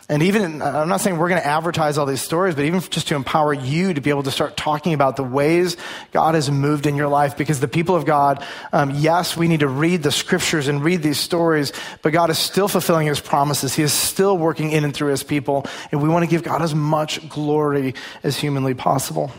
And 0.09 0.23
even, 0.23 0.63
I'm 0.63 0.89
not 0.89 1.01
saying 1.01 1.19
we're 1.19 1.29
going 1.29 1.41
to 1.41 1.47
advertise 1.47 1.99
all 1.99 2.07
these 2.07 2.23
stories, 2.23 2.55
but 2.55 2.65
even 2.65 2.79
just 2.81 3.09
to 3.09 3.17
empower 3.17 3.53
you 3.53 3.93
to 3.93 4.01
be 4.01 4.11
able 4.11 4.23
to 4.23 4.31
start 4.31 4.57
talking 4.57 4.95
about 4.95 5.17
the 5.17 5.25
ways 5.25 5.77
God 6.13 6.37
has 6.37 6.49
moved 6.49 6.87
in 6.87 6.95
your 6.95 7.09
life. 7.09 7.37
Because 7.37 7.59
the 7.59 7.67
people 7.67 7.97
of 7.97 8.05
God, 8.05 8.45
um, 8.73 8.93
yes, 8.95 9.37
we 9.37 9.49
need 9.49 9.61
to 9.61 9.69
read 9.69 10.05
the 10.05 10.13
scriptures 10.13 10.69
and 10.69 10.85
read 10.85 11.03
these 11.03 11.19
stories, 11.19 11.73
but 12.03 12.13
God 12.13 12.31
is 12.31 12.39
still 12.39 12.69
fulfilling 12.69 13.09
his 13.09 13.19
promises. 13.19 13.75
He 13.75 13.83
is 13.83 13.93
still 13.93 14.39
working 14.39 14.71
in 14.71 14.85
and 14.85 14.95
through 14.95 15.11
his 15.11 15.25
people. 15.25 15.67
And 15.91 16.01
we 16.01 16.09
want 16.09 16.25
to 16.25 16.31
give 16.31 16.45
God 16.45 16.63
as 16.63 16.73
much 16.73 17.29
glory 17.29 17.97
as 18.23 18.39
humanly 18.39 18.75
possible. 18.75 19.33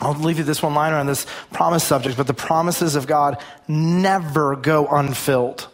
I'll 0.00 0.14
leave 0.14 0.38
you 0.38 0.44
this 0.44 0.62
one 0.62 0.74
liner 0.74 0.96
on 0.96 1.06
this 1.06 1.26
promise 1.52 1.82
subject, 1.82 2.16
but 2.16 2.28
the 2.28 2.34
promises 2.34 2.94
of 2.94 3.08
God 3.08 3.42
never 3.66 4.54
go 4.54 4.86
unfilled, 4.86 5.66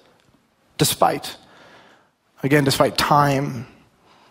despite. 0.79 1.37
Again, 2.43 2.65
despite 2.65 2.97
time, 2.97 3.67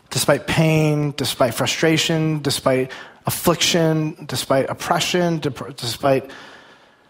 despite 0.10 0.48
pain, 0.48 1.14
despite 1.16 1.54
frustration, 1.54 2.42
despite 2.42 2.92
affliction, 3.26 4.26
despite 4.26 4.70
oppression, 4.70 5.40
despite 5.40 6.32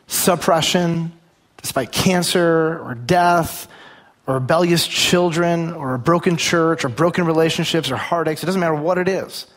suppression, 0.07 1.12
despite 1.62 1.91
cancer 1.91 2.79
or 2.79 2.95
death 2.95 3.67
or 4.27 4.35
rebellious 4.35 4.85
children 4.85 5.73
or 5.73 5.95
a 5.95 5.99
broken 5.99 6.38
church 6.38 6.83
or 6.85 6.89
broken 6.89 7.25
relationships 7.25 7.89
or 7.89 7.95
heartaches. 7.95 8.43
It 8.43 8.45
doesn't 8.45 8.62
matter 8.62 8.75
what 8.75 8.97
it 8.97 9.07
is. 9.07 9.47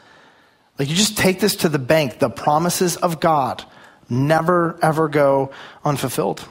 Like 0.78 0.88
you 0.88 0.96
just 0.96 1.18
take 1.18 1.40
this 1.40 1.57
to 1.57 1.68
the 1.68 1.78
bank. 1.78 2.18
The 2.18 2.31
promises 2.31 2.96
of 2.96 3.20
God 3.20 3.64
never, 4.09 4.78
ever 4.83 5.09
go 5.09 5.50
unfulfilled. 5.85 6.46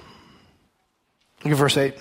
Look 1.44 1.54
at 1.54 1.58
verse 1.58 1.78
8. 1.78 1.96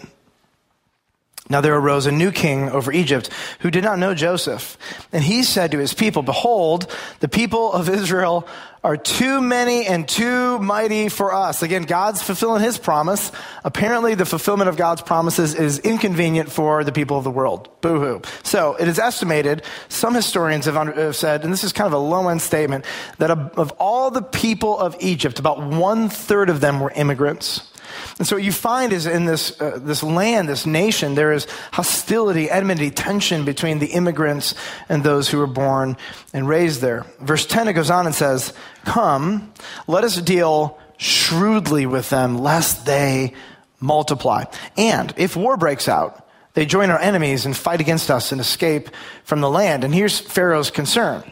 Now 1.51 1.61
there 1.61 1.75
arose 1.75 2.07
a 2.07 2.13
new 2.13 2.31
king 2.31 2.71
over 2.71 2.93
Egypt 2.93 3.29
who 3.59 3.71
did 3.71 3.85
not 3.85 3.99
know 3.99 4.15
Joseph. 4.15 4.79
And 5.13 5.23
he 5.23 5.43
said 5.43 5.73
to 5.73 5.79
his 5.79 5.93
people, 5.93 6.23
Behold, 6.23 6.91
the 7.19 7.29
people 7.29 7.73
of 7.73 7.89
Israel 7.89 8.49
are 8.83 8.97
too 8.97 9.43
many 9.43 9.87
and 9.87 10.09
too 10.09 10.59
mighty 10.59 11.11
for 11.11 11.35
us. 11.35 11.63
Again, 11.63 11.83
God's 11.83 12.23
fulfilling 12.23 12.63
his 12.63 12.79
promise. 12.79 13.31
Apparently, 13.63 14.15
the 14.15 14.25
fulfillment 14.25 14.71
of 14.71 14.77
God's 14.77 15.03
promises 15.03 15.55
is 15.55 15.81
inconvenient 15.81 16.51
for 16.51 16.83
the 16.83 16.93
people 16.93 17.19
of 17.19 17.25
the 17.25 17.31
world. 17.31 17.69
Boo 17.83 18.01
hoo. 18.01 18.23
So 18.43 18.77
it 18.77 18.89
is 18.89 18.99
estimated, 18.99 19.65
some 19.89 20.15
historians 20.15 20.65
have, 20.65 21.15
said, 21.15 21.45
and 21.45 21.53
this 21.53 21.65
is 21.65 21.73
kind 21.73 21.87
of 21.89 21.93
a 21.93 21.99
low 21.99 22.29
end 22.29 22.41
statement, 22.41 22.87
that 23.19 23.31
of 23.31 23.73
all 23.73 24.11
the 24.11 24.23
people 24.23 24.79
of 24.79 24.97
Egypt, 25.01 25.39
about 25.39 25.63
one 25.63 26.09
third 26.09 26.49
of 26.49 26.61
them 26.61 26.81
were 26.81 26.93
immigrants. 26.93 27.70
And 28.19 28.27
so 28.27 28.37
what 28.37 28.43
you 28.43 28.53
find 28.53 28.93
is 28.93 29.07
in 29.07 29.25
this, 29.25 29.61
uh, 29.61 29.79
this 29.81 30.03
land, 30.03 30.49
this 30.49 30.67
nation, 30.67 31.15
there 31.15 31.33
is 31.33 31.47
hostility, 31.73 32.51
enmity, 32.51 32.91
tension 32.91 33.45
between 33.45 33.79
the 33.79 33.87
immigrants 33.87 34.55
and 34.89 35.03
those 35.03 35.29
who 35.29 35.39
were 35.39 35.47
born 35.47 35.97
and 36.33 36.49
raised 36.49 36.81
there. 36.81 37.07
Verse 37.21 37.47
10, 37.47 37.69
it 37.69 37.73
goes 37.75 37.91
on 37.91 38.07
and 38.07 38.15
says, 38.15 38.53
Come, 38.85 39.53
let 39.87 40.05
us 40.05 40.21
deal 40.21 40.79
shrewdly 40.97 41.87
with 41.87 42.11
them, 42.11 42.39
lest 42.39 42.87
they 42.87 43.33
multiply. 43.81 44.45
And 44.77 45.13
if 45.17 45.37
war 45.37 45.57
breaks 45.57 45.89
out, 45.89 46.29
they 46.55 46.67
join 46.67 46.91
our 46.91 46.99
enemies 46.99 47.47
and 47.47 47.57
fight 47.57 47.81
against 47.81 48.11
us 48.11 48.33
and 48.33 48.41
escape 48.41 48.91
from 49.25 49.41
the 49.41 49.51
land. 49.51 49.85
And 49.85 49.95
here's 49.95 50.19
Pharaoh's 50.19 50.71
concern. 50.71 51.31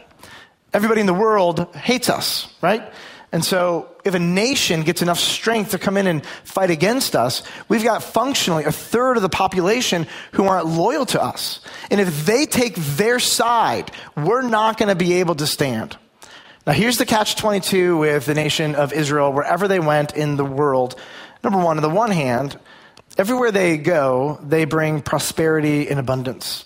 Everybody 0.72 1.00
in 1.00 1.06
the 1.06 1.14
world 1.14 1.74
hates 1.74 2.08
us, 2.08 2.48
right? 2.62 2.92
And 3.30 3.44
so, 3.44 3.88
if 4.04 4.14
a 4.14 4.18
nation 4.18 4.82
gets 4.82 5.02
enough 5.02 5.18
strength 5.18 5.72
to 5.72 5.78
come 5.78 5.98
in 5.98 6.06
and 6.06 6.24
fight 6.44 6.70
against 6.70 7.14
us, 7.14 7.42
we've 7.68 7.84
got 7.84 8.02
functionally 8.02 8.64
a 8.64 8.72
third 8.72 9.16
of 9.16 9.22
the 9.22 9.28
population 9.28 10.06
who 10.32 10.44
aren't 10.44 10.66
loyal 10.66 11.04
to 11.06 11.22
us. 11.22 11.60
And 11.90 12.00
if 12.00 12.24
they 12.24 12.46
take 12.46 12.74
their 12.76 13.18
side, 13.18 13.90
we're 14.16 14.48
not 14.48 14.78
going 14.78 14.88
to 14.88 14.94
be 14.94 15.14
able 15.14 15.34
to 15.36 15.46
stand. 15.46 15.98
Now, 16.66 16.72
here's 16.72 16.96
the 16.96 17.04
catch 17.04 17.36
22 17.36 17.98
with 17.98 18.24
the 18.24 18.34
nation 18.34 18.74
of 18.74 18.94
Israel, 18.94 19.32
wherever 19.32 19.68
they 19.68 19.80
went 19.80 20.14
in 20.14 20.36
the 20.36 20.44
world. 20.44 20.98
Number 21.44 21.58
one, 21.58 21.76
on 21.76 21.82
the 21.82 21.90
one 21.90 22.10
hand, 22.10 22.58
everywhere 23.18 23.50
they 23.50 23.76
go, 23.76 24.38
they 24.42 24.64
bring 24.64 25.02
prosperity 25.02 25.88
and 25.88 26.00
abundance. 26.00 26.64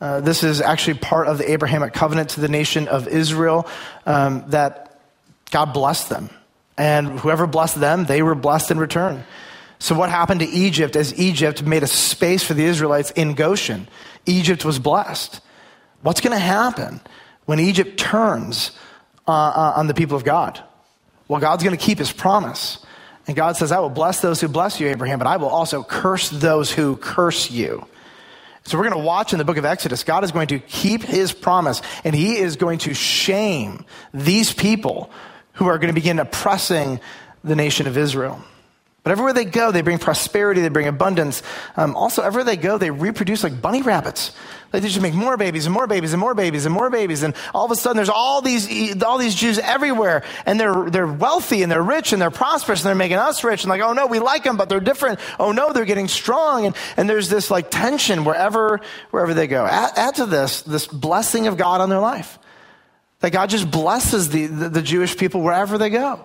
Uh, 0.00 0.20
this 0.20 0.44
is 0.44 0.60
actually 0.60 0.94
part 0.94 1.26
of 1.26 1.38
the 1.38 1.50
Abrahamic 1.50 1.92
covenant 1.92 2.30
to 2.30 2.40
the 2.40 2.48
nation 2.48 2.88
of 2.88 3.08
Israel 3.08 3.66
um, 4.06 4.44
that 4.48 4.87
God 5.50 5.72
blessed 5.72 6.08
them. 6.08 6.30
And 6.76 7.18
whoever 7.18 7.46
blessed 7.46 7.80
them, 7.80 8.04
they 8.04 8.22
were 8.22 8.34
blessed 8.34 8.70
in 8.70 8.78
return. 8.78 9.24
So, 9.80 9.94
what 9.94 10.10
happened 10.10 10.40
to 10.40 10.46
Egypt 10.46 10.96
as 10.96 11.18
Egypt 11.18 11.62
made 11.62 11.82
a 11.82 11.86
space 11.86 12.42
for 12.42 12.54
the 12.54 12.64
Israelites 12.64 13.10
in 13.12 13.34
Goshen? 13.34 13.88
Egypt 14.26 14.64
was 14.64 14.78
blessed. 14.78 15.40
What's 16.02 16.20
going 16.20 16.32
to 16.32 16.38
happen 16.38 17.00
when 17.46 17.58
Egypt 17.58 17.98
turns 17.98 18.72
uh, 19.26 19.32
uh, 19.32 19.72
on 19.76 19.86
the 19.86 19.94
people 19.94 20.16
of 20.16 20.24
God? 20.24 20.62
Well, 21.26 21.40
God's 21.40 21.62
going 21.62 21.76
to 21.76 21.84
keep 21.84 21.98
his 21.98 22.12
promise. 22.12 22.84
And 23.26 23.36
God 23.36 23.56
says, 23.56 23.72
I 23.72 23.78
will 23.78 23.90
bless 23.90 24.20
those 24.20 24.40
who 24.40 24.48
bless 24.48 24.80
you, 24.80 24.88
Abraham, 24.88 25.18
but 25.18 25.28
I 25.28 25.36
will 25.36 25.48
also 25.48 25.82
curse 25.82 26.30
those 26.30 26.72
who 26.72 26.96
curse 26.96 27.50
you. 27.50 27.86
So 28.64 28.78
we're 28.78 28.88
going 28.88 29.00
to 29.00 29.06
watch 29.06 29.32
in 29.32 29.38
the 29.38 29.44
book 29.44 29.56
of 29.56 29.64
Exodus. 29.64 30.02
God 30.02 30.24
is 30.24 30.32
going 30.32 30.48
to 30.48 30.58
keep 30.58 31.02
his 31.02 31.32
promise 31.32 31.82
and 32.04 32.14
he 32.14 32.38
is 32.38 32.56
going 32.56 32.78
to 32.80 32.94
shame 32.94 33.84
these 34.12 34.52
people 34.52 35.10
who 35.58 35.66
are 35.66 35.78
going 35.78 35.88
to 35.88 35.94
begin 35.94 36.18
oppressing 36.18 37.00
the 37.42 37.56
nation 37.56 37.86
of 37.86 37.98
Israel. 37.98 38.40
But 39.02 39.12
everywhere 39.12 39.32
they 39.32 39.44
go, 39.44 39.72
they 39.72 39.80
bring 39.80 39.98
prosperity, 39.98 40.60
they 40.60 40.68
bring 40.68 40.86
abundance. 40.86 41.42
Um, 41.76 41.96
also, 41.96 42.22
everywhere 42.22 42.44
they 42.44 42.56
go, 42.56 42.78
they 42.78 42.90
reproduce 42.90 43.42
like 43.42 43.60
bunny 43.60 43.82
rabbits. 43.82 44.32
They 44.70 44.80
just 44.80 45.00
make 45.00 45.14
more 45.14 45.36
babies 45.36 45.66
and 45.66 45.72
more 45.72 45.86
babies 45.86 46.12
and 46.12 46.20
more 46.20 46.34
babies 46.34 46.64
and 46.66 46.74
more 46.74 46.90
babies. 46.90 47.22
And 47.22 47.34
all 47.54 47.64
of 47.64 47.70
a 47.70 47.76
sudden, 47.76 47.96
there's 47.96 48.08
all 48.08 48.42
these, 48.42 49.02
all 49.02 49.18
these 49.18 49.34
Jews 49.34 49.58
everywhere. 49.58 50.24
And 50.46 50.60
they're, 50.60 50.90
they're 50.90 51.06
wealthy 51.06 51.62
and 51.62 51.72
they're 51.72 51.82
rich 51.82 52.12
and 52.12 52.20
they're 52.20 52.30
prosperous 52.30 52.82
and 52.82 52.88
they're 52.88 52.94
making 52.94 53.16
us 53.16 53.42
rich. 53.42 53.64
And 53.64 53.70
like, 53.70 53.80
oh 53.80 53.94
no, 53.94 54.06
we 54.06 54.18
like 54.18 54.44
them, 54.44 54.58
but 54.58 54.68
they're 54.68 54.78
different. 54.78 55.18
Oh 55.40 55.52
no, 55.52 55.72
they're 55.72 55.86
getting 55.86 56.08
strong. 56.08 56.66
And, 56.66 56.76
and 56.96 57.08
there's 57.08 57.30
this 57.30 57.50
like 57.50 57.70
tension 57.70 58.24
wherever, 58.24 58.80
wherever 59.10 59.32
they 59.32 59.46
go. 59.46 59.64
Add, 59.64 59.92
add 59.96 60.14
to 60.16 60.26
this, 60.26 60.62
this 60.62 60.86
blessing 60.86 61.46
of 61.46 61.56
God 61.56 61.80
on 61.80 61.88
their 61.88 62.00
life. 62.00 62.38
That 63.20 63.32
God 63.32 63.50
just 63.50 63.70
blesses 63.70 64.28
the, 64.30 64.46
the, 64.46 64.68
the 64.68 64.82
Jewish 64.82 65.16
people 65.16 65.40
wherever 65.40 65.76
they 65.76 65.90
go. 65.90 66.24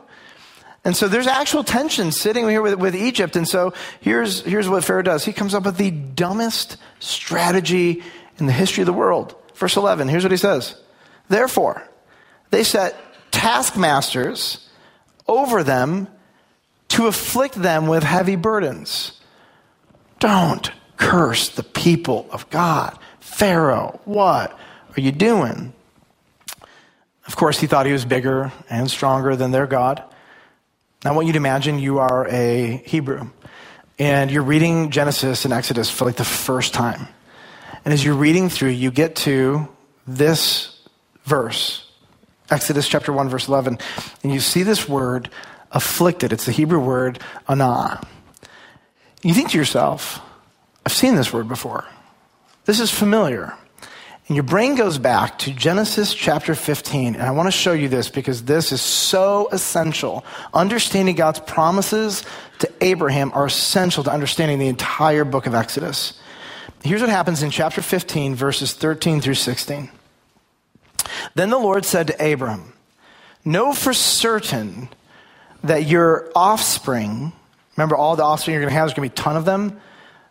And 0.85 0.95
so 0.95 1.07
there's 1.07 1.27
actual 1.27 1.63
tension 1.63 2.11
sitting 2.11 2.47
here 2.47 2.61
with, 2.61 2.75
with 2.75 2.95
Egypt. 2.95 3.35
And 3.35 3.47
so 3.47 3.73
here's, 4.01 4.41
here's 4.41 4.67
what 4.67 4.83
Pharaoh 4.83 5.01
does. 5.01 5.23
He 5.23 5.33
comes 5.33 5.53
up 5.53 5.63
with 5.63 5.77
the 5.77 5.91
dumbest 5.91 6.77
strategy 6.99 8.03
in 8.37 8.45
the 8.45 8.51
history 8.51 8.81
of 8.81 8.87
the 8.87 8.93
world. 8.93 9.35
Verse 9.55 9.77
11, 9.77 10.09
here's 10.09 10.23
what 10.23 10.31
he 10.31 10.37
says. 10.37 10.75
Therefore, 11.29 11.87
they 12.49 12.63
set 12.63 12.95
taskmasters 13.31 14.69
over 15.27 15.63
them 15.63 16.07
to 16.89 17.07
afflict 17.07 17.55
them 17.55 17.87
with 17.87 18.03
heavy 18.03 18.35
burdens. 18.35 19.19
Don't 20.19 20.71
curse 20.97 21.49
the 21.49 21.63
people 21.63 22.27
of 22.31 22.49
God. 22.49 22.97
Pharaoh, 23.19 23.99
what 24.05 24.57
are 24.95 25.01
you 25.01 25.11
doing? 25.11 25.73
Of 27.25 27.35
course, 27.35 27.59
he 27.59 27.67
thought 27.67 27.85
he 27.85 27.93
was 27.93 28.05
bigger 28.05 28.51
and 28.69 28.89
stronger 28.89 29.35
than 29.35 29.51
their 29.51 29.67
God. 29.67 30.03
I 31.05 31.11
want 31.11 31.27
you 31.27 31.33
to 31.33 31.37
imagine 31.37 31.79
you 31.79 31.99
are 31.99 32.27
a 32.29 32.77
Hebrew 32.85 33.29
and 33.99 34.31
you're 34.31 34.43
reading 34.43 34.89
Genesis 34.89 35.45
and 35.45 35.53
Exodus 35.53 35.89
for 35.89 36.05
like 36.05 36.15
the 36.15 36.25
first 36.25 36.73
time. 36.73 37.07
And 37.85 37.93
as 37.93 38.03
you're 38.03 38.15
reading 38.15 38.49
through, 38.49 38.69
you 38.69 38.91
get 38.91 39.15
to 39.17 39.67
this 40.07 40.81
verse, 41.25 41.89
Exodus 42.49 42.87
chapter 42.87 43.11
1, 43.11 43.29
verse 43.29 43.47
11, 43.47 43.79
and 44.23 44.33
you 44.33 44.39
see 44.39 44.63
this 44.63 44.87
word 44.87 45.29
afflicted. 45.71 46.33
It's 46.33 46.45
the 46.45 46.51
Hebrew 46.51 46.79
word 46.79 47.19
anah. 47.47 48.01
You 49.21 49.33
think 49.33 49.51
to 49.51 49.57
yourself, 49.57 50.19
I've 50.85 50.93
seen 50.93 51.15
this 51.15 51.31
word 51.31 51.47
before. 51.47 51.85
This 52.65 52.79
is 52.79 52.91
familiar. 52.91 53.53
And 54.27 54.37
your 54.37 54.43
brain 54.43 54.75
goes 54.75 54.97
back 54.97 55.37
to 55.39 55.51
Genesis 55.51 56.13
chapter 56.13 56.55
15. 56.55 57.15
And 57.15 57.23
I 57.23 57.31
want 57.31 57.47
to 57.47 57.51
show 57.51 57.73
you 57.73 57.89
this 57.89 58.09
because 58.09 58.43
this 58.43 58.71
is 58.71 58.81
so 58.81 59.49
essential. 59.51 60.23
Understanding 60.53 61.15
God's 61.15 61.41
promises 61.41 62.23
to 62.59 62.71
Abraham 62.79 63.31
are 63.33 63.45
essential 63.45 64.01
to 64.05 64.11
understanding 64.11 64.59
the 64.59 64.69
entire 64.69 65.25
book 65.25 65.45
of 65.45 65.53
Exodus. 65.53 66.17
Here's 66.83 67.01
what 67.01 67.09
happens 67.09 67.43
in 67.43 67.49
chapter 67.49 67.81
15, 67.81 68.33
verses 68.35 68.73
13 68.73 69.19
through 69.19 69.33
16. 69.33 69.89
Then 71.35 71.49
the 71.49 71.59
Lord 71.59 71.83
said 71.83 72.07
to 72.07 72.33
Abram, 72.33 72.73
Know 73.43 73.73
for 73.73 73.93
certain 73.93 74.87
that 75.65 75.85
your 75.85 76.31
offspring, 76.33 77.33
remember 77.75 77.97
all 77.97 78.15
the 78.15 78.23
offspring 78.23 78.53
you're 78.53 78.61
going 78.61 78.71
to 78.71 78.75
have, 78.75 78.87
there's 78.87 78.95
going 78.95 79.09
to 79.09 79.15
be 79.15 79.21
a 79.21 79.23
ton 79.23 79.35
of 79.35 79.43
them, 79.43 79.81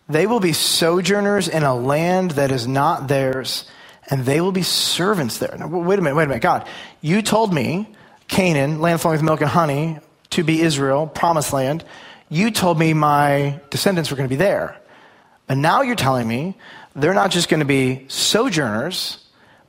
they 0.08 0.26
will 0.26 0.40
be 0.40 0.54
sojourners 0.54 1.46
in 1.46 1.62
a 1.62 1.74
land 1.74 2.32
that 2.32 2.50
is 2.50 2.66
not 2.66 3.08
theirs 3.08 3.66
and 4.10 4.24
they 4.24 4.40
will 4.40 4.52
be 4.52 4.62
servants 4.62 5.38
there. 5.38 5.54
Now, 5.58 5.68
wait 5.68 5.98
a 5.98 6.02
minute, 6.02 6.16
wait 6.16 6.24
a 6.24 6.28
minute. 6.28 6.42
God, 6.42 6.66
you 7.00 7.22
told 7.22 7.52
me 7.52 7.88
Canaan, 8.28 8.80
land 8.80 9.00
flowing 9.00 9.16
with 9.16 9.22
milk 9.22 9.40
and 9.40 9.50
honey, 9.50 9.98
to 10.30 10.42
be 10.42 10.62
Israel, 10.62 11.06
promised 11.06 11.52
land. 11.52 11.84
You 12.28 12.50
told 12.50 12.78
me 12.78 12.94
my 12.94 13.60
descendants 13.70 14.10
were 14.10 14.16
going 14.16 14.28
to 14.28 14.32
be 14.32 14.38
there. 14.38 14.80
And 15.48 15.60
now 15.60 15.82
you're 15.82 15.96
telling 15.96 16.26
me 16.26 16.56
they're 16.96 17.14
not 17.14 17.30
just 17.30 17.48
going 17.48 17.60
to 17.60 17.66
be 17.66 18.06
sojourners, 18.08 19.18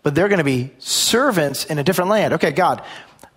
but 0.02 0.16
they're 0.16 0.30
going 0.30 0.40
to 0.40 0.46
be 0.46 0.72
servants 0.80 1.66
in 1.66 1.78
a 1.80 1.84
different 1.84 2.10
land. 2.10 2.36
Okay, 2.36 2.52
God, 2.52 2.82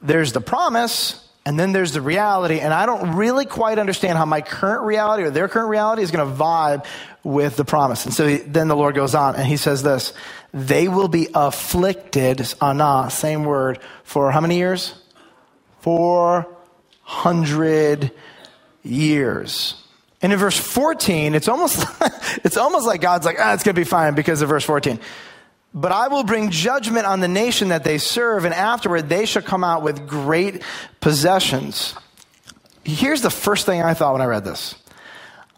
there's 0.01 0.33
the 0.33 0.41
promise, 0.41 1.26
and 1.47 1.59
then 1.59 1.73
there's 1.73 1.93
the 1.93 2.01
reality, 2.01 2.59
and 2.59 2.75
I 2.75 2.87
don't 2.87 3.15
really 3.15 3.47
quite 3.47 3.79
understand 3.79 4.19
how 4.19 4.25
my 4.25 4.41
current 4.41 4.83
reality 4.83 5.23
or 5.23 5.31
their 5.31 5.47
current 5.47 5.69
reality 5.69 6.03
is 6.03 6.11
going 6.11 6.29
to 6.29 6.37
vibe 6.37 6.85
with 7.23 7.55
the 7.55 7.65
promise. 7.65 8.05
And 8.05 8.13
so 8.13 8.37
then 8.37 8.67
the 8.67 8.75
Lord 8.75 8.97
goes 8.97 9.15
on 9.15 9.37
and 9.37 9.47
he 9.47 9.57
says 9.57 9.85
this 9.85 10.13
They 10.53 10.89
will 10.89 11.07
be 11.07 11.29
afflicted, 11.33 12.53
anah, 12.61 13.11
same 13.13 13.45
word, 13.45 13.79
for 14.03 14.33
how 14.33 14.41
many 14.41 14.57
years? 14.57 14.93
400 15.83 18.11
years. 18.83 19.81
And 20.21 20.33
in 20.33 20.41
verse 20.41 20.59
14, 20.59 21.37
it's 21.37 21.47
almost, 21.47 21.87
it's 22.45 22.57
almost 22.57 22.89
like 22.89 23.01
God's 23.01 23.25
like, 23.25 23.37
ah, 23.39 23.55
it's 23.55 23.63
going 23.63 23.77
to 23.77 23.81
be 23.81 23.85
fine 23.85 24.17
because 24.17 24.43
of 24.43 24.49
verse 24.49 24.65
14. 24.65 24.99
But 25.77 25.93
I 25.93 26.09
will 26.09 26.25
bring 26.25 26.51
judgment 26.51 27.05
on 27.05 27.21
the 27.21 27.29
nation 27.29 27.69
that 27.69 27.85
they 27.85 27.99
serve, 27.99 28.47
and 28.47 28.55
afterward 28.55 29.11
they 29.11 29.27
shall 29.27 29.43
come 29.43 29.63
out 29.63 29.83
with 29.83 30.09
great 30.09 30.63
possessions. 31.01 31.95
Here's 32.83 33.21
the 33.21 33.31
first 33.31 33.67
thing 33.67 33.83
I 33.83 33.93
thought 33.93 34.15
when 34.15 34.23
I 34.23 34.27
read 34.27 34.43
this. 34.43 34.75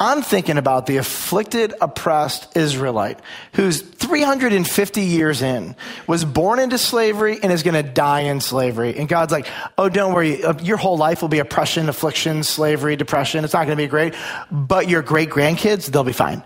I'm 0.01 0.23
thinking 0.23 0.59
about 0.59 0.87
the 0.87 0.97
afflicted, 0.97 1.73
oppressed 1.81 2.57
Israelite 2.57 3.21
who's 3.53 3.81
350 3.81 5.03
years 5.03 5.41
in, 5.41 5.77
was 6.09 6.25
born 6.25 6.59
into 6.59 6.79
slavery, 6.79 7.39
and 7.41 7.53
is 7.53 7.63
going 7.63 7.75
to 7.75 7.89
die 7.89 8.23
in 8.23 8.41
slavery. 8.41 8.97
And 8.97 9.09
God's 9.09 9.33
like, 9.33 9.47
oh, 9.77 9.89
don't 9.89 10.15
worry. 10.15 10.43
Uh, 10.43 10.55
your 10.61 10.79
whole 10.79 10.97
life 10.97 11.23
will 11.23 11.29
be 11.29 11.39
oppression, 11.39 11.89
affliction, 11.89 12.43
slavery, 12.43 12.97
depression. 12.97 13.45
It's 13.45 13.55
not 13.55 13.67
going 13.67 13.77
to 13.79 13.85
be 13.85 13.89
great. 13.89 14.15
But 14.51 14.89
your 14.89 15.03
great 15.03 15.31
grandkids, 15.31 15.87
they'll 15.87 16.03
be 16.03 16.13
fine. 16.13 16.43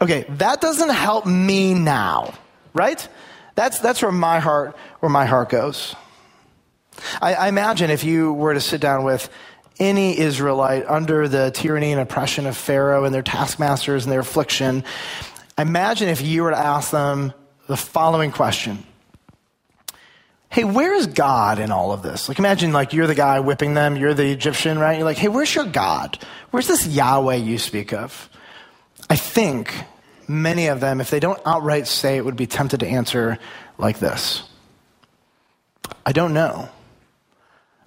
Okay, 0.00 0.24
that 0.30 0.60
doesn't 0.60 0.90
help 0.90 1.26
me 1.26 1.74
now 1.74 2.32
right? 2.76 3.08
That's, 3.54 3.78
that's 3.80 4.02
where 4.02 4.12
my 4.12 4.38
heart, 4.38 4.76
where 5.00 5.10
my 5.10 5.24
heart 5.24 5.48
goes. 5.48 5.96
I, 7.20 7.34
I 7.34 7.48
imagine 7.48 7.90
if 7.90 8.04
you 8.04 8.32
were 8.32 8.54
to 8.54 8.60
sit 8.60 8.80
down 8.80 9.04
with 9.04 9.28
any 9.78 10.18
Israelite 10.18 10.84
under 10.86 11.28
the 11.28 11.50
tyranny 11.50 11.92
and 11.92 12.00
oppression 12.00 12.46
of 12.46 12.56
Pharaoh 12.56 13.04
and 13.04 13.14
their 13.14 13.22
taskmasters 13.22 14.04
and 14.04 14.12
their 14.12 14.20
affliction, 14.20 14.84
imagine 15.58 16.08
if 16.08 16.22
you 16.22 16.42
were 16.42 16.50
to 16.50 16.58
ask 16.58 16.90
them 16.90 17.32
the 17.66 17.76
following 17.76 18.30
question. 18.30 18.84
Hey, 20.48 20.64
where 20.64 20.94
is 20.94 21.06
God 21.06 21.58
in 21.58 21.70
all 21.70 21.92
of 21.92 22.02
this? 22.02 22.28
Like, 22.28 22.38
imagine, 22.38 22.72
like, 22.72 22.92
you're 22.92 23.06
the 23.06 23.14
guy 23.14 23.40
whipping 23.40 23.74
them, 23.74 23.96
you're 23.96 24.14
the 24.14 24.30
Egyptian, 24.30 24.78
right? 24.78 24.96
You're 24.96 25.04
like, 25.04 25.18
hey, 25.18 25.28
where's 25.28 25.54
your 25.54 25.66
God? 25.66 26.18
Where's 26.50 26.68
this 26.68 26.86
Yahweh 26.86 27.36
you 27.36 27.58
speak 27.58 27.92
of? 27.92 28.30
I 29.10 29.16
think 29.16 29.74
many 30.28 30.66
of 30.68 30.80
them, 30.80 31.00
if 31.00 31.10
they 31.10 31.20
don't 31.20 31.40
outright 31.46 31.86
say 31.86 32.16
it, 32.16 32.24
would 32.24 32.36
be 32.36 32.46
tempted 32.46 32.80
to 32.80 32.86
answer 32.86 33.38
like 33.78 33.98
this 33.98 34.42
I 36.04 36.12
don't 36.12 36.34
know. 36.34 36.68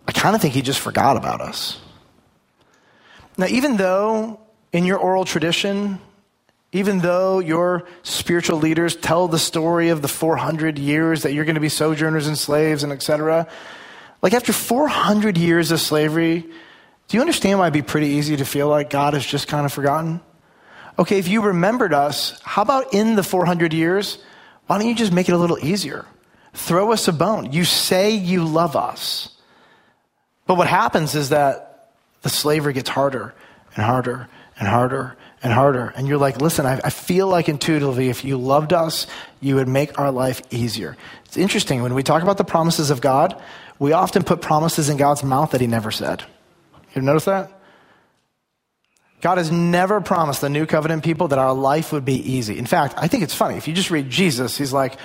I 0.08 0.12
kind 0.12 0.36
of 0.36 0.42
think 0.42 0.54
he 0.54 0.62
just 0.62 0.80
forgot 0.80 1.18
about 1.18 1.42
us. 1.42 1.80
Now, 3.38 3.46
even 3.46 3.78
though 3.78 4.40
in 4.74 4.86
your 4.86 4.98
oral 4.98 5.24
tradition, 5.24 6.00
even 6.72 7.00
though 7.00 7.40
your 7.40 7.88
spiritual 8.04 8.58
leaders 8.58 8.96
tell 8.96 9.28
the 9.28 9.40
story 9.40 9.90
of 9.90 10.02
the 10.02 10.08
400 10.08 10.78
years 10.78 11.24
that 11.24 11.34
you're 11.34 11.46
going 11.46 11.56
to 11.56 11.62
be 11.62 11.70
sojourners 11.70 12.28
and 12.28 12.38
slaves 12.38 12.84
and 12.84 12.92
etc., 12.92 13.48
like 14.22 14.34
after 14.34 14.52
400 14.52 15.38
years 15.38 15.72
of 15.72 15.80
slavery, 15.80 16.42
do 17.08 17.18
you 17.18 17.22
understand 17.22 17.60
why 17.60 17.66
it'd 17.66 17.74
be 17.74 17.82
pretty 17.82 18.08
easy 18.08 18.36
to 18.38 18.46
feel 18.46 18.68
like 18.68 18.90
God 18.90 19.14
has 19.14 19.26
just 19.26 19.48
kind 19.48 19.66
of 19.66 19.72
forgotten? 19.72 20.22
Okay, 21.00 21.18
if 21.18 21.30
you 21.30 21.42
remembered 21.42 21.94
us, 21.94 22.38
how 22.44 22.62
about 22.62 22.94
in 22.94 23.16
the 23.16 23.24
400 23.24 23.74
years? 23.74 24.18
Why 24.68 24.78
don't 24.78 24.86
you 24.86 24.94
just 24.94 25.14
make 25.14 25.30
it 25.30 25.32
a 25.32 25.38
little 25.38 25.58
easier? 25.66 26.06
Throw 26.54 26.92
us 26.92 27.08
a 27.08 27.14
bone. 27.14 27.54
You 27.54 27.64
say 27.64 28.12
you 28.12 28.44
love 28.44 28.76
us. 28.76 29.30
But 30.46 30.58
what 30.58 30.68
happens 30.68 31.16
is 31.16 31.30
that 31.30 31.94
the 32.22 32.28
slavery 32.28 32.74
gets 32.74 32.90
harder 32.90 33.34
and 33.78 33.86
harder 33.86 34.28
and 34.60 34.68
harder 34.68 35.16
and 35.42 35.54
harder. 35.54 35.94
And 35.96 36.06
you're 36.06 36.18
like, 36.18 36.42
listen, 36.42 36.66
I, 36.66 36.82
I, 36.84 36.90
feel 36.90 37.30
like 37.30 37.48
intuitively, 37.48 38.10
if 38.10 38.26
you 38.26 38.38
loved 38.38 38.74
us, 38.74 39.08
you 39.40 39.56
would 39.56 39.70
make 39.70 39.98
our 39.98 40.12
life 40.12 40.42
easier. 40.52 40.98
It's 41.24 41.38
interesting. 41.38 41.82
When 41.82 41.94
we 41.94 42.04
talk 42.04 42.24
about 42.24 42.38
the 42.38 42.44
promises 42.44 42.90
of 42.90 43.00
God, 43.00 43.42
we 43.78 43.94
often 43.94 44.24
put 44.24 44.42
promises 44.42 44.90
in 44.90 44.98
God's 44.98 45.24
mouth 45.24 45.52
that 45.52 45.62
He 45.62 45.68
never 45.68 45.92
said. 45.92 46.24
You 46.94 47.02
notice 47.02 47.24
that? 47.24 47.59
God 49.22 49.38
has 49.38 49.52
never 49.52 50.00
promised 50.00 50.42
the 50.42 50.50
new 50.50 50.66
covenant 50.66 51.04
people 51.04 51.30
that 51.30 51.40
our 51.40 51.54
life 51.54 51.92
would 51.92 52.06
be 52.06 52.16
easy. 52.32 52.58
In 52.58 52.66
fact, 52.66 52.96
I 52.98 53.08
think 53.08 53.24
it's 53.24 53.34
funny. 53.36 53.58
If 53.58 53.68
you 53.68 53.74
just 53.74 53.92
read 53.92 54.10
Jesus, 54.10 54.58
he's 54.58 54.72
like, 54.72 54.98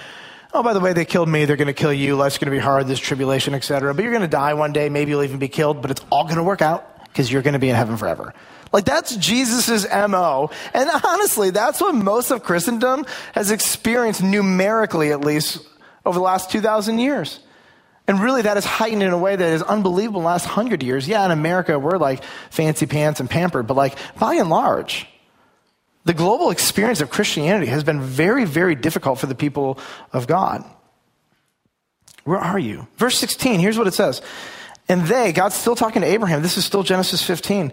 oh, 0.53 0.63
by 0.63 0.73
the 0.73 0.81
way, 0.81 0.93
they 0.93 1.05
killed 1.05 1.29
me. 1.29 1.45
They're 1.45 1.57
going 1.57 1.67
to 1.67 1.73
kill 1.73 1.93
you. 1.93 2.15
Life's 2.15 2.39
going 2.39 2.51
to 2.51 2.57
be 2.57 2.63
hard. 2.63 2.87
this 2.87 3.01
tribulation, 3.01 3.55
etc. 3.55 3.93
But 3.93 4.03
you're 4.05 4.13
going 4.13 4.23
to 4.23 4.29
die 4.29 4.55
one 4.55 4.73
day. 4.73 4.89
Maybe 4.89 5.11
you'll 5.11 5.25
even 5.25 5.41
be 5.41 5.49
killed, 5.49 5.83
but 5.83 5.91
it's 5.91 6.05
all 6.11 6.25
going 6.25 6.37
to 6.37 6.45
work 6.45 6.63
out 6.63 7.05
because 7.05 7.31
you're 7.31 7.43
going 7.43 7.55
to 7.55 7.59
be 7.59 7.69
in 7.69 7.77
heaven 7.77 7.97
forever. 7.97 8.35
Like 8.73 8.85
that's 8.85 9.15
Jesus's 9.17 9.87
MO. 9.89 10.51
And 10.73 10.91
honestly, 11.05 11.51
that's 11.51 11.81
what 11.81 11.95
most 11.95 12.31
of 12.31 12.43
Christendom 12.43 13.07
has 13.33 13.51
experienced 13.51 14.23
numerically, 14.23 15.13
at 15.13 15.21
least 15.21 15.65
over 16.05 16.19
the 16.19 16.25
last 16.25 16.51
2,000 16.51 16.99
years. 16.99 17.41
And 18.07 18.21
really, 18.21 18.43
that 18.43 18.57
is 18.57 18.65
heightened 18.67 19.03
in 19.03 19.11
a 19.11 19.19
way 19.19 19.35
that 19.35 19.49
is 19.49 19.63
unbelievable 19.63 20.21
in 20.21 20.25
the 20.25 20.29
last 20.29 20.45
hundred 20.45 20.83
years. 20.83 21.09
Yeah, 21.09 21.25
in 21.25 21.31
America, 21.31 21.79
we're 21.79 21.97
like 21.97 22.23
fancy 22.51 22.87
pants 22.87 23.21
and 23.21 23.31
pampered, 23.31 23.67
but 23.67 23.77
like 23.77 23.97
by 24.19 24.35
and 24.35 24.51
large, 24.51 25.07
the 26.05 26.13
global 26.13 26.51
experience 26.51 27.01
of 27.01 27.09
Christianity 27.09 27.67
has 27.67 27.83
been 27.83 28.03
very, 28.03 28.45
very 28.45 28.75
difficult 28.75 29.19
for 29.19 29.27
the 29.27 29.35
people 29.35 29.79
of 30.13 30.27
God. 30.27 30.63
Where 32.25 32.39
are 32.39 32.59
you? 32.59 32.87
Verse 32.97 33.19
16, 33.19 33.59
here's 33.59 33.79
what 33.79 33.87
it 33.87 33.95
says. 33.95 34.21
And 34.89 35.03
they, 35.07 35.33
God's 35.33 35.55
still 35.55 35.77
talking 35.77 36.03
to 36.03 36.09
Abraham. 36.09 36.43
This 36.43 36.59
is 36.59 36.65
still 36.65 36.83
Genesis 36.83 37.23
15. 37.23 37.73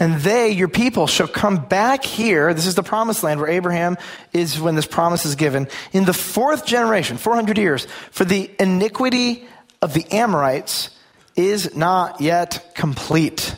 And 0.00 0.16
they, 0.20 0.50
your 0.50 0.68
people, 0.68 1.06
shall 1.06 1.28
come 1.28 1.58
back 1.58 2.04
here. 2.04 2.54
This 2.54 2.66
is 2.66 2.74
the 2.74 2.82
promised 2.82 3.22
land 3.22 3.38
where 3.38 3.50
Abraham 3.50 3.98
is 4.32 4.58
when 4.58 4.74
this 4.74 4.86
promise 4.86 5.26
is 5.26 5.34
given. 5.34 5.68
In 5.92 6.06
the 6.06 6.14
fourth 6.14 6.64
generation, 6.64 7.18
400 7.18 7.58
years, 7.58 7.86
for 8.10 8.24
the 8.24 8.50
iniquity 8.58 9.46
of 9.82 9.92
the 9.92 10.10
Amorites 10.10 10.88
is 11.36 11.76
not 11.76 12.22
yet 12.22 12.72
complete. 12.74 13.54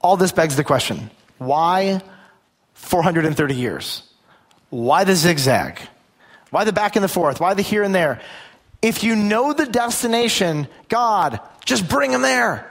All 0.00 0.16
this 0.16 0.32
begs 0.32 0.56
the 0.56 0.64
question 0.64 1.10
why 1.36 2.00
430 2.72 3.54
years? 3.54 4.02
Why 4.70 5.04
the 5.04 5.14
zigzag? 5.14 5.80
Why 6.50 6.64
the 6.64 6.72
back 6.72 6.96
and 6.96 7.04
the 7.04 7.08
forth? 7.08 7.40
Why 7.40 7.52
the 7.52 7.62
here 7.62 7.82
and 7.82 7.94
there? 7.94 8.22
If 8.80 9.04
you 9.04 9.16
know 9.16 9.52
the 9.52 9.66
destination, 9.66 10.66
God, 10.88 11.40
just 11.66 11.88
bring 11.90 12.10
them 12.10 12.22
there 12.22 12.70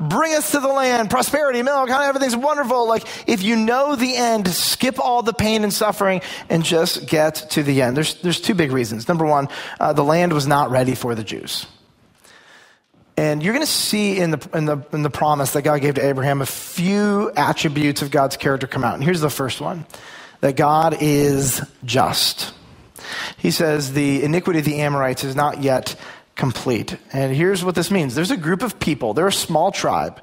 bring 0.00 0.34
us 0.34 0.52
to 0.52 0.60
the 0.60 0.68
land, 0.68 1.10
prosperity, 1.10 1.62
milk, 1.62 1.90
everything's 1.90 2.36
wonderful. 2.36 2.88
Like, 2.88 3.06
if 3.28 3.42
you 3.42 3.56
know 3.56 3.94
the 3.94 4.16
end, 4.16 4.48
skip 4.48 4.98
all 4.98 5.22
the 5.22 5.34
pain 5.34 5.62
and 5.62 5.72
suffering 5.72 6.22
and 6.48 6.64
just 6.64 7.06
get 7.06 7.34
to 7.50 7.62
the 7.62 7.82
end. 7.82 7.96
There's, 7.96 8.14
there's 8.14 8.40
two 8.40 8.54
big 8.54 8.72
reasons. 8.72 9.06
Number 9.06 9.26
one, 9.26 9.48
uh, 9.78 9.92
the 9.92 10.04
land 10.04 10.32
was 10.32 10.46
not 10.46 10.70
ready 10.70 10.94
for 10.94 11.14
the 11.14 11.22
Jews. 11.22 11.66
And 13.16 13.42
you're 13.42 13.52
going 13.52 13.66
to 13.66 13.70
see 13.70 14.18
in 14.18 14.30
the, 14.30 14.48
in, 14.54 14.64
the, 14.64 14.78
in 14.94 15.02
the 15.02 15.10
promise 15.10 15.52
that 15.52 15.62
God 15.62 15.82
gave 15.82 15.96
to 15.96 16.06
Abraham 16.06 16.40
a 16.40 16.46
few 16.46 17.30
attributes 17.36 18.00
of 18.00 18.10
God's 18.10 18.38
character 18.38 18.66
come 18.66 18.82
out. 18.82 18.94
And 18.94 19.04
here's 19.04 19.20
the 19.20 19.28
first 19.28 19.60
one 19.60 19.84
that 20.40 20.56
God 20.56 20.96
is 21.00 21.60
just. 21.84 22.54
He 23.36 23.50
says, 23.50 23.92
The 23.92 24.22
iniquity 24.22 24.60
of 24.60 24.64
the 24.64 24.80
Amorites 24.80 25.24
is 25.24 25.36
not 25.36 25.62
yet 25.62 25.96
complete. 26.36 26.96
And 27.12 27.34
here's 27.34 27.64
what 27.64 27.74
this 27.74 27.90
means 27.90 28.14
there's 28.14 28.30
a 28.30 28.36
group 28.36 28.62
of 28.62 28.78
people, 28.78 29.14
they're 29.14 29.28
a 29.28 29.32
small 29.32 29.72
tribe 29.72 30.20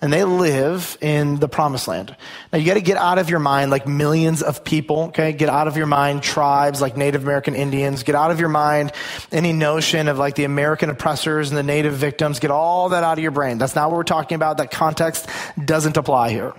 and 0.00 0.12
they 0.12 0.24
live 0.24 0.96
in 1.00 1.40
the 1.40 1.48
promised 1.48 1.88
land. 1.88 2.14
Now 2.52 2.58
you 2.58 2.66
got 2.66 2.74
to 2.74 2.80
get 2.80 2.96
out 2.96 3.18
of 3.18 3.30
your 3.30 3.40
mind 3.40 3.70
like 3.70 3.86
millions 3.86 4.42
of 4.42 4.64
people, 4.64 5.06
okay? 5.08 5.32
Get 5.32 5.48
out 5.48 5.66
of 5.66 5.76
your 5.76 5.86
mind 5.86 6.22
tribes 6.22 6.80
like 6.80 6.96
Native 6.96 7.24
American 7.24 7.54
Indians. 7.54 8.04
Get 8.04 8.14
out 8.14 8.30
of 8.30 8.38
your 8.38 8.48
mind 8.48 8.92
any 9.32 9.52
notion 9.52 10.06
of 10.06 10.16
like 10.16 10.36
the 10.36 10.44
American 10.44 10.88
oppressors 10.90 11.48
and 11.48 11.58
the 11.58 11.64
native 11.64 11.94
victims. 11.94 12.38
Get 12.38 12.52
all 12.52 12.90
that 12.90 13.02
out 13.02 13.18
of 13.18 13.22
your 13.22 13.32
brain. 13.32 13.58
That's 13.58 13.74
not 13.74 13.90
what 13.90 13.96
we're 13.96 14.04
talking 14.04 14.36
about. 14.36 14.58
That 14.58 14.70
context 14.70 15.28
doesn't 15.62 15.96
apply 15.96 16.30
here. 16.30 16.54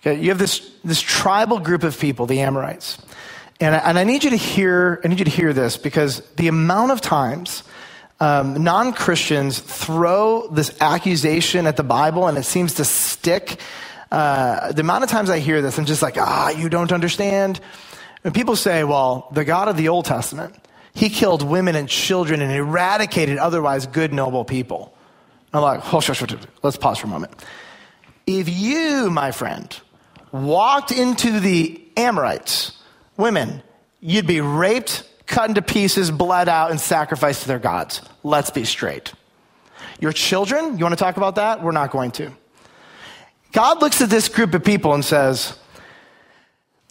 Okay? 0.00 0.20
You 0.20 0.30
have 0.30 0.38
this, 0.38 0.68
this 0.82 1.00
tribal 1.00 1.60
group 1.60 1.84
of 1.84 1.98
people, 1.98 2.26
the 2.26 2.40
Amorites. 2.40 2.98
And 3.60 3.74
I, 3.74 3.78
and 3.78 3.98
I 3.98 4.04
need 4.04 4.24
you 4.24 4.30
to 4.30 4.36
hear, 4.36 5.00
I 5.04 5.08
need 5.08 5.20
you 5.20 5.24
to 5.24 5.30
hear 5.30 5.52
this 5.52 5.76
because 5.76 6.20
the 6.36 6.48
amount 6.48 6.90
of 6.90 7.00
times 7.00 7.62
um, 8.20 8.62
non 8.62 8.92
Christians 8.92 9.58
throw 9.58 10.48
this 10.48 10.76
accusation 10.80 11.66
at 11.66 11.76
the 11.76 11.84
Bible 11.84 12.26
and 12.26 12.36
it 12.36 12.44
seems 12.44 12.74
to 12.74 12.84
stick. 12.84 13.60
Uh, 14.10 14.72
the 14.72 14.80
amount 14.80 15.04
of 15.04 15.10
times 15.10 15.30
I 15.30 15.38
hear 15.38 15.62
this, 15.62 15.78
I'm 15.78 15.84
just 15.84 16.02
like, 16.02 16.16
ah, 16.18 16.50
you 16.50 16.68
don't 16.68 16.92
understand. 16.92 17.60
And 18.24 18.34
people 18.34 18.56
say, 18.56 18.84
well, 18.84 19.28
the 19.32 19.44
God 19.44 19.68
of 19.68 19.76
the 19.76 19.88
Old 19.88 20.04
Testament, 20.04 20.54
he 20.94 21.08
killed 21.08 21.42
women 21.42 21.76
and 21.76 21.88
children 21.88 22.42
and 22.42 22.50
eradicated 22.50 23.38
otherwise 23.38 23.86
good, 23.86 24.12
noble 24.12 24.44
people. 24.44 24.94
I'm 25.52 25.62
like, 25.62 25.80
hold, 25.80 26.04
hold, 26.04 26.18
hold, 26.18 26.48
let's 26.62 26.76
pause 26.76 26.98
for 26.98 27.06
a 27.06 27.10
moment. 27.10 27.32
If 28.26 28.48
you, 28.48 29.08
my 29.10 29.30
friend, 29.30 29.74
walked 30.32 30.90
into 30.90 31.40
the 31.40 31.80
Amorites, 31.96 32.76
women, 33.16 33.62
you'd 34.00 34.26
be 34.26 34.40
raped, 34.40 35.07
cut 35.28 35.48
into 35.48 35.62
pieces, 35.62 36.10
bled 36.10 36.48
out, 36.48 36.72
and 36.72 36.80
sacrificed 36.80 37.42
to 37.42 37.48
their 37.48 37.60
gods. 37.60 38.02
Let's 38.24 38.50
be 38.50 38.64
straight. 38.64 39.12
Your 40.00 40.12
children, 40.12 40.78
you 40.78 40.84
want 40.84 40.98
to 40.98 41.02
talk 41.02 41.16
about 41.16 41.36
that? 41.36 41.62
We're 41.62 41.70
not 41.70 41.90
going 41.90 42.10
to. 42.12 42.32
God 43.52 43.80
looks 43.80 44.00
at 44.00 44.10
this 44.10 44.28
group 44.28 44.54
of 44.54 44.64
people 44.64 44.94
and 44.94 45.04
says, 45.04 45.56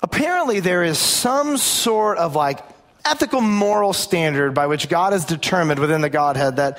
apparently 0.01 0.59
there 0.59 0.83
is 0.83 0.97
some 0.97 1.57
sort 1.57 2.17
of 2.17 2.35
like 2.35 2.59
ethical 3.05 3.41
moral 3.41 3.93
standard 3.93 4.53
by 4.53 4.67
which 4.67 4.89
God 4.89 5.13
has 5.13 5.25
determined 5.25 5.79
within 5.79 6.01
the 6.01 6.09
Godhead 6.09 6.57
that 6.57 6.77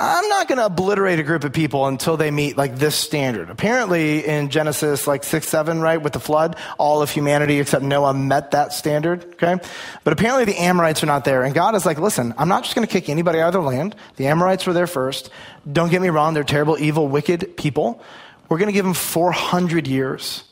I'm 0.00 0.28
not 0.28 0.46
going 0.46 0.58
to 0.58 0.66
obliterate 0.66 1.18
a 1.18 1.24
group 1.24 1.42
of 1.42 1.52
people 1.52 1.86
until 1.86 2.16
they 2.16 2.30
meet 2.30 2.56
like 2.56 2.76
this 2.76 2.94
standard. 2.94 3.50
Apparently 3.50 4.24
in 4.24 4.48
Genesis 4.48 5.08
like 5.08 5.24
6, 5.24 5.48
7, 5.48 5.80
right, 5.80 6.00
with 6.00 6.12
the 6.12 6.20
flood, 6.20 6.56
all 6.78 7.02
of 7.02 7.10
humanity 7.10 7.58
except 7.58 7.82
Noah 7.82 8.14
met 8.14 8.52
that 8.52 8.72
standard, 8.72 9.24
okay? 9.34 9.56
But 10.04 10.12
apparently 10.12 10.44
the 10.44 10.56
Amorites 10.56 11.02
are 11.02 11.06
not 11.06 11.24
there. 11.24 11.42
And 11.42 11.52
God 11.52 11.74
is 11.74 11.84
like, 11.84 11.98
listen, 11.98 12.32
I'm 12.38 12.48
not 12.48 12.62
just 12.62 12.76
going 12.76 12.86
to 12.86 12.92
kick 12.92 13.08
anybody 13.08 13.40
out 13.40 13.48
of 13.48 13.54
the 13.54 13.68
land. 13.68 13.96
The 14.16 14.28
Amorites 14.28 14.66
were 14.66 14.72
there 14.72 14.86
first. 14.86 15.30
Don't 15.70 15.90
get 15.90 16.00
me 16.00 16.10
wrong, 16.10 16.32
they're 16.32 16.44
terrible, 16.44 16.78
evil, 16.78 17.08
wicked 17.08 17.56
people. 17.56 18.00
We're 18.48 18.58
going 18.58 18.68
to 18.68 18.72
give 18.72 18.84
them 18.84 18.94
400 18.94 19.88
years. 19.88 20.44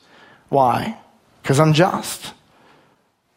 Why? 0.48 0.98
Because 1.42 1.61
I'm 1.61 1.72
just 1.72 2.32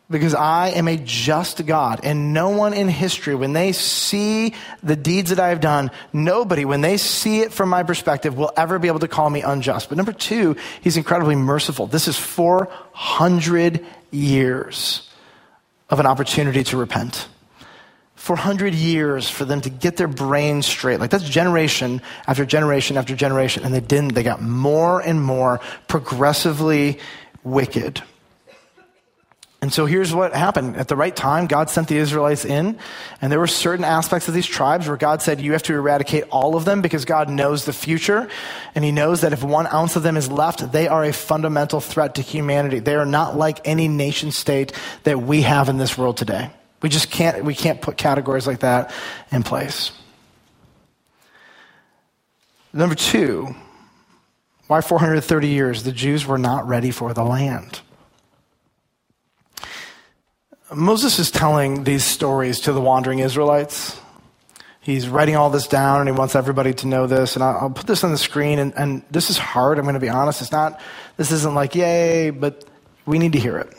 because 0.09 0.33
I 0.33 0.69
am 0.69 0.87
a 0.87 0.97
just 0.97 1.65
God. 1.65 1.99
And 2.03 2.33
no 2.33 2.49
one 2.49 2.73
in 2.73 2.87
history, 2.87 3.35
when 3.35 3.53
they 3.53 3.71
see 3.73 4.55
the 4.81 4.95
deeds 4.95 5.29
that 5.29 5.39
I 5.39 5.49
have 5.49 5.59
done, 5.59 5.91
nobody, 6.11 6.65
when 6.65 6.81
they 6.81 6.97
see 6.97 7.41
it 7.41 7.53
from 7.53 7.69
my 7.69 7.83
perspective, 7.83 8.35
will 8.35 8.51
ever 8.57 8.79
be 8.79 8.87
able 8.87 8.99
to 8.99 9.07
call 9.07 9.29
me 9.29 9.41
unjust. 9.41 9.89
But 9.89 9.97
number 9.97 10.13
two, 10.13 10.55
he's 10.81 10.97
incredibly 10.97 11.35
merciful. 11.35 11.85
This 11.85 12.07
is 12.07 12.17
400 12.17 13.85
years 14.11 15.07
of 15.89 15.99
an 15.99 16.05
opportunity 16.05 16.63
to 16.63 16.77
repent. 16.77 17.27
400 18.15 18.73
years 18.73 19.29
for 19.29 19.45
them 19.45 19.61
to 19.61 19.69
get 19.69 19.95
their 19.95 20.07
brains 20.07 20.65
straight. 20.65 20.99
Like 20.99 21.09
that's 21.09 21.23
generation 21.23 22.01
after 22.27 22.45
generation 22.45 22.97
after 22.97 23.15
generation. 23.15 23.63
And 23.63 23.73
they 23.73 23.79
didn't. 23.79 24.13
They 24.13 24.23
got 24.23 24.41
more 24.41 24.99
and 24.99 25.23
more 25.23 25.61
progressively 25.87 26.99
wicked. 27.43 28.03
And 29.61 29.73
so 29.73 29.85
here's 29.85 30.13
what 30.13 30.33
happened. 30.33 30.77
At 30.77 30.87
the 30.87 30.95
right 30.95 31.13
time, 31.13 31.45
God 31.45 31.69
sent 31.69 31.89
the 31.89 31.97
Israelites 31.97 32.45
in, 32.45 32.79
and 33.21 33.29
there 33.29 33.39
were 33.39 33.47
certain 33.47 33.83
aspects 33.83 34.29
of 34.29 34.33
these 34.33 34.45
tribes 34.45 34.87
where 34.87 34.95
God 34.95 35.21
said, 35.21 35.41
You 35.41 35.51
have 35.51 35.63
to 35.63 35.73
eradicate 35.73 36.23
all 36.31 36.55
of 36.55 36.63
them 36.63 36.81
because 36.81 37.03
God 37.03 37.29
knows 37.29 37.65
the 37.65 37.73
future, 37.73 38.29
and 38.73 38.85
He 38.85 38.93
knows 38.93 39.19
that 39.21 39.33
if 39.33 39.43
one 39.43 39.67
ounce 39.67 39.97
of 39.97 40.03
them 40.03 40.15
is 40.15 40.31
left, 40.31 40.71
they 40.71 40.87
are 40.87 41.03
a 41.03 41.11
fundamental 41.11 41.81
threat 41.81 42.15
to 42.15 42.21
humanity. 42.21 42.79
They 42.79 42.95
are 42.95 43.05
not 43.05 43.35
like 43.35 43.59
any 43.67 43.89
nation 43.89 44.31
state 44.31 44.71
that 45.03 45.21
we 45.21 45.41
have 45.41 45.67
in 45.67 45.77
this 45.77 45.97
world 45.97 46.15
today. 46.15 46.51
We 46.81 46.87
just 46.87 47.11
can't, 47.11 47.43
we 47.43 47.53
can't 47.53 47.81
put 47.81 47.97
categories 47.97 48.47
like 48.47 48.59
that 48.59 48.93
in 49.29 49.43
place. 49.43 49.91
Number 52.71 52.95
two, 52.95 53.53
why 54.67 54.79
430 54.79 55.49
years? 55.49 55.83
The 55.83 55.91
Jews 55.91 56.25
were 56.25 56.37
not 56.37 56.65
ready 56.65 56.91
for 56.91 57.13
the 57.13 57.23
land. 57.25 57.81
Moses 60.73 61.17
is 61.17 61.31
telling 61.31 61.83
these 61.83 62.03
stories 62.03 62.61
to 62.61 62.73
the 62.73 62.81
wandering 62.81 63.19
Israelites. 63.19 63.99
He's 64.81 65.09
writing 65.09 65.35
all 65.35 65.49
this 65.49 65.67
down 65.67 66.01
and 66.01 66.09
he 66.09 66.15
wants 66.15 66.35
everybody 66.35 66.73
to 66.75 66.87
know 66.87 67.07
this. 67.07 67.35
And 67.35 67.43
I'll, 67.43 67.71
put 67.71 67.87
this 67.87 68.03
on 68.03 68.11
the 68.11 68.17
screen. 68.17 68.59
And, 68.59 68.73
and 68.77 69.03
this 69.09 69.29
is 69.29 69.37
hard. 69.37 69.79
I'm 69.79 69.85
going 69.85 69.95
to 69.95 69.99
be 69.99 70.09
honest. 70.09 70.41
It's 70.41 70.51
not, 70.51 70.79
this 71.17 71.31
isn't 71.31 71.55
like, 71.55 71.73
yay, 71.73 72.29
but 72.29 72.65
we 73.05 73.17
need 73.17 73.33
to 73.33 73.39
hear 73.39 73.57
it. 73.57 73.75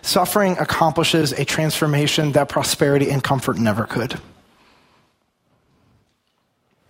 Suffering 0.00 0.56
accomplishes 0.58 1.32
a 1.32 1.44
transformation 1.44 2.32
that 2.32 2.48
prosperity 2.48 3.10
and 3.10 3.22
comfort 3.22 3.58
never 3.58 3.84
could. 3.84 4.18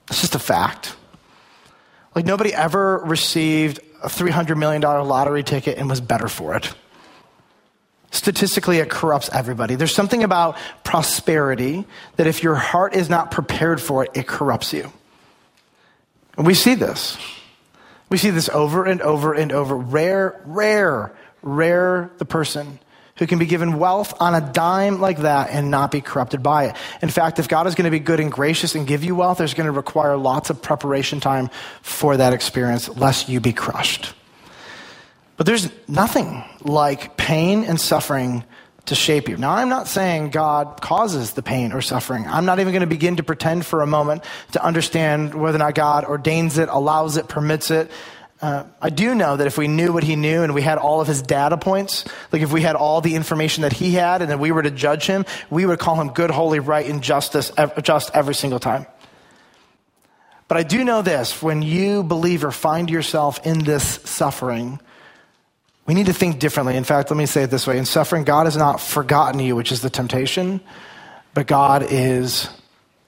It's 0.08 0.20
just 0.20 0.34
a 0.34 0.40
fact. 0.40 0.96
Like, 2.14 2.26
nobody 2.26 2.54
ever 2.54 2.98
received 2.98 3.80
a 4.02 4.08
$300 4.08 4.56
million 4.56 4.80
lottery 4.82 5.42
ticket 5.42 5.78
and 5.78 5.88
was 5.88 6.00
better 6.00 6.28
for 6.28 6.54
it 6.54 6.72
statistically 8.14 8.78
it 8.78 8.88
corrupts 8.88 9.28
everybody. 9.32 9.74
There's 9.74 9.94
something 9.94 10.22
about 10.22 10.56
prosperity 10.84 11.84
that 12.16 12.26
if 12.26 12.42
your 12.42 12.54
heart 12.54 12.94
is 12.94 13.10
not 13.10 13.30
prepared 13.30 13.80
for 13.80 14.04
it, 14.04 14.10
it 14.14 14.26
corrupts 14.26 14.72
you. 14.72 14.92
And 16.36 16.46
we 16.46 16.54
see 16.54 16.74
this. 16.74 17.18
We 18.08 18.18
see 18.18 18.30
this 18.30 18.48
over 18.48 18.84
and 18.84 19.00
over 19.02 19.34
and 19.34 19.52
over. 19.52 19.76
Rare, 19.76 20.40
rare, 20.44 21.14
rare 21.42 22.10
the 22.18 22.24
person 22.24 22.78
who 23.16 23.26
can 23.26 23.38
be 23.38 23.46
given 23.46 23.78
wealth 23.78 24.14
on 24.20 24.34
a 24.34 24.40
dime 24.40 25.00
like 25.00 25.18
that 25.18 25.50
and 25.50 25.70
not 25.70 25.90
be 25.90 26.00
corrupted 26.00 26.42
by 26.42 26.66
it. 26.66 26.76
In 27.00 27.08
fact, 27.08 27.38
if 27.38 27.48
God 27.48 27.66
is 27.66 27.74
going 27.74 27.84
to 27.84 27.90
be 27.90 28.00
good 28.00 28.18
and 28.18 28.30
gracious 28.30 28.74
and 28.74 28.86
give 28.86 29.04
you 29.04 29.14
wealth, 29.14 29.38
there's 29.38 29.54
going 29.54 29.66
to 29.66 29.72
require 29.72 30.16
lots 30.16 30.50
of 30.50 30.60
preparation 30.60 31.20
time 31.20 31.48
for 31.80 32.16
that 32.16 32.32
experience, 32.32 32.88
lest 32.88 33.28
you 33.28 33.40
be 33.40 33.52
crushed. 33.52 34.14
But 35.36 35.46
there's 35.46 35.68
nothing 35.88 36.44
like 36.62 37.16
pain 37.16 37.64
and 37.64 37.80
suffering 37.80 38.44
to 38.86 38.94
shape 38.94 39.28
you. 39.28 39.36
Now, 39.36 39.52
I'm 39.52 39.68
not 39.68 39.88
saying 39.88 40.30
God 40.30 40.80
causes 40.80 41.32
the 41.32 41.42
pain 41.42 41.72
or 41.72 41.80
suffering. 41.80 42.26
I'm 42.26 42.44
not 42.44 42.60
even 42.60 42.72
going 42.72 42.80
to 42.82 42.86
begin 42.86 43.16
to 43.16 43.22
pretend 43.22 43.64
for 43.64 43.80
a 43.80 43.86
moment 43.86 44.24
to 44.52 44.62
understand 44.62 45.34
whether 45.34 45.56
or 45.56 45.58
not 45.58 45.74
God 45.74 46.04
ordains 46.04 46.58
it, 46.58 46.68
allows 46.68 47.16
it, 47.16 47.26
permits 47.26 47.70
it. 47.70 47.90
Uh, 48.42 48.64
I 48.82 48.90
do 48.90 49.14
know 49.14 49.36
that 49.36 49.46
if 49.46 49.56
we 49.56 49.68
knew 49.68 49.92
what 49.92 50.04
he 50.04 50.16
knew 50.16 50.42
and 50.42 50.54
we 50.54 50.60
had 50.60 50.76
all 50.76 51.00
of 51.00 51.08
his 51.08 51.22
data 51.22 51.56
points, 51.56 52.04
like 52.30 52.42
if 52.42 52.52
we 52.52 52.60
had 52.60 52.76
all 52.76 53.00
the 53.00 53.14
information 53.14 53.62
that 53.62 53.72
he 53.72 53.92
had 53.92 54.20
and 54.20 54.30
then 54.30 54.38
we 54.38 54.52
were 54.52 54.62
to 54.62 54.70
judge 54.70 55.06
him, 55.06 55.24
we 55.48 55.64
would 55.64 55.78
call 55.78 55.98
him 55.98 56.08
good, 56.08 56.30
holy, 56.30 56.58
right, 56.58 56.86
and 56.86 57.02
justice, 57.02 57.50
just 57.82 58.10
every 58.12 58.34
single 58.34 58.58
time. 58.58 58.86
But 60.46 60.58
I 60.58 60.62
do 60.62 60.84
know 60.84 61.00
this 61.00 61.42
when 61.42 61.62
you, 61.62 62.02
believer, 62.02 62.50
find 62.50 62.90
yourself 62.90 63.46
in 63.46 63.60
this 63.60 63.82
suffering, 64.04 64.78
we 65.86 65.94
need 65.94 66.06
to 66.06 66.12
think 66.12 66.38
differently. 66.38 66.76
In 66.76 66.84
fact, 66.84 67.10
let 67.10 67.16
me 67.16 67.26
say 67.26 67.42
it 67.42 67.50
this 67.50 67.66
way 67.66 67.78
in 67.78 67.84
suffering, 67.84 68.24
God 68.24 68.46
has 68.46 68.56
not 68.56 68.80
forgotten 68.80 69.40
you, 69.40 69.54
which 69.54 69.70
is 69.70 69.82
the 69.82 69.90
temptation, 69.90 70.60
but 71.34 71.46
God 71.46 71.86
is 71.90 72.48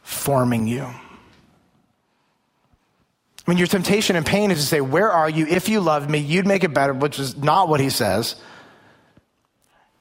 forming 0.03 0.67
you. 0.67 0.83
I 0.83 3.51
mean, 3.51 3.59
your 3.59 3.69
temptation 3.69 4.17
and 4.17 4.27
pain 4.27 4.51
is 4.51 4.59
to 4.59 4.67
say, 4.67 4.81
Where 4.81 5.11
are 5.11 5.31
you? 5.31 5.47
If 5.47 5.69
you 5.69 5.81
loved 5.81 6.11
me, 6.11 6.19
you'd 6.19 6.47
make 6.47 6.65
it 6.65 6.75
better, 6.75 6.93
which 6.93 7.19
is 7.19 7.37
not 7.37 7.69
what 7.69 7.81
he 7.81 7.91
says. 7.91 8.37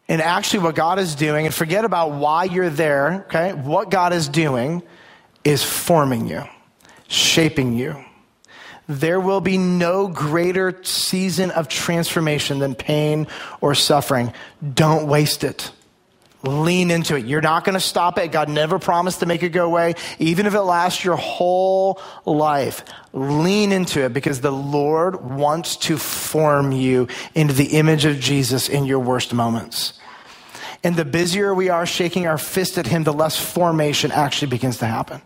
And 0.08 0.22
actually, 0.22 0.60
what 0.60 0.76
God 0.76 1.00
is 1.00 1.16
doing, 1.16 1.46
and 1.46 1.54
forget 1.54 1.86
about 1.86 2.14
why 2.14 2.44
you're 2.44 2.70
there, 2.70 3.26
okay? 3.28 3.54
What 3.54 3.90
God 3.90 4.14
is 4.14 4.28
doing 4.28 4.84
is 5.44 5.64
forming 5.64 6.28
you, 6.28 6.44
shaping 7.08 7.74
you 7.74 8.05
there 8.88 9.20
will 9.20 9.42
be 9.42 9.58
no 9.58 10.08
greater 10.08 10.84
season 10.84 11.52
of 11.52 11.68
transformation 11.68 12.60
than 12.60 12.76
pain 12.76 13.28
or 13.62 13.76
suffering. 13.76 14.34
Don't 14.74 15.08
waste 15.08 15.44
it. 15.44 15.72
Lean 16.44 16.92
into 16.92 17.16
it. 17.16 17.26
You're 17.26 17.42
not 17.42 17.64
going 17.64 17.74
to 17.74 17.80
stop 17.80 18.20
it. 18.20 18.32
God 18.32 18.50
never 18.50 18.78
promised 18.78 19.22
to 19.22 19.26
make 19.26 19.42
it 19.42 19.50
go 19.50 19.66
away, 19.66 19.96
even 20.20 20.46
if 20.46 20.54
it 20.54 20.62
lasts 20.62 21.04
your 21.04 21.16
whole 21.16 22.00
life. 22.26 22.84
Lean 23.14 23.72
into 23.72 24.04
it 24.06 24.14
because 24.14 24.42
the 24.42 24.52
Lord 24.52 25.26
wants 25.26 25.76
to 25.78 25.98
form 25.98 26.72
you 26.72 27.08
into 27.34 27.54
the 27.54 27.78
image 27.78 28.06
of 28.06 28.20
Jesus 28.20 28.70
in 28.70 28.86
your 28.86 29.00
worst 29.00 29.34
moments. 29.34 29.94
And 30.84 30.96
the 30.96 31.06
busier 31.06 31.56
we 31.56 31.70
are 31.70 31.88
shaking 31.88 32.28
our 32.28 32.38
fist 32.38 32.78
at 32.78 32.86
Him, 32.86 33.04
the 33.04 33.14
less 33.14 33.40
formation 33.40 34.12
actually 34.12 34.50
begins 34.50 34.78
to 34.78 34.86
happen. 34.86 35.24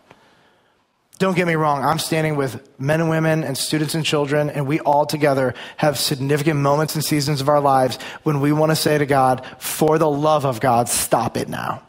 Don't 1.19 1.35
get 1.35 1.47
me 1.47 1.55
wrong, 1.55 1.83
I'm 1.83 1.99
standing 1.99 2.37
with 2.37 2.79
men 2.79 3.01
and 3.01 3.09
women 3.09 3.43
and 3.43 3.57
students 3.57 3.93
and 3.93 4.05
children, 4.05 4.49
and 4.49 4.65
we 4.65 4.79
all 4.79 5.05
together 5.05 5.53
have 5.75 5.99
significant 5.99 6.61
moments 6.61 6.95
and 6.95 7.03
seasons 7.03 7.41
of 7.41 7.49
our 7.49 7.59
lives 7.59 7.99
when 8.23 8.39
we 8.39 8.53
want 8.53 8.71
to 8.71 8.75
say 8.75 8.97
to 8.97 9.05
God, 9.05 9.45
for 9.59 9.97
the 9.97 10.09
love 10.09 10.45
of 10.45 10.61
God, 10.61 10.87
stop 10.87 11.35
it 11.35 11.49
now. 11.49 11.83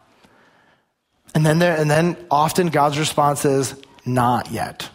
And 1.33 1.45
then, 1.45 1.59
there, 1.59 1.77
and 1.77 1.89
then 1.89 2.17
often 2.29 2.67
God's 2.67 2.99
response 2.99 3.45
is, 3.45 3.73
not 4.05 4.51
yet. 4.51 4.89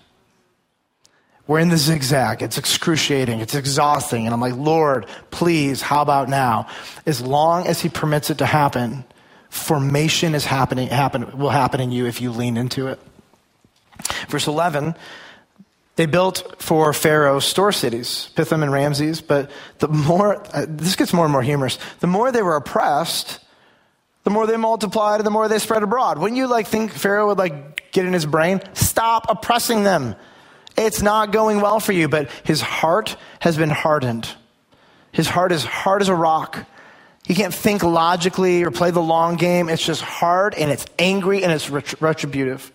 We're 1.46 1.60
in 1.60 1.70
the 1.70 1.78
zigzag. 1.78 2.42
It's 2.42 2.58
excruciating. 2.58 3.40
It's 3.40 3.54
exhausting. 3.54 4.26
And 4.26 4.34
I'm 4.34 4.40
like, 4.40 4.56
Lord, 4.56 5.06
please, 5.30 5.80
how 5.80 6.02
about 6.02 6.28
now? 6.28 6.66
As 7.06 7.22
long 7.22 7.66
as 7.66 7.80
He 7.80 7.88
permits 7.88 8.28
it 8.28 8.38
to 8.38 8.46
happen, 8.46 9.04
formation 9.48 10.34
is 10.34 10.44
happening, 10.44 10.88
happen, 10.88 11.38
will 11.38 11.48
happen 11.48 11.80
in 11.80 11.90
you 11.90 12.04
if 12.04 12.20
you 12.20 12.32
lean 12.32 12.58
into 12.58 12.88
it. 12.88 13.00
Verse 14.28 14.46
11, 14.46 14.94
they 15.96 16.06
built 16.06 16.56
for 16.60 16.92
Pharaoh 16.92 17.40
store 17.40 17.72
cities, 17.72 18.30
Pithom 18.34 18.62
and 18.62 18.70
Ramses, 18.70 19.20
but 19.20 19.50
the 19.78 19.88
more, 19.88 20.42
uh, 20.54 20.66
this 20.68 20.94
gets 20.94 21.12
more 21.12 21.24
and 21.24 21.32
more 21.32 21.42
humorous, 21.42 21.78
the 22.00 22.06
more 22.06 22.30
they 22.30 22.42
were 22.42 22.56
oppressed, 22.56 23.40
the 24.24 24.30
more 24.30 24.46
they 24.46 24.56
multiplied 24.56 25.20
and 25.20 25.26
the 25.26 25.30
more 25.30 25.48
they 25.48 25.58
spread 25.58 25.82
abroad. 25.82 26.18
Wouldn't 26.18 26.36
you 26.36 26.48
like 26.48 26.66
think 26.66 26.92
Pharaoh 26.92 27.28
would 27.28 27.38
like 27.38 27.92
get 27.92 28.04
in 28.04 28.12
his 28.12 28.26
brain? 28.26 28.60
Stop 28.74 29.26
oppressing 29.28 29.84
them. 29.84 30.16
It's 30.76 31.00
not 31.00 31.32
going 31.32 31.60
well 31.60 31.80
for 31.80 31.92
you, 31.92 32.08
but 32.08 32.28
his 32.44 32.60
heart 32.60 33.16
has 33.40 33.56
been 33.56 33.70
hardened. 33.70 34.28
His 35.12 35.28
heart 35.28 35.52
is 35.52 35.64
hard 35.64 36.02
as 36.02 36.10
a 36.10 36.14
rock. 36.14 36.66
He 37.24 37.34
can't 37.34 37.54
think 37.54 37.82
logically 37.82 38.62
or 38.62 38.70
play 38.70 38.90
the 38.90 39.00
long 39.00 39.36
game. 39.36 39.68
It's 39.68 39.84
just 39.84 40.02
hard 40.02 40.54
and 40.54 40.70
it's 40.70 40.84
angry 40.98 41.42
and 41.42 41.52
it's 41.52 41.70
retributive. 41.70 42.70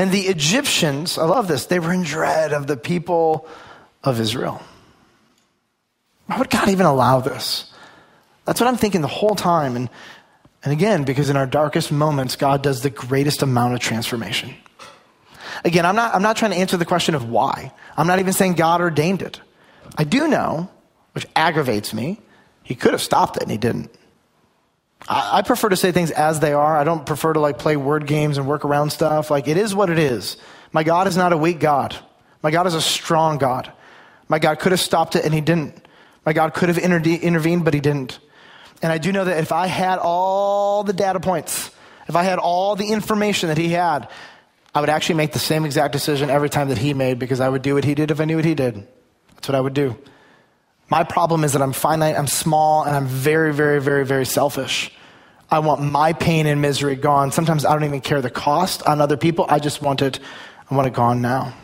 And 0.00 0.10
the 0.10 0.28
Egyptians, 0.28 1.18
I 1.18 1.26
love 1.26 1.46
this, 1.46 1.66
they 1.66 1.78
were 1.78 1.92
in 1.92 2.04
dread 2.04 2.54
of 2.54 2.66
the 2.66 2.78
people 2.78 3.46
of 4.02 4.18
Israel. 4.18 4.62
Why 6.24 6.38
would 6.38 6.48
God 6.48 6.70
even 6.70 6.86
allow 6.86 7.20
this? 7.20 7.70
That's 8.46 8.62
what 8.62 8.68
I'm 8.68 8.78
thinking 8.78 9.02
the 9.02 9.08
whole 9.08 9.34
time. 9.34 9.76
And, 9.76 9.90
and 10.64 10.72
again, 10.72 11.04
because 11.04 11.28
in 11.28 11.36
our 11.36 11.46
darkest 11.46 11.92
moments, 11.92 12.34
God 12.34 12.62
does 12.62 12.80
the 12.80 12.88
greatest 12.88 13.42
amount 13.42 13.74
of 13.74 13.80
transformation. 13.80 14.54
Again, 15.66 15.84
I'm 15.84 15.96
not, 15.96 16.14
I'm 16.14 16.22
not 16.22 16.38
trying 16.38 16.52
to 16.52 16.56
answer 16.56 16.78
the 16.78 16.86
question 16.86 17.14
of 17.14 17.28
why. 17.28 17.70
I'm 17.94 18.06
not 18.06 18.20
even 18.20 18.32
saying 18.32 18.54
God 18.54 18.80
ordained 18.80 19.20
it. 19.20 19.38
I 19.98 20.04
do 20.04 20.28
know, 20.28 20.70
which 21.12 21.26
aggravates 21.36 21.92
me, 21.92 22.22
he 22.62 22.74
could 22.74 22.92
have 22.92 23.02
stopped 23.02 23.36
it 23.36 23.42
and 23.42 23.52
he 23.52 23.58
didn't. 23.58 23.94
I, 25.12 25.42
prefer 25.42 25.68
to 25.68 25.76
say 25.76 25.90
things 25.90 26.12
as 26.12 26.38
they 26.38 26.52
are. 26.52 26.76
I 26.76 26.84
don't 26.84 27.04
prefer 27.04 27.32
to 27.32 27.40
like 27.40 27.58
play 27.58 27.76
word 27.76 28.06
games 28.06 28.38
and 28.38 28.46
work 28.46 28.64
around 28.64 28.90
stuff. 28.90 29.28
Like 29.28 29.48
it 29.48 29.56
is 29.56 29.74
what 29.74 29.90
it 29.90 29.98
is. 29.98 30.36
My 30.70 30.84
God 30.84 31.08
is 31.08 31.16
not 31.16 31.32
a 31.32 31.36
weak 31.36 31.58
God. 31.58 31.96
My 32.44 32.52
God 32.52 32.68
is 32.68 32.74
a 32.74 32.80
strong 32.80 33.36
God. 33.36 33.72
My 34.28 34.38
God 34.38 34.60
could 34.60 34.70
have 34.70 34.80
stopped 34.80 35.16
it 35.16 35.24
and 35.24 35.34
he 35.34 35.40
didn't. 35.40 35.74
My 36.24 36.32
God 36.32 36.54
could 36.54 36.68
have 36.68 36.78
intervened, 36.78 37.64
but 37.64 37.74
he 37.74 37.80
didn't. 37.80 38.20
And 38.82 38.92
I 38.92 38.98
do 38.98 39.10
know 39.10 39.24
that 39.24 39.38
if 39.38 39.50
I 39.50 39.66
had 39.66 39.98
all 39.98 40.84
the 40.84 40.92
data 40.92 41.18
points, 41.18 41.72
if 42.06 42.14
I 42.14 42.22
had 42.22 42.38
all 42.38 42.76
the 42.76 42.86
information 42.86 43.48
that 43.48 43.58
he 43.58 43.70
had, 43.70 44.08
I 44.72 44.80
would 44.80 44.90
actually 44.90 45.16
make 45.16 45.32
the 45.32 45.40
same 45.40 45.64
exact 45.64 45.92
decision 45.92 46.30
every 46.30 46.48
time 46.48 46.68
that 46.68 46.78
he 46.78 46.94
made 46.94 47.18
because 47.18 47.40
I 47.40 47.48
would 47.48 47.62
do 47.62 47.74
what 47.74 47.84
he 47.84 47.96
did 47.96 48.12
if 48.12 48.20
I 48.20 48.26
knew 48.26 48.36
what 48.36 48.44
he 48.44 48.54
did. 48.54 48.86
That's 49.34 49.48
what 49.48 49.56
I 49.56 49.60
would 49.60 49.74
do. 49.74 49.98
My 50.88 51.02
problem 51.02 51.42
is 51.42 51.54
that 51.54 51.62
I'm 51.62 51.72
finite, 51.72 52.16
I'm 52.16 52.28
small, 52.28 52.84
and 52.84 52.94
I'm 52.94 53.06
very, 53.06 53.52
very, 53.52 53.80
very, 53.80 54.06
very 54.06 54.24
selfish. 54.24 54.92
I 55.50 55.58
want 55.58 55.82
my 55.82 56.12
pain 56.12 56.46
and 56.46 56.62
misery 56.62 56.96
gone. 56.96 57.32
Sometimes 57.32 57.64
I 57.64 57.72
don't 57.72 57.84
even 57.84 58.00
care 58.00 58.22
the 58.22 58.30
cost 58.30 58.86
on 58.86 59.00
other 59.00 59.16
people. 59.16 59.46
I 59.48 59.58
just 59.58 59.82
want 59.82 60.02
it, 60.02 60.20
I 60.70 60.74
want 60.74 60.86
it 60.86 60.94
gone 60.94 61.20
now. 61.20 61.54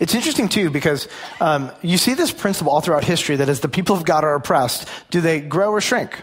It's 0.00 0.14
interesting 0.14 0.48
too 0.48 0.70
because 0.70 1.08
um, 1.40 1.70
you 1.82 1.98
see 1.98 2.14
this 2.14 2.32
principle 2.32 2.72
all 2.72 2.80
throughout 2.80 3.04
history 3.04 3.36
that 3.36 3.48
as 3.48 3.60
the 3.60 3.68
people 3.68 3.94
of 3.94 4.04
God 4.04 4.24
are 4.24 4.34
oppressed, 4.34 4.88
do 5.10 5.20
they 5.20 5.40
grow 5.40 5.70
or 5.70 5.80
shrink? 5.80 6.22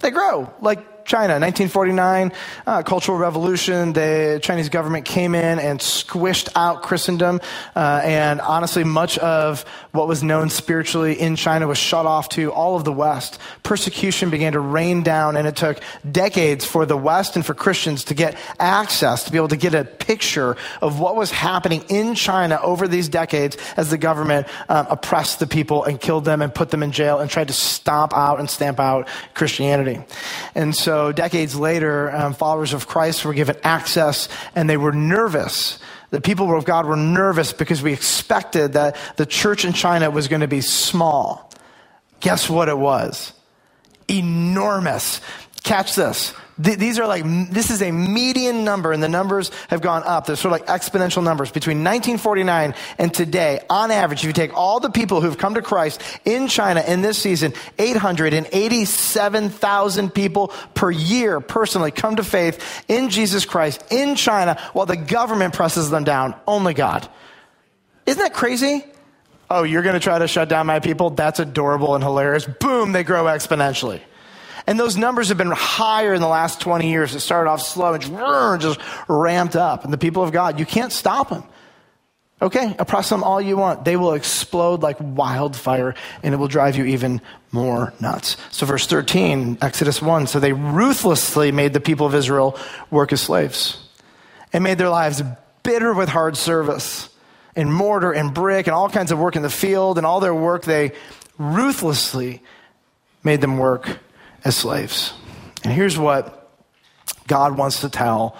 They 0.00 0.10
grow. 0.10 0.52
Like 0.60 0.86
China, 1.04 1.34
1949, 1.34 2.32
uh, 2.66 2.82
Cultural 2.82 3.18
Revolution. 3.18 3.92
The 3.92 4.40
Chinese 4.42 4.68
government 4.68 5.04
came 5.04 5.34
in 5.34 5.58
and 5.58 5.80
squished 5.80 6.48
out 6.54 6.82
Christendom. 6.82 7.40
Uh, 7.74 8.00
and 8.04 8.40
honestly, 8.40 8.84
much 8.84 9.18
of 9.18 9.64
what 9.92 10.08
was 10.08 10.22
known 10.22 10.50
spiritually 10.50 11.18
in 11.18 11.36
China 11.36 11.66
was 11.66 11.78
shut 11.78 12.06
off 12.06 12.28
to 12.30 12.52
all 12.52 12.76
of 12.76 12.84
the 12.84 12.92
West. 12.92 13.38
Persecution 13.62 14.30
began 14.30 14.52
to 14.52 14.60
rain 14.60 15.02
down, 15.02 15.36
and 15.36 15.46
it 15.46 15.56
took 15.56 15.80
decades 16.10 16.64
for 16.64 16.86
the 16.86 16.96
West 16.96 17.36
and 17.36 17.44
for 17.44 17.54
Christians 17.54 18.04
to 18.04 18.14
get 18.14 18.36
access, 18.58 19.24
to 19.24 19.32
be 19.32 19.38
able 19.38 19.48
to 19.48 19.56
get 19.56 19.74
a 19.74 19.84
picture 19.84 20.56
of 20.80 21.00
what 21.00 21.16
was 21.16 21.30
happening 21.30 21.84
in 21.88 22.14
China 22.14 22.58
over 22.62 22.86
these 22.88 23.08
decades 23.08 23.56
as 23.76 23.90
the 23.90 23.98
government 23.98 24.46
um, 24.68 24.86
oppressed 24.88 25.40
the 25.40 25.46
people 25.46 25.84
and 25.84 26.00
killed 26.00 26.24
them 26.24 26.42
and 26.42 26.54
put 26.54 26.70
them 26.70 26.82
in 26.82 26.92
jail 26.92 27.18
and 27.18 27.30
tried 27.30 27.48
to 27.48 27.54
stomp 27.54 28.16
out 28.16 28.38
and 28.38 28.48
stamp 28.48 28.78
out 28.78 29.08
Christianity. 29.34 30.02
And 30.54 30.74
so 30.74 30.91
so, 30.92 31.10
decades 31.10 31.56
later, 31.56 32.14
um, 32.14 32.34
followers 32.34 32.74
of 32.74 32.86
Christ 32.86 33.24
were 33.24 33.32
given 33.32 33.56
access 33.64 34.28
and 34.54 34.68
they 34.68 34.76
were 34.76 34.92
nervous. 34.92 35.78
The 36.10 36.20
people 36.20 36.54
of 36.54 36.66
God 36.66 36.84
were 36.84 36.98
nervous 36.98 37.54
because 37.54 37.80
we 37.80 37.94
expected 37.94 38.74
that 38.74 38.96
the 39.16 39.24
church 39.24 39.64
in 39.64 39.72
China 39.72 40.10
was 40.10 40.28
going 40.28 40.42
to 40.42 40.48
be 40.48 40.60
small. 40.60 41.50
Guess 42.20 42.50
what 42.50 42.68
it 42.68 42.76
was? 42.76 43.32
Enormous. 44.06 45.22
Catch 45.62 45.94
this. 45.94 46.34
These 46.62 47.00
are 47.00 47.08
like, 47.08 47.24
this 47.50 47.70
is 47.70 47.82
a 47.82 47.90
median 47.90 48.64
number, 48.64 48.92
and 48.92 49.02
the 49.02 49.08
numbers 49.08 49.50
have 49.68 49.80
gone 49.80 50.04
up. 50.04 50.26
They're 50.26 50.36
sort 50.36 50.54
of 50.54 50.60
like 50.60 50.68
exponential 50.80 51.24
numbers. 51.24 51.50
Between 51.50 51.78
1949 51.78 52.76
and 52.98 53.12
today, 53.12 53.58
on 53.68 53.90
average, 53.90 54.20
if 54.20 54.26
you 54.26 54.32
take 54.32 54.56
all 54.56 54.78
the 54.78 54.90
people 54.90 55.20
who've 55.20 55.36
come 55.36 55.54
to 55.54 55.62
Christ 55.62 56.00
in 56.24 56.46
China 56.46 56.80
in 56.86 57.02
this 57.02 57.18
season, 57.18 57.52
887,000 57.78 60.14
people 60.14 60.52
per 60.74 60.92
year 60.92 61.40
personally 61.40 61.90
come 61.90 62.14
to 62.16 62.22
faith 62.22 62.84
in 62.86 63.10
Jesus 63.10 63.44
Christ 63.44 63.84
in 63.90 64.14
China 64.14 64.56
while 64.72 64.86
the 64.86 64.96
government 64.96 65.54
presses 65.54 65.90
them 65.90 66.04
down. 66.04 66.36
Only 66.46 66.74
God. 66.74 67.08
Isn't 68.06 68.22
that 68.22 68.34
crazy? 68.34 68.84
Oh, 69.50 69.64
you're 69.64 69.82
going 69.82 69.94
to 69.94 70.00
try 70.00 70.16
to 70.18 70.28
shut 70.28 70.48
down 70.48 70.66
my 70.66 70.78
people? 70.78 71.10
That's 71.10 71.40
adorable 71.40 71.96
and 71.96 72.04
hilarious. 72.04 72.46
Boom, 72.46 72.92
they 72.92 73.04
grow 73.04 73.24
exponentially. 73.24 74.00
And 74.72 74.80
those 74.80 74.96
numbers 74.96 75.28
have 75.28 75.36
been 75.36 75.50
higher 75.50 76.14
in 76.14 76.22
the 76.22 76.28
last 76.28 76.62
20 76.62 76.90
years. 76.90 77.14
It 77.14 77.20
started 77.20 77.50
off 77.50 77.60
slow 77.60 77.92
and 77.92 78.02
just 78.62 78.80
ramped 79.06 79.54
up. 79.54 79.84
And 79.84 79.92
the 79.92 79.98
people 79.98 80.22
of 80.22 80.32
God, 80.32 80.58
you 80.58 80.64
can't 80.64 80.90
stop 80.90 81.28
them. 81.28 81.44
Okay, 82.40 82.74
oppress 82.78 83.10
them 83.10 83.22
all 83.22 83.38
you 83.38 83.58
want. 83.58 83.84
They 83.84 83.98
will 83.98 84.14
explode 84.14 84.80
like 84.80 84.96
wildfire 84.98 85.94
and 86.22 86.32
it 86.32 86.38
will 86.38 86.48
drive 86.48 86.76
you 86.76 86.86
even 86.86 87.20
more 87.50 87.92
nuts. 88.00 88.38
So, 88.50 88.64
verse 88.64 88.86
13, 88.86 89.58
Exodus 89.60 90.00
1 90.00 90.26
so 90.26 90.40
they 90.40 90.54
ruthlessly 90.54 91.52
made 91.52 91.74
the 91.74 91.80
people 91.80 92.06
of 92.06 92.14
Israel 92.14 92.58
work 92.90 93.12
as 93.12 93.20
slaves 93.20 93.76
and 94.54 94.64
made 94.64 94.78
their 94.78 94.88
lives 94.88 95.22
bitter 95.64 95.92
with 95.92 96.08
hard 96.08 96.34
service 96.34 97.10
and 97.54 97.70
mortar 97.70 98.10
and 98.10 98.32
brick 98.32 98.68
and 98.68 98.74
all 98.74 98.88
kinds 98.88 99.12
of 99.12 99.18
work 99.18 99.36
in 99.36 99.42
the 99.42 99.50
field 99.50 99.98
and 99.98 100.06
all 100.06 100.20
their 100.20 100.34
work 100.34 100.64
they 100.64 100.92
ruthlessly 101.36 102.40
made 103.22 103.42
them 103.42 103.58
work 103.58 103.98
as 104.44 104.56
slaves. 104.56 105.12
And 105.64 105.72
here's 105.72 105.98
what 105.98 106.50
God 107.26 107.56
wants 107.56 107.80
to 107.80 107.88
tell 107.88 108.36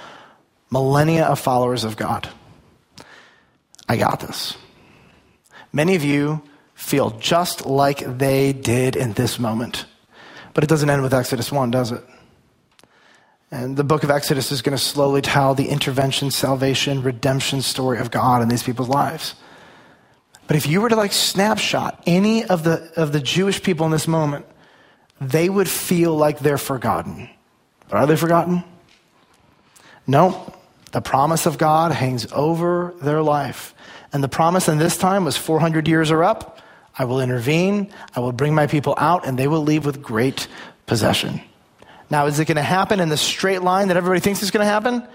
millennia 0.71 1.27
of 1.27 1.39
followers 1.39 1.85
of 1.85 1.97
God 1.97 2.29
I 3.89 3.97
got 3.97 4.21
this. 4.21 4.57
Many 5.73 5.95
of 5.95 6.05
you 6.05 6.43
feel 6.75 7.11
just 7.11 7.67
like 7.67 8.19
they 8.19 8.53
did 8.53 8.97
in 8.97 9.13
this 9.13 9.39
moment. 9.39 9.87
But 10.55 10.65
it 10.65 10.67
doesn't 10.67 10.89
end 10.89 11.03
with 11.03 11.15
Exodus 11.15 11.51
1, 11.51 11.71
does 11.71 11.93
it? 11.93 12.03
And 13.51 13.77
the 13.77 13.85
book 13.85 14.03
of 14.03 14.11
Exodus 14.11 14.51
is 14.51 14.63
going 14.63 14.77
to 14.77 14.83
slowly 14.83 15.21
tell 15.21 15.55
the 15.55 15.69
intervention, 15.69 16.31
salvation, 16.31 17.03
redemption 17.03 17.61
story 17.61 17.99
of 17.99 18.11
God 18.11 18.43
in 18.43 18.49
these 18.49 18.63
people's 18.63 18.89
lives. 18.89 19.35
But 20.47 20.57
if 20.57 20.67
you 20.67 20.81
were 20.81 20.89
to 20.89 20.97
like 20.97 21.13
snapshot 21.13 22.03
any 22.07 22.45
of 22.45 22.65
the, 22.65 22.91
of 22.97 23.13
the 23.13 23.21
Jewish 23.21 23.63
people 23.63 23.87
in 23.87 23.93
this 23.93 24.09
moment, 24.09 24.47
they 25.31 25.49
would 25.49 25.69
feel 25.69 26.17
like 26.17 26.39
they're 26.39 26.59
forgotten. 26.59 27.29
But 27.89 27.99
are 27.99 28.07
they 28.07 28.17
forgotten? 28.17 28.65
No. 30.07 30.55
The 30.93 31.01
promise 31.01 31.47
of 31.47 31.59
God 31.59 31.93
hangs 31.93 32.27
over 32.33 32.95
their 33.01 33.23
life. 33.23 33.75
And 34.13 34.23
the 34.23 34.29
promise 34.29 34.69
in 34.69 34.79
this 34.79 34.97
time 34.97 35.25
was 35.25 35.37
400 35.37 35.89
years 35.89 36.11
are 36.11 36.23
up. 36.23 36.61
I 36.97 37.07
will 37.07 37.21
intervene. 37.21 37.91
I 38.15 38.21
will 38.21 38.33
bring 38.33 38.55
my 38.55 38.67
people 38.67 38.95
out, 38.99 39.27
and 39.27 39.39
they 39.39 39.49
will 39.49 39.63
leave 39.63 39.87
with 39.87 40.03
great 40.03 40.49
possession. 40.87 41.41
Now, 42.11 42.27
is 42.27 42.39
it 42.39 42.45
going 42.45 42.57
to 42.57 42.63
happen 42.63 43.01
in 43.01 43.09
the 43.09 43.17
straight 43.17 43.63
line 43.63 43.89
that 43.89 43.97
everybody 43.97 44.21
thinks 44.21 44.43
is 44.43 44.51
going 44.51 44.65
to 44.65 44.71
happen? 44.71 45.07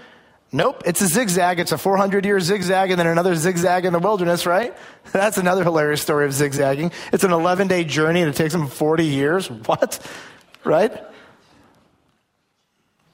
Nope, 0.50 0.82
it's 0.86 1.02
a 1.02 1.06
zigzag. 1.06 1.60
It's 1.60 1.72
a 1.72 1.78
400 1.78 2.24
year 2.24 2.40
zigzag 2.40 2.90
and 2.90 2.98
then 2.98 3.06
another 3.06 3.34
zigzag 3.34 3.84
in 3.84 3.92
the 3.92 3.98
wilderness, 3.98 4.46
right? 4.46 4.74
That's 5.12 5.36
another 5.36 5.62
hilarious 5.62 6.00
story 6.00 6.24
of 6.24 6.32
zigzagging. 6.32 6.92
It's 7.12 7.24
an 7.24 7.32
11 7.32 7.68
day 7.68 7.84
journey 7.84 8.22
and 8.22 8.30
it 8.30 8.36
takes 8.36 8.52
them 8.52 8.66
40 8.66 9.04
years. 9.04 9.50
What? 9.50 10.00
Right? 10.64 10.92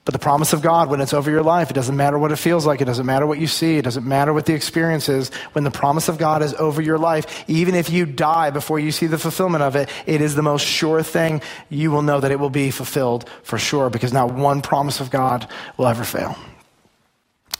But 0.04 0.12
the 0.12 0.18
promise 0.18 0.52
of 0.52 0.60
God, 0.60 0.90
when 0.90 1.00
it's 1.00 1.14
over 1.14 1.30
your 1.30 1.42
life, 1.42 1.70
it 1.70 1.74
doesn't 1.74 1.96
matter 1.96 2.18
what 2.18 2.30
it 2.30 2.36
feels 2.36 2.66
like. 2.66 2.82
It 2.82 2.84
doesn't 2.84 3.06
matter 3.06 3.26
what 3.26 3.38
you 3.38 3.46
see. 3.46 3.78
It 3.78 3.82
doesn't 3.82 4.06
matter 4.06 4.34
what 4.34 4.44
the 4.44 4.52
experience 4.52 5.08
is. 5.08 5.30
When 5.52 5.64
the 5.64 5.70
promise 5.70 6.08
of 6.08 6.18
God 6.18 6.42
is 6.42 6.52
over 6.54 6.82
your 6.82 6.98
life, 6.98 7.44
even 7.48 7.74
if 7.74 7.88
you 7.88 8.04
die 8.04 8.50
before 8.50 8.78
you 8.78 8.92
see 8.92 9.06
the 9.06 9.18
fulfillment 9.18 9.62
of 9.62 9.76
it, 9.76 9.88
it 10.04 10.20
is 10.20 10.34
the 10.34 10.42
most 10.42 10.66
sure 10.66 11.02
thing. 11.02 11.40
You 11.70 11.90
will 11.90 12.02
know 12.02 12.20
that 12.20 12.30
it 12.30 12.38
will 12.38 12.50
be 12.50 12.70
fulfilled 12.70 13.28
for 13.42 13.56
sure 13.56 13.88
because 13.88 14.12
not 14.12 14.34
one 14.34 14.60
promise 14.60 15.00
of 15.00 15.10
God 15.10 15.48
will 15.78 15.86
ever 15.86 16.04
fail. 16.04 16.36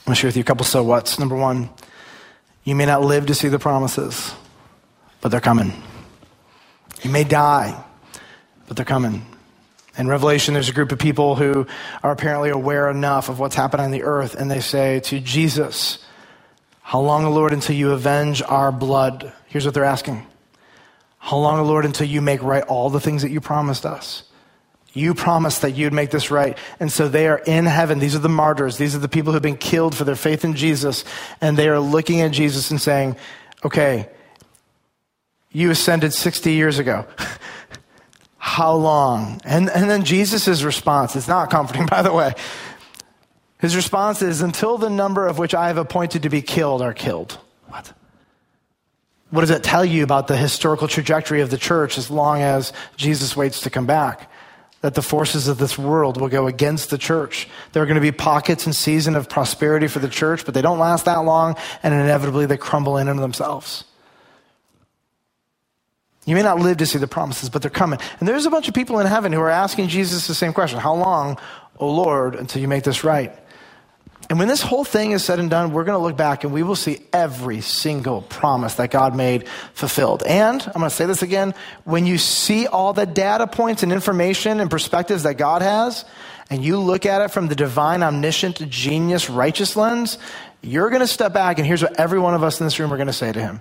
I'm 0.05 0.11
going 0.11 0.17
to 0.17 0.21
share 0.21 0.29
with 0.29 0.37
you 0.37 0.43
a 0.43 0.45
couple 0.45 0.67
so 0.67 0.83
what's. 0.83 1.19
Number 1.19 1.35
one, 1.35 1.71
you 2.63 2.75
may 2.75 2.85
not 2.85 3.03
live 3.03 3.25
to 3.29 3.35
see 3.35 3.49
the 3.49 3.59
promises, 3.59 4.35
but 5.23 5.31
they're 5.31 5.41
coming. 5.41 5.73
You 7.03 7.09
may 7.09 7.25
die, 7.25 7.83
but 8.67 8.77
they're 8.77 8.85
coming. 8.85 9.25
In 9.97 10.07
Revelation, 10.07 10.53
there's 10.53 10.69
a 10.69 10.75
group 10.75 10.93
of 10.93 10.99
people 10.99 11.37
who 11.37 11.67
are 12.03 12.13
apparently 12.13 12.51
aware 12.51 12.91
enough 12.91 13.31
of 13.31 13.39
what's 13.39 13.55
happening 13.55 13.87
on 13.87 13.93
the 13.93 14.03
earth, 14.03 14.35
and 14.35 14.51
they 14.51 14.61
say 14.61 15.01
to 15.01 15.21
Jesus, 15.21 16.05
How 16.83 17.01
long, 17.01 17.25
O 17.25 17.31
Lord, 17.33 17.55
until 17.55 17.75
you 17.75 17.93
avenge 17.93 18.43
our 18.43 18.71
blood? 18.71 19.33
Here's 19.47 19.65
what 19.65 19.73
they're 19.73 19.85
asking 19.85 20.27
How 21.17 21.39
long, 21.39 21.61
O 21.61 21.65
Lord, 21.65 21.87
until 21.87 22.07
you 22.07 22.21
make 22.21 22.43
right 22.43 22.65
all 22.65 22.91
the 22.91 23.01
things 23.01 23.23
that 23.23 23.31
you 23.31 23.41
promised 23.41 23.87
us? 23.87 24.25
You 24.95 25.13
promised 25.13 25.63
that 25.63 25.73
you'd 25.73 25.93
make 25.93 26.11
this 26.11 26.31
right. 26.31 26.57
And 26.79 26.91
so 26.91 27.09
they 27.09 27.27
are 27.27 27.39
in 27.39 27.67
heaven. 27.67 27.99
These 27.99 28.15
are 28.15 28.21
the 28.21 28.29
martyrs. 28.29 28.79
These 28.79 28.95
are 28.95 29.01
the 29.01 29.09
people 29.09 29.33
who've 29.33 29.43
been 29.43 29.57
killed 29.57 29.97
for 29.97 30.05
their 30.05 30.15
faith 30.15 30.45
in 30.45 30.55
Jesus. 30.55 31.05
And 31.41 31.59
they 31.59 31.69
are 31.69 31.81
looking 31.81 32.21
at 32.21 32.31
Jesus 32.31 32.71
and 32.71 32.81
saying, 32.81 33.17
okay, 33.65 34.09
you 35.51 35.71
ascended 35.71 36.15
60 36.15 36.53
years 36.53 36.79
ago. 36.79 37.07
How 38.39 38.75
long? 38.75 39.41
And, 39.45 39.69
and 39.69 39.91
then 39.91 40.05
Jesus' 40.05 40.63
response, 40.63 41.17
it's 41.17 41.29
not 41.29 41.51
comforting, 41.51 41.87
by 41.91 42.03
the 42.03 42.13
way. 42.13 42.35
His 43.59 43.75
response 43.75 44.23
is, 44.23 44.43
until 44.43 44.79
the 44.79 44.91
number 44.91 45.27
of 45.27 45.39
which 45.39 45.55
I 45.55 45.69
have 45.69 45.79
appointed 45.79 46.23
to 46.23 46.29
be 46.29 46.43
killed 46.43 46.83
are 46.83 46.95
killed. 46.95 47.39
What? 47.67 47.93
What 49.31 49.41
does 49.41 49.49
that 49.49 49.65
tell 49.65 49.85
you 49.85 50.05
about 50.05 50.29
the 50.29 50.37
historical 50.37 50.87
trajectory 50.87 51.41
of 51.41 51.51
the 51.51 51.59
church 51.59 51.99
as 51.99 52.11
long 52.11 52.43
as 52.43 52.73
Jesus 52.97 53.37
waits 53.37 53.63
to 53.63 53.71
come 53.71 53.87
back? 53.87 54.31
That 54.85 54.93
the 54.93 55.01
forces 55.01 55.49
of 55.49 55.57
this 55.57 55.79
world 55.79 56.21
will 56.21 56.29
go 56.29 56.47
against 56.47 56.91
the 56.91 56.99
church. 56.99 57.49
There 57.73 57.83
are 57.83 57.87
going 57.87 57.95
to 57.95 58.03
be 58.03 58.13
pockets 58.13 58.67
and 58.67 58.77
season 58.77 59.17
of 59.17 59.31
prosperity 59.31 59.87
for 59.87 59.99
the 59.99 60.11
church, 60.11 60.45
but 60.45 60.53
they 60.53 60.61
don't 60.61 60.79
last 60.79 61.07
that 61.07 61.17
long, 61.21 61.57
and 61.83 61.95
inevitably 61.95 62.45
they 62.45 62.59
crumble 62.59 62.99
in 62.99 63.09
into 63.09 63.23
themselves. 63.23 63.85
You 66.27 66.35
may 66.35 66.43
not 66.43 66.59
live 66.59 66.77
to 66.77 66.87
see 66.87 66.99
the 66.99 67.07
promises, 67.07 67.49
but 67.49 67.63
they're 67.63 67.71
coming. 67.71 67.99
And 68.21 68.29
there's 68.29 68.45
a 68.45 68.51
bunch 68.51 68.69
of 68.69 68.75
people 68.75 68.99
in 68.99 69.07
heaven 69.07 69.33
who 69.33 69.41
are 69.41 69.49
asking 69.49 69.89
Jesus 69.89 70.27
the 70.27 70.35
same 70.35 70.53
question 70.53 70.79
How 70.79 70.95
long, 70.95 71.39
O 71.79 71.91
Lord, 71.91 72.35
until 72.35 72.61
you 72.61 72.69
make 72.69 72.85
this 72.85 73.03
right? 73.03 73.35
And 74.35 74.41
when 74.41 74.49
this 74.49 74.63
whole 74.63 74.83
thing 74.83 75.13
is 75.13 75.25
said 75.25 75.39
and 75.39 75.49
done, 75.49 75.73
we're 75.73 75.85
going 75.85 75.97
to 75.97 76.03
look 76.03 76.17
back 76.17 76.43
and 76.43 76.53
we 76.53 76.65
will 76.65 76.75
see 76.75 76.99
every 77.13 77.61
single 77.61 78.21
promise 78.21 78.75
that 78.75 78.91
God 78.91 79.15
made 79.15 79.47
fulfilled. 79.75 80.25
And 80.25 80.61
I'm 80.61 80.73
going 80.73 80.91
to 80.91 80.91
say 80.91 81.07
this 81.07 81.23
again 81.23 81.55
when 81.85 82.05
you 82.05 82.19
see 82.19 82.67
all 82.67 82.93
the 82.93 83.07
data 83.07 83.47
points 83.47 83.85
and 83.85 83.93
information 83.93 84.59
and 84.59 84.69
perspectives 84.69 85.23
that 85.23 85.35
God 85.35 85.63
has, 85.63 86.05
and 86.51 86.65
you 86.65 86.81
look 86.81 87.07
at 87.07 87.23
it 87.23 87.29
from 87.31 87.47
the 87.47 87.55
divine, 87.55 88.03
omniscient, 88.03 88.69
genius, 88.69 89.31
righteous 89.31 89.77
lens, 89.77 90.19
you're 90.63 90.91
going 90.91 90.99
to 90.99 91.07
step 91.07 91.33
back, 91.33 91.59
and 91.59 91.65
here's 91.65 91.85
what 91.85 92.01
every 92.01 92.19
one 92.19 92.35
of 92.35 92.43
us 92.43 92.59
in 92.59 92.67
this 92.67 92.81
room 92.81 92.93
are 92.93 92.97
going 92.97 93.07
to 93.07 93.13
say 93.13 93.31
to 93.31 93.41
him 93.41 93.61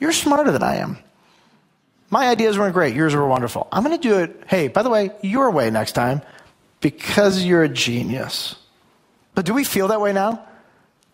You're 0.00 0.10
smarter 0.10 0.50
than 0.50 0.64
I 0.64 0.78
am. 0.78 0.98
My 2.10 2.26
ideas 2.26 2.58
weren't 2.58 2.74
great, 2.74 2.96
yours 2.96 3.14
were 3.14 3.28
wonderful. 3.28 3.68
I'm 3.70 3.84
going 3.84 3.96
to 3.96 4.02
do 4.02 4.18
it, 4.18 4.42
hey, 4.48 4.66
by 4.66 4.82
the 4.82 4.90
way, 4.90 5.12
your 5.22 5.52
way 5.52 5.70
next 5.70 5.92
time 5.92 6.22
because 6.80 7.44
you're 7.44 7.62
a 7.62 7.68
genius. 7.68 8.56
But 9.36 9.44
do 9.44 9.52
we 9.52 9.64
feel 9.64 9.88
that 9.88 10.00
way 10.00 10.14
now? 10.14 10.42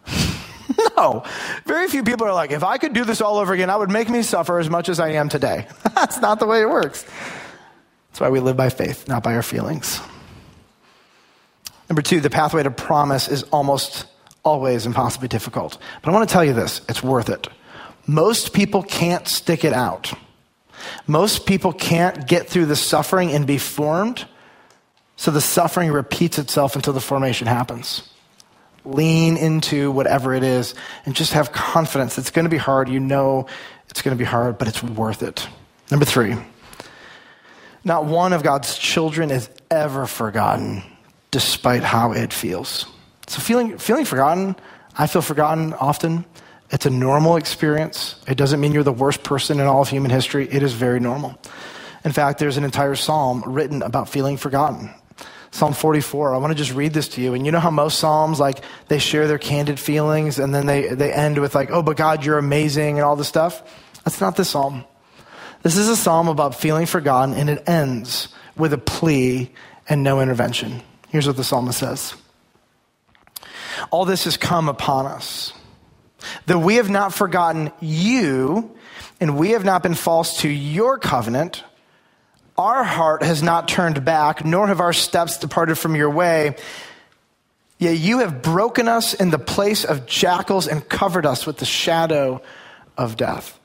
no. 0.97 1.25
Very 1.67 1.89
few 1.89 2.05
people 2.05 2.25
are 2.27 2.33
like, 2.33 2.53
if 2.53 2.63
I 2.63 2.79
could 2.79 2.93
do 2.93 3.05
this 3.05 3.21
all 3.21 3.37
over 3.37 3.53
again, 3.53 3.69
I 3.69 3.77
would 3.77 3.91
make 3.91 4.09
me 4.09 4.23
suffer 4.23 4.61
as 4.61 4.71
much 4.71 4.89
as 4.89 5.01
I 5.01 5.11
am 5.11 5.29
today. 5.29 5.67
That's 5.95 6.21
not 6.21 6.39
the 6.39 6.47
way 6.47 6.63
it 6.63 6.71
works. 6.71 7.03
That's 7.03 8.21
why 8.21 8.31
we 8.31 8.39
live 8.39 8.57
by 8.57 8.71
faith, 8.71 9.09
not 9.09 9.25
by 9.25 9.35
our 9.35 9.43
feelings. 9.43 10.01
Number 11.91 12.01
two, 12.01 12.21
the 12.21 12.31
pathway 12.31 12.63
to 12.63 12.71
promise 12.71 13.27
is 13.27 13.43
almost 13.45 14.07
always 14.45 14.87
impossibly 14.87 15.27
difficult. 15.29 15.77
But 16.01 16.11
I 16.11 16.13
want 16.13 16.29
to 16.29 16.33
tell 16.33 16.45
you 16.45 16.53
this 16.53 16.81
it's 16.89 17.03
worth 17.03 17.29
it. 17.29 17.49
Most 18.07 18.53
people 18.53 18.85
can't 18.85 19.27
stick 19.27 19.65
it 19.65 19.73
out. 19.73 20.13
Most 21.09 21.45
people 21.45 21.73
can't 21.73 22.29
get 22.29 22.49
through 22.49 22.67
the 22.67 22.77
suffering 22.77 23.33
and 23.33 23.49
be 23.49 23.59
formed, 23.59 24.27
so 25.17 25.33
the 25.33 25.41
suffering 25.41 25.91
repeats 25.91 26.39
itself 26.39 26.77
until 26.77 26.93
the 26.93 27.01
formation 27.01 27.49
happens 27.49 28.12
lean 28.85 29.37
into 29.37 29.91
whatever 29.91 30.35
it 30.35 30.43
is 30.43 30.75
and 31.05 31.15
just 31.15 31.33
have 31.33 31.53
confidence. 31.53 32.19
It's 32.19 32.31
going 32.31 32.45
to 32.45 32.51
be 32.51 32.57
hard. 32.57 32.89
You 32.89 33.01
know 33.01 33.47
it's 33.93 34.01
going 34.01 34.17
to 34.17 34.19
be 34.19 34.25
hard, 34.25 34.57
but 34.57 34.69
it's 34.69 34.83
worth 34.83 35.23
it. 35.23 35.47
Number 35.91 36.07
three, 36.07 36.35
not 37.85 38.07
one 38.07 38.33
of 38.33 38.43
God's 38.43 38.79
children 38.79 39.31
is 39.31 39.51
ever 39.71 40.07
forgotten, 40.07 40.83
despite 41.31 41.83
how 41.83 42.13
it 42.13 42.33
feels. 42.33 42.87
So, 43.27 43.43
feeling, 43.43 43.77
feeling 43.77 44.07
forgotten, 44.07 44.57
I 44.97 45.07
feel 45.07 45.21
forgotten 45.21 45.75
often. 45.75 46.25
It's 46.71 46.87
a 46.87 46.91
normal 46.91 47.37
experience. 47.37 48.17
It 48.27 48.39
doesn't 48.39 48.61
mean 48.61 48.73
you're 48.73 48.83
the 48.83 48.93
worst 48.93 49.23
person 49.23 49.61
in 49.61 49.67
all 49.67 49.83
of 49.83 49.91
human 49.91 50.11
history. 50.11 50.49
It 50.51 50.63
is 50.63 50.73
very 50.73 50.99
normal. 50.99 51.39
In 52.03 52.13
fact, 52.13 52.39
there's 52.39 52.57
an 52.57 52.65
entire 52.65 52.95
psalm 52.95 53.45
written 53.47 53.83
about 53.83 54.09
feeling 54.09 54.39
forgotten. 54.39 54.89
Psalm 55.53 55.75
44. 55.75 56.35
I 56.35 56.39
want 56.39 56.51
to 56.51 56.55
just 56.57 56.73
read 56.73 56.93
this 56.95 57.09
to 57.09 57.21
you. 57.21 57.35
And 57.35 57.45
you 57.45 57.53
know 57.53 57.61
how 57.61 57.71
most 57.71 57.99
Psalms, 57.99 58.41
like, 58.41 58.65
they 58.89 58.99
share 58.99 59.29
their 59.29 59.39
candid 59.39 59.79
feelings 59.79 60.39
and 60.39 60.55
then 60.55 60.67
they, 60.67 60.89
they 60.89 61.13
end 61.13 61.39
with, 61.39 61.55
like, 61.55 61.71
oh, 61.71 61.83
but 61.83 61.97
God, 61.97 62.25
you're 62.25 62.39
amazing 62.39 62.99
and 62.99 63.05
all 63.05 63.17
this 63.17 63.29
stuff? 63.29 63.63
That's 64.05 64.21
not 64.21 64.35
this 64.35 64.51
Psalm. 64.51 64.85
This 65.63 65.77
is 65.77 65.89
a 65.89 65.97
Psalm 65.97 66.29
about 66.29 66.55
feeling 66.55 66.87
forgotten 66.87 67.35
and 67.35 67.51
it 67.51 67.69
ends 67.69 68.29
with 68.57 68.73
a 68.73 68.79
plea 68.79 69.53
and 69.89 70.03
no 70.03 70.21
intervention. 70.21 70.83
Here's 71.11 71.27
what 71.27 71.37
the 71.37 71.45
psalmist 71.45 71.79
says 71.79 72.15
All 73.91 74.07
this 74.07 74.25
has 74.25 74.39
come 74.39 74.71
upon 74.71 75.07
us, 75.07 75.53
that 76.47 76.59
we 76.59 76.77
have 76.77 76.89
not 76.89 77.13
forgotten 77.13 77.71
you 77.81 78.75
and 79.21 79.37
we 79.37 79.51
have 79.51 79.65
not 79.65 79.83
been 79.83 79.95
false 79.95 80.41
to 80.41 80.49
your 80.49 80.99
covenant 80.99 81.63
our 82.57 82.85
heart 82.85 83.23
has 83.23 83.43
not 83.43 83.69
turned 83.69 84.05
back, 84.05 84.45
nor 84.45 84.67
have 84.67 84.81
our 84.81 84.93
steps 84.93 85.39
departed 85.39 85.79
from 85.79 85.97
your 85.97 86.11
way. 86.11 86.57
Yet 87.79 87.99
you 87.99 88.21
have 88.21 88.43
broken 88.43 88.89
us 88.89 89.15
in 89.15 89.31
the 89.31 89.39
place 89.39 89.85
of 89.85 90.07
jackals 90.07 90.69
and 90.69 90.89
covered 90.89 91.27
us 91.27 91.47
with 91.47 91.57
the 91.57 91.65
shadow 91.65 92.43
of 92.97 93.17
death. 93.17 93.59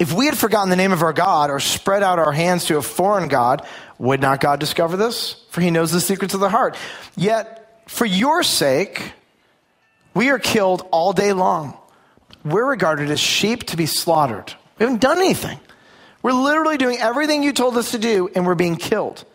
If 0.00 0.12
we 0.12 0.26
had 0.26 0.36
forgotten 0.36 0.70
the 0.70 0.76
name 0.76 0.92
of 0.92 1.02
our 1.02 1.12
God 1.12 1.50
or 1.50 1.60
spread 1.60 2.02
out 2.02 2.18
our 2.18 2.32
hands 2.32 2.64
to 2.64 2.78
a 2.78 2.82
foreign 2.82 3.28
God, 3.28 3.64
would 3.98 4.20
not 4.20 4.40
God 4.40 4.58
discover 4.58 4.96
this? 4.96 5.44
For 5.50 5.60
he 5.60 5.70
knows 5.70 5.92
the 5.92 6.00
secrets 6.00 6.34
of 6.34 6.40
the 6.40 6.48
heart. 6.48 6.76
Yet, 7.16 7.84
for 7.86 8.04
your 8.04 8.42
sake, 8.42 9.12
we 10.12 10.30
are 10.30 10.40
killed 10.40 10.86
all 10.90 11.12
day 11.12 11.32
long. 11.32 11.78
We're 12.44 12.68
regarded 12.68 13.10
as 13.10 13.20
sheep 13.20 13.64
to 13.64 13.76
be 13.76 13.86
slaughtered. 13.86 14.52
We 14.78 14.84
haven't 14.84 15.00
done 15.00 15.18
anything. 15.18 15.60
We're 16.24 16.32
literally 16.32 16.78
doing 16.78 16.96
everything 17.00 17.42
you 17.42 17.52
told 17.52 17.76
us 17.76 17.90
to 17.90 17.98
do, 17.98 18.30
and 18.34 18.46
we're 18.46 18.54
being 18.54 18.76
killed. 18.76 19.26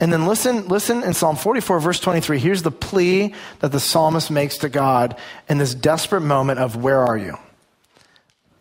And 0.00 0.12
then 0.12 0.26
listen, 0.26 0.66
listen 0.66 1.04
in 1.04 1.14
Psalm 1.14 1.36
44, 1.36 1.78
verse 1.78 2.00
23. 2.00 2.40
Here's 2.40 2.64
the 2.64 2.72
plea 2.72 3.32
that 3.60 3.70
the 3.70 3.78
psalmist 3.78 4.28
makes 4.28 4.58
to 4.58 4.68
God 4.68 5.16
in 5.48 5.58
this 5.58 5.72
desperate 5.72 6.22
moment 6.22 6.58
of 6.58 6.74
where 6.74 6.98
are 6.98 7.16
you? 7.16 7.38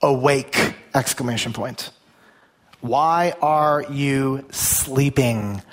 Awake! 0.04 0.76
Exclamation 0.94 1.54
point. 1.54 1.90
Why 2.82 3.34
are 3.42 3.84
you 3.90 4.46
sleeping, 4.52 5.64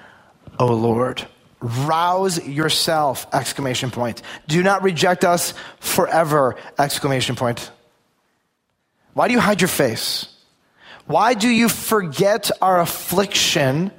O 0.59 0.69
Lord? 0.69 1.27
Rouse 1.61 2.43
yourself! 2.49 3.27
Exclamation 3.35 3.91
point. 3.91 4.23
Do 4.49 4.63
not 4.63 4.83
reject 4.83 5.27
us 5.27 5.53
forever! 5.79 6.57
Exclamation 6.79 7.37
point. 7.37 7.71
Why 9.13 9.29
do 9.29 9.35
you 9.35 9.41
hide 9.41 9.61
your 9.61 9.69
face? 9.69 10.32
Why 11.07 11.35
do 11.35 11.49
you 11.49 11.69
forget 11.69 12.51
our 12.61 12.81
affliction 12.81 13.91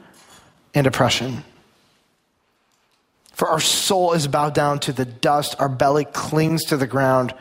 and 0.73 0.87
oppression? 0.87 1.43
For 3.33 3.47
our 3.47 3.59
soul 3.59 4.13
is 4.13 4.27
bowed 4.27 4.53
down 4.53 4.79
to 4.81 4.93
the 4.93 5.05
dust, 5.05 5.55
our 5.59 5.69
belly 5.69 6.05
clings 6.05 6.65
to 6.65 6.77
the 6.77 6.87
ground. 6.87 7.33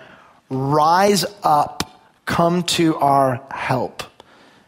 Rise 0.49 1.25
up, 1.43 2.01
come 2.25 2.63
to 2.65 2.97
our 2.97 3.45
help. 3.51 4.03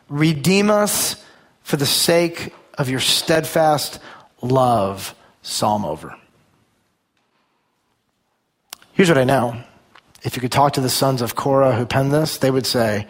Redeem 0.09 0.71
us 0.71 1.23
for 1.63 1.77
the 1.77 1.87
sake 1.87 2.53
of 2.77 2.89
your 2.89 3.01
steadfast 3.01 3.99
love. 4.43 5.15
Psalm 5.43 5.85
over. 5.85 6.17
Here's 8.93 9.09
what 9.09 9.19
I 9.19 9.25
know. 9.25 9.61
If 10.23 10.37
you 10.37 10.41
could 10.41 10.53
talk 10.53 10.75
to 10.75 10.81
the 10.81 10.89
sons 10.89 11.21
of 11.21 11.35
Korah 11.35 11.75
who 11.75 11.85
penned 11.85 12.13
this, 12.13 12.39
they 12.39 12.51
would 12.51 12.65
say, 12.65 13.07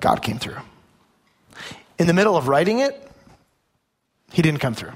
God 0.00 0.22
came 0.22 0.38
through. 0.38 0.58
In 1.98 2.06
the 2.06 2.12
middle 2.12 2.36
of 2.36 2.48
writing 2.48 2.80
it, 2.80 3.00
he 4.32 4.42
didn't 4.42 4.60
come 4.60 4.74
through. 4.74 4.92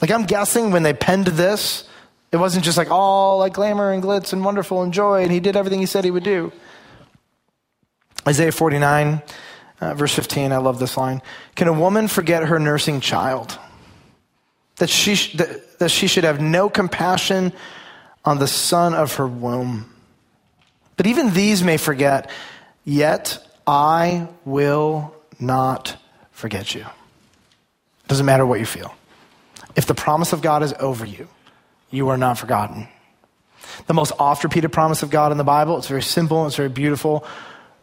Like 0.00 0.10
I'm 0.10 0.24
guessing 0.24 0.70
when 0.70 0.82
they 0.82 0.92
penned 0.92 1.26
this, 1.26 1.88
it 2.32 2.38
wasn't 2.38 2.64
just 2.64 2.76
like 2.76 2.90
all 2.90 3.38
like 3.38 3.52
glamour 3.52 3.92
and 3.92 4.02
glitz 4.02 4.32
and 4.32 4.44
wonderful 4.44 4.82
and 4.82 4.92
joy, 4.92 5.22
and 5.22 5.30
he 5.30 5.40
did 5.40 5.56
everything 5.56 5.80
he 5.80 5.86
said 5.86 6.04
he 6.04 6.10
would 6.10 6.24
do. 6.24 6.52
Isaiah 8.26 8.52
49, 8.52 9.22
uh, 9.80 9.94
verse 9.94 10.14
15, 10.14 10.50
I 10.50 10.56
love 10.56 10.78
this 10.78 10.96
line. 10.96 11.20
Can 11.54 11.68
a 11.68 11.72
woman 11.72 12.08
forget 12.08 12.44
her 12.44 12.58
nursing 12.58 13.00
child? 13.00 13.58
That 14.76 14.88
she, 14.88 15.14
sh- 15.14 15.36
that, 15.36 15.78
that 15.78 15.90
she 15.90 16.06
should 16.06 16.24
have 16.24 16.40
no 16.40 16.68
compassion 16.68 17.52
on 18.24 18.38
the 18.38 18.48
son 18.48 18.94
of 18.94 19.14
her 19.16 19.26
womb. 19.26 19.92
But 20.96 21.06
even 21.06 21.32
these 21.32 21.62
may 21.62 21.76
forget, 21.76 22.30
yet 22.84 23.38
I 23.66 24.28
will 24.44 25.14
not 25.40 25.96
forget 26.32 26.74
you. 26.74 26.82
It 26.82 28.08
doesn't 28.08 28.26
matter 28.26 28.44
what 28.44 28.60
you 28.60 28.66
feel. 28.66 28.94
If 29.76 29.86
the 29.86 29.94
promise 29.94 30.32
of 30.32 30.42
God 30.42 30.62
is 30.62 30.74
over 30.78 31.04
you, 31.04 31.28
you 31.90 32.08
are 32.08 32.16
not 32.16 32.38
forgotten. 32.38 32.88
The 33.86 33.94
most 33.94 34.12
oft 34.18 34.44
repeated 34.44 34.72
promise 34.72 35.02
of 35.02 35.10
God 35.10 35.32
in 35.32 35.38
the 35.38 35.44
Bible, 35.44 35.78
it's 35.78 35.88
very 35.88 36.02
simple, 36.02 36.46
it's 36.46 36.56
very 36.56 36.68
beautiful. 36.68 37.24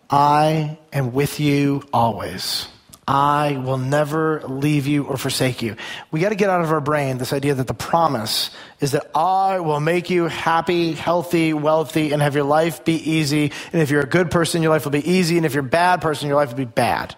I 0.10 0.78
am 0.94 1.14
with 1.14 1.40
you 1.40 1.84
always. 1.92 2.68
I 3.08 3.58
will 3.58 3.80
never 3.80 4.42
leave 4.48 4.86
you 4.86 5.06
or 5.06 5.18
forsake 5.18 5.62
you. 5.62 5.76
We 6.12 6.20
got 6.20 6.30
to 6.30 6.36
get 6.36 6.50
out 6.50 6.62
of 6.62 6.72
our 6.72 6.82
brain 6.82 7.18
this 7.18 7.34
idea 7.34 7.56
that 7.56 7.68
the 7.68 7.74
promise 7.74 8.52
is 8.80 8.92
that 8.92 9.10
I 9.16 9.60
will 9.60 9.80
make 9.80 10.10
you 10.10 10.26
happy, 10.26 10.94
healthy, 10.94 11.54
wealthy, 11.54 12.14
and 12.14 12.22
have 12.22 12.36
your 12.36 12.44
life 12.44 12.86
be 12.86 12.94
easy. 12.94 13.52
And 13.74 13.82
if 13.82 13.90
you're 13.90 14.02
a 14.02 14.08
good 14.08 14.30
person, 14.30 14.62
your 14.62 14.72
life 14.72 14.86
will 14.86 14.92
be 14.92 15.10
easy. 15.10 15.38
And 15.38 15.46
if 15.46 15.54
you're 15.54 15.66
a 15.66 15.68
bad 15.68 16.02
person, 16.02 16.28
your 16.28 16.38
life 16.38 16.50
will 16.50 16.58
be 16.58 16.66
bad. 16.66 17.16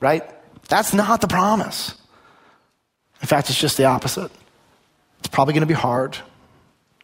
Right? 0.00 0.22
That's 0.68 0.92
not 0.92 1.20
the 1.20 1.28
promise. 1.28 1.94
In 3.22 3.26
fact, 3.26 3.50
it's 3.50 3.58
just 3.58 3.78
the 3.78 3.86
opposite. 3.86 4.30
It's 5.18 5.28
probably 5.28 5.54
going 5.54 5.62
to 5.62 5.66
be 5.66 5.74
hard. 5.74 6.16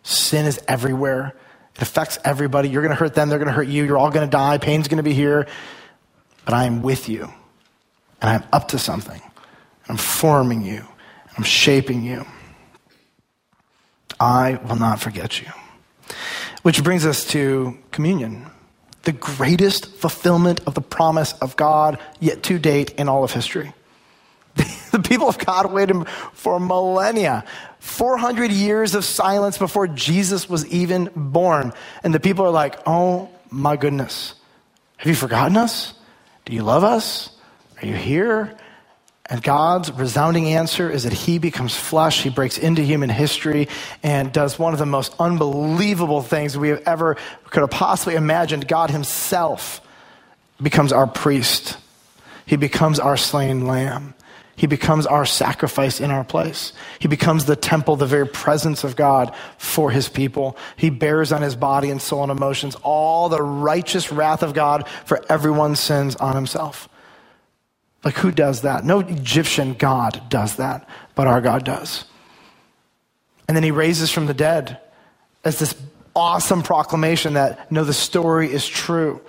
Sin 0.03 0.47
is 0.47 0.61
everywhere. 0.69 1.35
It 1.75 1.83
affects 1.83 2.19
everybody. 2.25 2.69
You're 2.69 2.83
going 2.83 2.95
to 2.95 2.97
hurt 2.97 3.15
them. 3.15 3.29
They're 3.29 3.39
going 3.39 3.49
to 3.49 3.55
hurt 3.55 3.69
you. 3.69 3.85
You're 3.85 3.99
all 3.99 4.11
going 4.11 4.27
to 4.27 4.31
die. 4.31 4.59
Pain's 4.59 4.87
going 4.89 4.99
to 4.99 5.03
be 5.03 5.15
here. 5.15 5.47
But 6.45 6.55
I 6.55 6.65
am 6.65 6.83
with 6.83 7.09
you. 7.09 7.33
And 8.21 8.31
I'm 8.31 8.45
up 8.53 8.69
to 8.69 8.79
something. 8.79 9.21
I'm 9.89 9.97
forming 9.97 10.63
you. 10.63 10.85
I'm 11.37 11.45
shaping 11.45 12.03
you. 12.03 12.25
I 14.19 14.59
will 14.67 14.77
not 14.77 15.01
forget 15.01 15.41
you. 15.41 15.49
Which 16.63 16.83
brings 16.83 17.05
us 17.07 17.25
to 17.27 17.77
communion, 17.91 18.47
the 19.03 19.13
greatest 19.13 19.95
fulfillment 19.97 20.61
of 20.67 20.75
the 20.75 20.81
promise 20.81 21.33
of 21.35 21.57
God 21.57 21.99
yet 22.19 22.43
to 22.45 22.59
date 22.59 22.91
in 22.93 23.09
all 23.09 23.25
of 23.25 23.33
history. 23.33 23.73
The 24.93 25.03
people 25.03 25.29
of 25.29 25.37
God 25.37 25.73
waited 25.73 26.09
for 26.33 26.59
millennia, 26.59 27.45
400 27.81 28.51
years 28.51 28.95
of 28.95 29.05
silence 29.05 29.59
before 29.59 29.87
Jesus 29.89 30.49
was 30.49 30.67
even 30.69 31.11
born. 31.15 31.75
And 32.03 32.15
the 32.15 32.21
people 32.21 32.47
are 32.47 32.51
like, 32.51 32.79
oh 32.87 33.29
my 33.51 33.77
goodness, 33.77 34.33
have 34.97 35.07
you 35.07 35.15
forgotten 35.15 35.59
us? 35.59 35.93
Do 36.47 36.55
you 36.55 36.63
love 36.63 36.83
us? 36.83 37.36
Are 37.81 37.87
you 37.87 37.95
here? 37.95 38.57
And 39.29 39.43
God's 39.43 39.91
resounding 39.91 40.47
answer 40.47 40.89
is 40.89 41.03
that 41.03 41.13
He 41.13 41.39
becomes 41.39 41.75
flesh. 41.75 42.23
He 42.23 42.31
breaks 42.31 42.59
into 42.59 42.83
human 42.83 43.11
history 43.11 43.69
and 44.03 44.33
does 44.33 44.59
one 44.59 44.73
of 44.73 44.79
the 44.79 44.87
most 44.87 45.15
unbelievable 45.19 46.23
things 46.23 46.57
we 46.57 46.69
have 46.69 46.83
ever 46.87 47.17
could 47.51 47.61
have 47.61 47.71
possibly 47.71 48.15
imagined. 48.15 48.69
God 48.69 48.91
Himself 48.91 49.81
becomes 50.63 50.93
our 50.93 51.07
priest. 51.07 51.77
He 52.47 52.57
becomes 52.57 53.01
our 53.01 53.17
slain 53.17 53.67
lamb. 53.67 54.15
He 54.55 54.67
becomes 54.67 55.07
our 55.07 55.27
sacrifice 55.27 56.01
in 56.01 56.11
our 56.11 56.25
place. 56.25 56.73
He 56.99 57.09
becomes 57.09 57.45
the 57.45 57.57
temple, 57.57 57.97
the 57.97 58.07
very 58.07 58.27
presence 58.27 58.85
of 58.85 58.97
God 58.97 59.35
for 59.59 59.91
his 59.91 60.09
people. 60.09 60.57
He 60.77 60.89
bears 60.89 61.31
on 61.31 61.43
his 61.43 61.55
body 61.55 61.91
and 61.91 62.01
soul 62.01 62.23
and 62.23 62.33
emotions 62.33 62.75
all 62.83 63.29
the 63.29 63.43
righteous 63.43 64.11
wrath 64.11 64.43
of 64.43 64.55
God 64.55 64.89
for 65.05 65.23
everyone's 65.29 65.79
sins 65.79 66.17
on 66.17 66.35
himself. 66.35 66.89
Like, 68.07 68.15
who 68.19 68.31
does 68.31 68.61
that? 68.61 68.85
No 68.85 69.01
Egyptian 69.01 69.75
God 69.75 70.23
does 70.29 70.59
that, 70.59 70.89
but 71.17 71.27
our 71.27 71.41
God 71.41 71.65
does. 71.65 72.05
And 73.49 73.57
then 73.57 73.65
he 73.65 73.73
raises 73.73 74.13
from 74.13 74.27
the 74.27 74.33
dead 74.33 74.79
as 75.45 75.59
this 75.59 75.75
awesome 76.15 76.63
proclamation 76.63 77.35
that, 77.35 77.73
no, 77.73 77.83
the 77.83 77.93
story 77.93 78.53
is 78.53 78.65
true. 78.65 79.21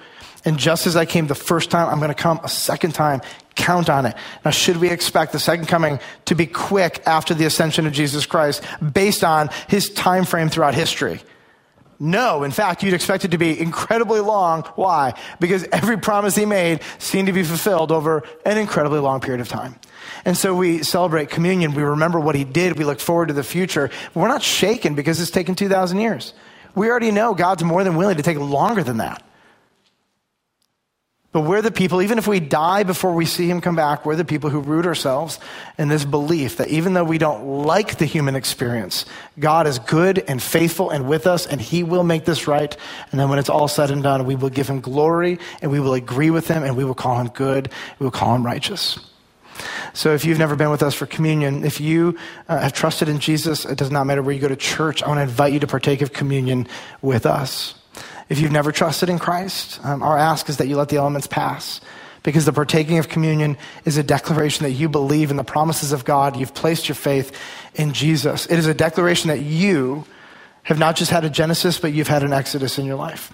And 0.45 0.59
just 0.59 0.86
as 0.86 0.95
I 0.95 1.07
came 1.07 1.25
the 1.25 1.34
first 1.34 1.71
time, 1.71 1.89
I'm 1.89 1.97
going 1.97 2.09
to 2.09 2.13
come 2.13 2.39
a 2.43 2.49
second 2.49 2.93
time. 2.93 3.21
Count 3.55 3.89
on 3.89 4.05
it. 4.05 4.15
Now, 4.45 4.51
should 4.51 4.78
we 4.78 4.91
expect 4.91 5.32
the 5.32 5.39
second 5.39 5.65
coming 5.65 5.99
to 6.25 6.36
be 6.36 6.45
quick 6.45 7.01
after 7.07 7.34
the 7.34 7.45
ascension 7.45 7.88
of 7.88 7.93
Jesus 7.93 8.28
Christ 8.28 8.63
based 8.93 9.23
on 9.23 9.49
his 9.67 9.89
time 9.89 10.23
frame 10.23 10.49
throughout 10.49 10.75
history? 10.75 11.19
No, 12.00 12.43
in 12.43 12.52
fact, 12.52 12.84
you'd 12.84 12.93
expect 12.93 13.26
it 13.26 13.32
to 13.32 13.38
be 13.38 13.60
incredibly 13.60 14.20
long. 14.20 14.64
Why? 14.76 15.16
Because 15.39 15.66
every 15.72 15.98
promise 15.98 16.36
he 16.36 16.45
made 16.45 16.82
seemed 17.00 17.28
to 17.28 17.34
be 17.34 17.43
fulfilled 17.43 17.91
over 17.91 18.24
an 18.45 18.58
incredibly 18.58 19.00
long 19.00 19.20
period 19.20 19.41
of 19.41 19.50
time. 19.50 19.76
And 20.24 20.38
so 20.38 20.54
we 20.54 20.84
celebrate 20.84 21.30
communion. 21.30 21.74
We 21.74 21.84
remember 21.84 22.20
what 22.20 22.36
he 22.36 22.43
did. 22.43 22.78
We 22.78 22.86
look 22.86 23.00
forward 23.00 23.30
to 23.30 23.34
the 23.34 23.43
future. 23.43 23.89
We're 24.14 24.28
not 24.28 24.43
shaken 24.43 24.93
because 24.93 25.20
it's 25.20 25.32
taken 25.32 25.56
2,000 25.56 26.00
years. 26.00 26.34
We 26.76 26.89
already 26.89 27.12
know 27.12 27.34
God's 27.34 27.64
more 27.64 27.84
than 27.84 27.95
willing 27.95 28.18
to 28.18 28.24
take 28.24 28.38
longer 28.38 28.84
than 28.84 28.98
that. 28.98 29.24
But 31.38 31.43
we're 31.43 31.61
the 31.61 31.69
people, 31.69 32.01
even 32.01 32.17
if 32.17 32.27
we 32.27 32.39
die 32.39 32.81
before 32.81 33.13
we 33.13 33.27
see 33.27 33.47
him 33.47 33.61
come 33.61 33.75
back, 33.75 34.07
we're 34.07 34.15
the 34.15 34.25
people 34.25 34.49
who 34.49 34.59
root 34.59 34.88
ourselves 34.88 35.39
in 35.77 35.88
this 35.88 36.03
belief 36.03 36.57
that 36.57 36.69
even 36.69 36.95
though 36.95 37.03
we 37.03 37.19
don't 37.19 37.61
like 37.63 37.99
the 37.99 38.05
human 38.05 38.35
experience, 38.35 39.05
God 39.38 39.67
is 39.67 39.77
good 39.77 40.17
and 40.27 40.41
faithful 40.41 40.89
and 40.89 41.07
with 41.07 41.27
us, 41.27 41.45
and 41.45 41.61
he 41.61 41.83
will 41.83 42.03
make 42.03 42.25
this 42.25 42.47
right. 42.47 42.75
And 43.11 43.19
then 43.19 43.29
when 43.29 43.38
it's 43.38 43.49
all 43.49 43.67
said 43.67 43.91
and 43.91 44.01
done, 44.01 44.25
we 44.25 44.33
will 44.33 44.49
give 44.49 44.67
him 44.67 44.81
glory, 44.81 45.38
and 45.61 45.69
we 45.69 45.79
will 45.79 45.93
agree 45.93 46.31
with 46.31 46.47
him, 46.47 46.63
and 46.63 46.75
we 46.75 46.83
will 46.83 46.95
call 46.95 47.19
him 47.19 47.27
good, 47.27 47.71
we 47.99 48.05
will 48.05 48.09
call 48.09 48.33
him 48.33 48.43
righteous. 48.43 48.97
So, 49.93 50.15
if 50.15 50.25
you've 50.25 50.39
never 50.39 50.55
been 50.55 50.71
with 50.71 50.81
us 50.81 50.95
for 50.95 51.05
communion, 51.05 51.63
if 51.63 51.79
you 51.79 52.17
uh, 52.49 52.61
have 52.61 52.73
trusted 52.73 53.09
in 53.09 53.19
Jesus, 53.19 53.63
it 53.63 53.77
does 53.77 53.91
not 53.91 54.07
matter 54.07 54.23
where 54.23 54.33
you 54.33 54.41
go 54.41 54.47
to 54.47 54.55
church, 54.55 55.03
I 55.03 55.07
want 55.07 55.19
to 55.19 55.21
invite 55.21 55.53
you 55.53 55.59
to 55.59 55.67
partake 55.67 56.01
of 56.01 56.13
communion 56.13 56.67
with 57.03 57.27
us. 57.27 57.75
If 58.30 58.39
you've 58.39 58.51
never 58.51 58.71
trusted 58.71 59.09
in 59.09 59.19
Christ, 59.19 59.80
um, 59.84 60.03
our 60.03 60.17
ask 60.17 60.49
is 60.49 60.57
that 60.57 60.67
you 60.67 60.75
let 60.78 60.89
the 60.89 60.97
elements 60.97 61.28
pass. 61.28 61.82
Because 62.23 62.43
the 62.43 62.51
partaking 62.51 62.97
of 62.97 63.07
communion 63.07 63.57
is 63.86 63.97
a 63.97 64.03
declaration 64.03 64.63
that 64.63 64.71
you 64.71 64.89
believe 64.89 65.32
in 65.32 65.38
the 65.38 65.45
promises 65.45 65.93
of 65.93 66.03
God. 66.03 66.36
You've 66.36 66.53
placed 66.53 66.89
your 66.89 66.95
faith 66.95 67.32
in 67.75 67.93
Jesus. 67.93 68.45
It 68.47 68.59
is 68.59 68.67
a 68.67 68.73
declaration 68.73 69.30
that 69.30 69.39
you 69.39 70.03
have 70.63 70.78
not 70.78 70.97
just 70.97 71.09
had 71.09 71.23
a 71.23 71.30
Genesis, 71.30 71.80
but 71.80 71.93
you've 71.93 72.09
had 72.09 72.23
an 72.23 72.34
Exodus 72.34 72.78
in 72.78 72.86
your 72.86 72.97
life. 72.97 73.34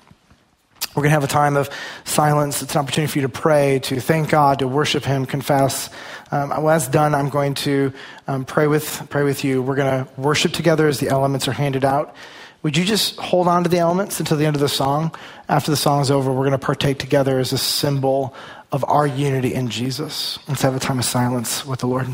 We're 0.95 1.01
going 1.01 1.09
to 1.09 1.15
have 1.15 1.23
a 1.23 1.27
time 1.27 1.57
of 1.57 1.71
silence. 2.03 2.61
It's 2.61 2.75
an 2.75 2.81
opportunity 2.81 3.11
for 3.11 3.17
you 3.17 3.23
to 3.23 3.29
pray, 3.29 3.79
to 3.79 3.99
thank 3.99 4.29
God, 4.29 4.59
to 4.59 4.67
worship 4.67 5.03
Him, 5.03 5.25
confess. 5.25 5.89
Um, 6.29 6.51
when 6.51 6.65
that's 6.65 6.87
done, 6.87 7.15
I'm 7.15 7.29
going 7.29 7.55
to 7.55 7.91
um, 8.27 8.45
pray 8.45 8.67
with 8.67 9.07
pray 9.09 9.23
with 9.23 9.43
you. 9.43 9.63
We're 9.63 9.75
going 9.75 10.05
to 10.05 10.21
worship 10.21 10.51
together 10.51 10.87
as 10.87 10.99
the 10.99 11.07
elements 11.09 11.47
are 11.47 11.51
handed 11.51 11.83
out. 11.83 12.15
Would 12.63 12.77
you 12.77 12.85
just 12.85 13.17
hold 13.17 13.49
on 13.49 13.63
to 13.63 13.69
the 13.69 13.79
elements 13.79 14.21
until 14.21 14.37
the 14.37 14.45
end 14.45 14.55
of 14.55 14.61
the 14.61 14.69
song? 14.69 15.13
After 15.49 15.69
the 15.69 15.77
song 15.77 16.01
is 16.01 16.09
over, 16.09 16.31
we're 16.31 16.45
going 16.45 16.51
to 16.51 16.57
partake 16.57 16.97
together 16.97 17.37
as 17.39 17.51
a 17.51 17.57
symbol 17.57 18.33
of 18.71 18.85
our 18.87 19.05
unity 19.05 19.53
in 19.53 19.69
Jesus. 19.69 20.39
Let's 20.47 20.61
have 20.61 20.73
a 20.73 20.79
time 20.79 20.97
of 20.97 21.03
silence 21.03 21.65
with 21.65 21.81
the 21.81 21.87
Lord. 21.87 22.07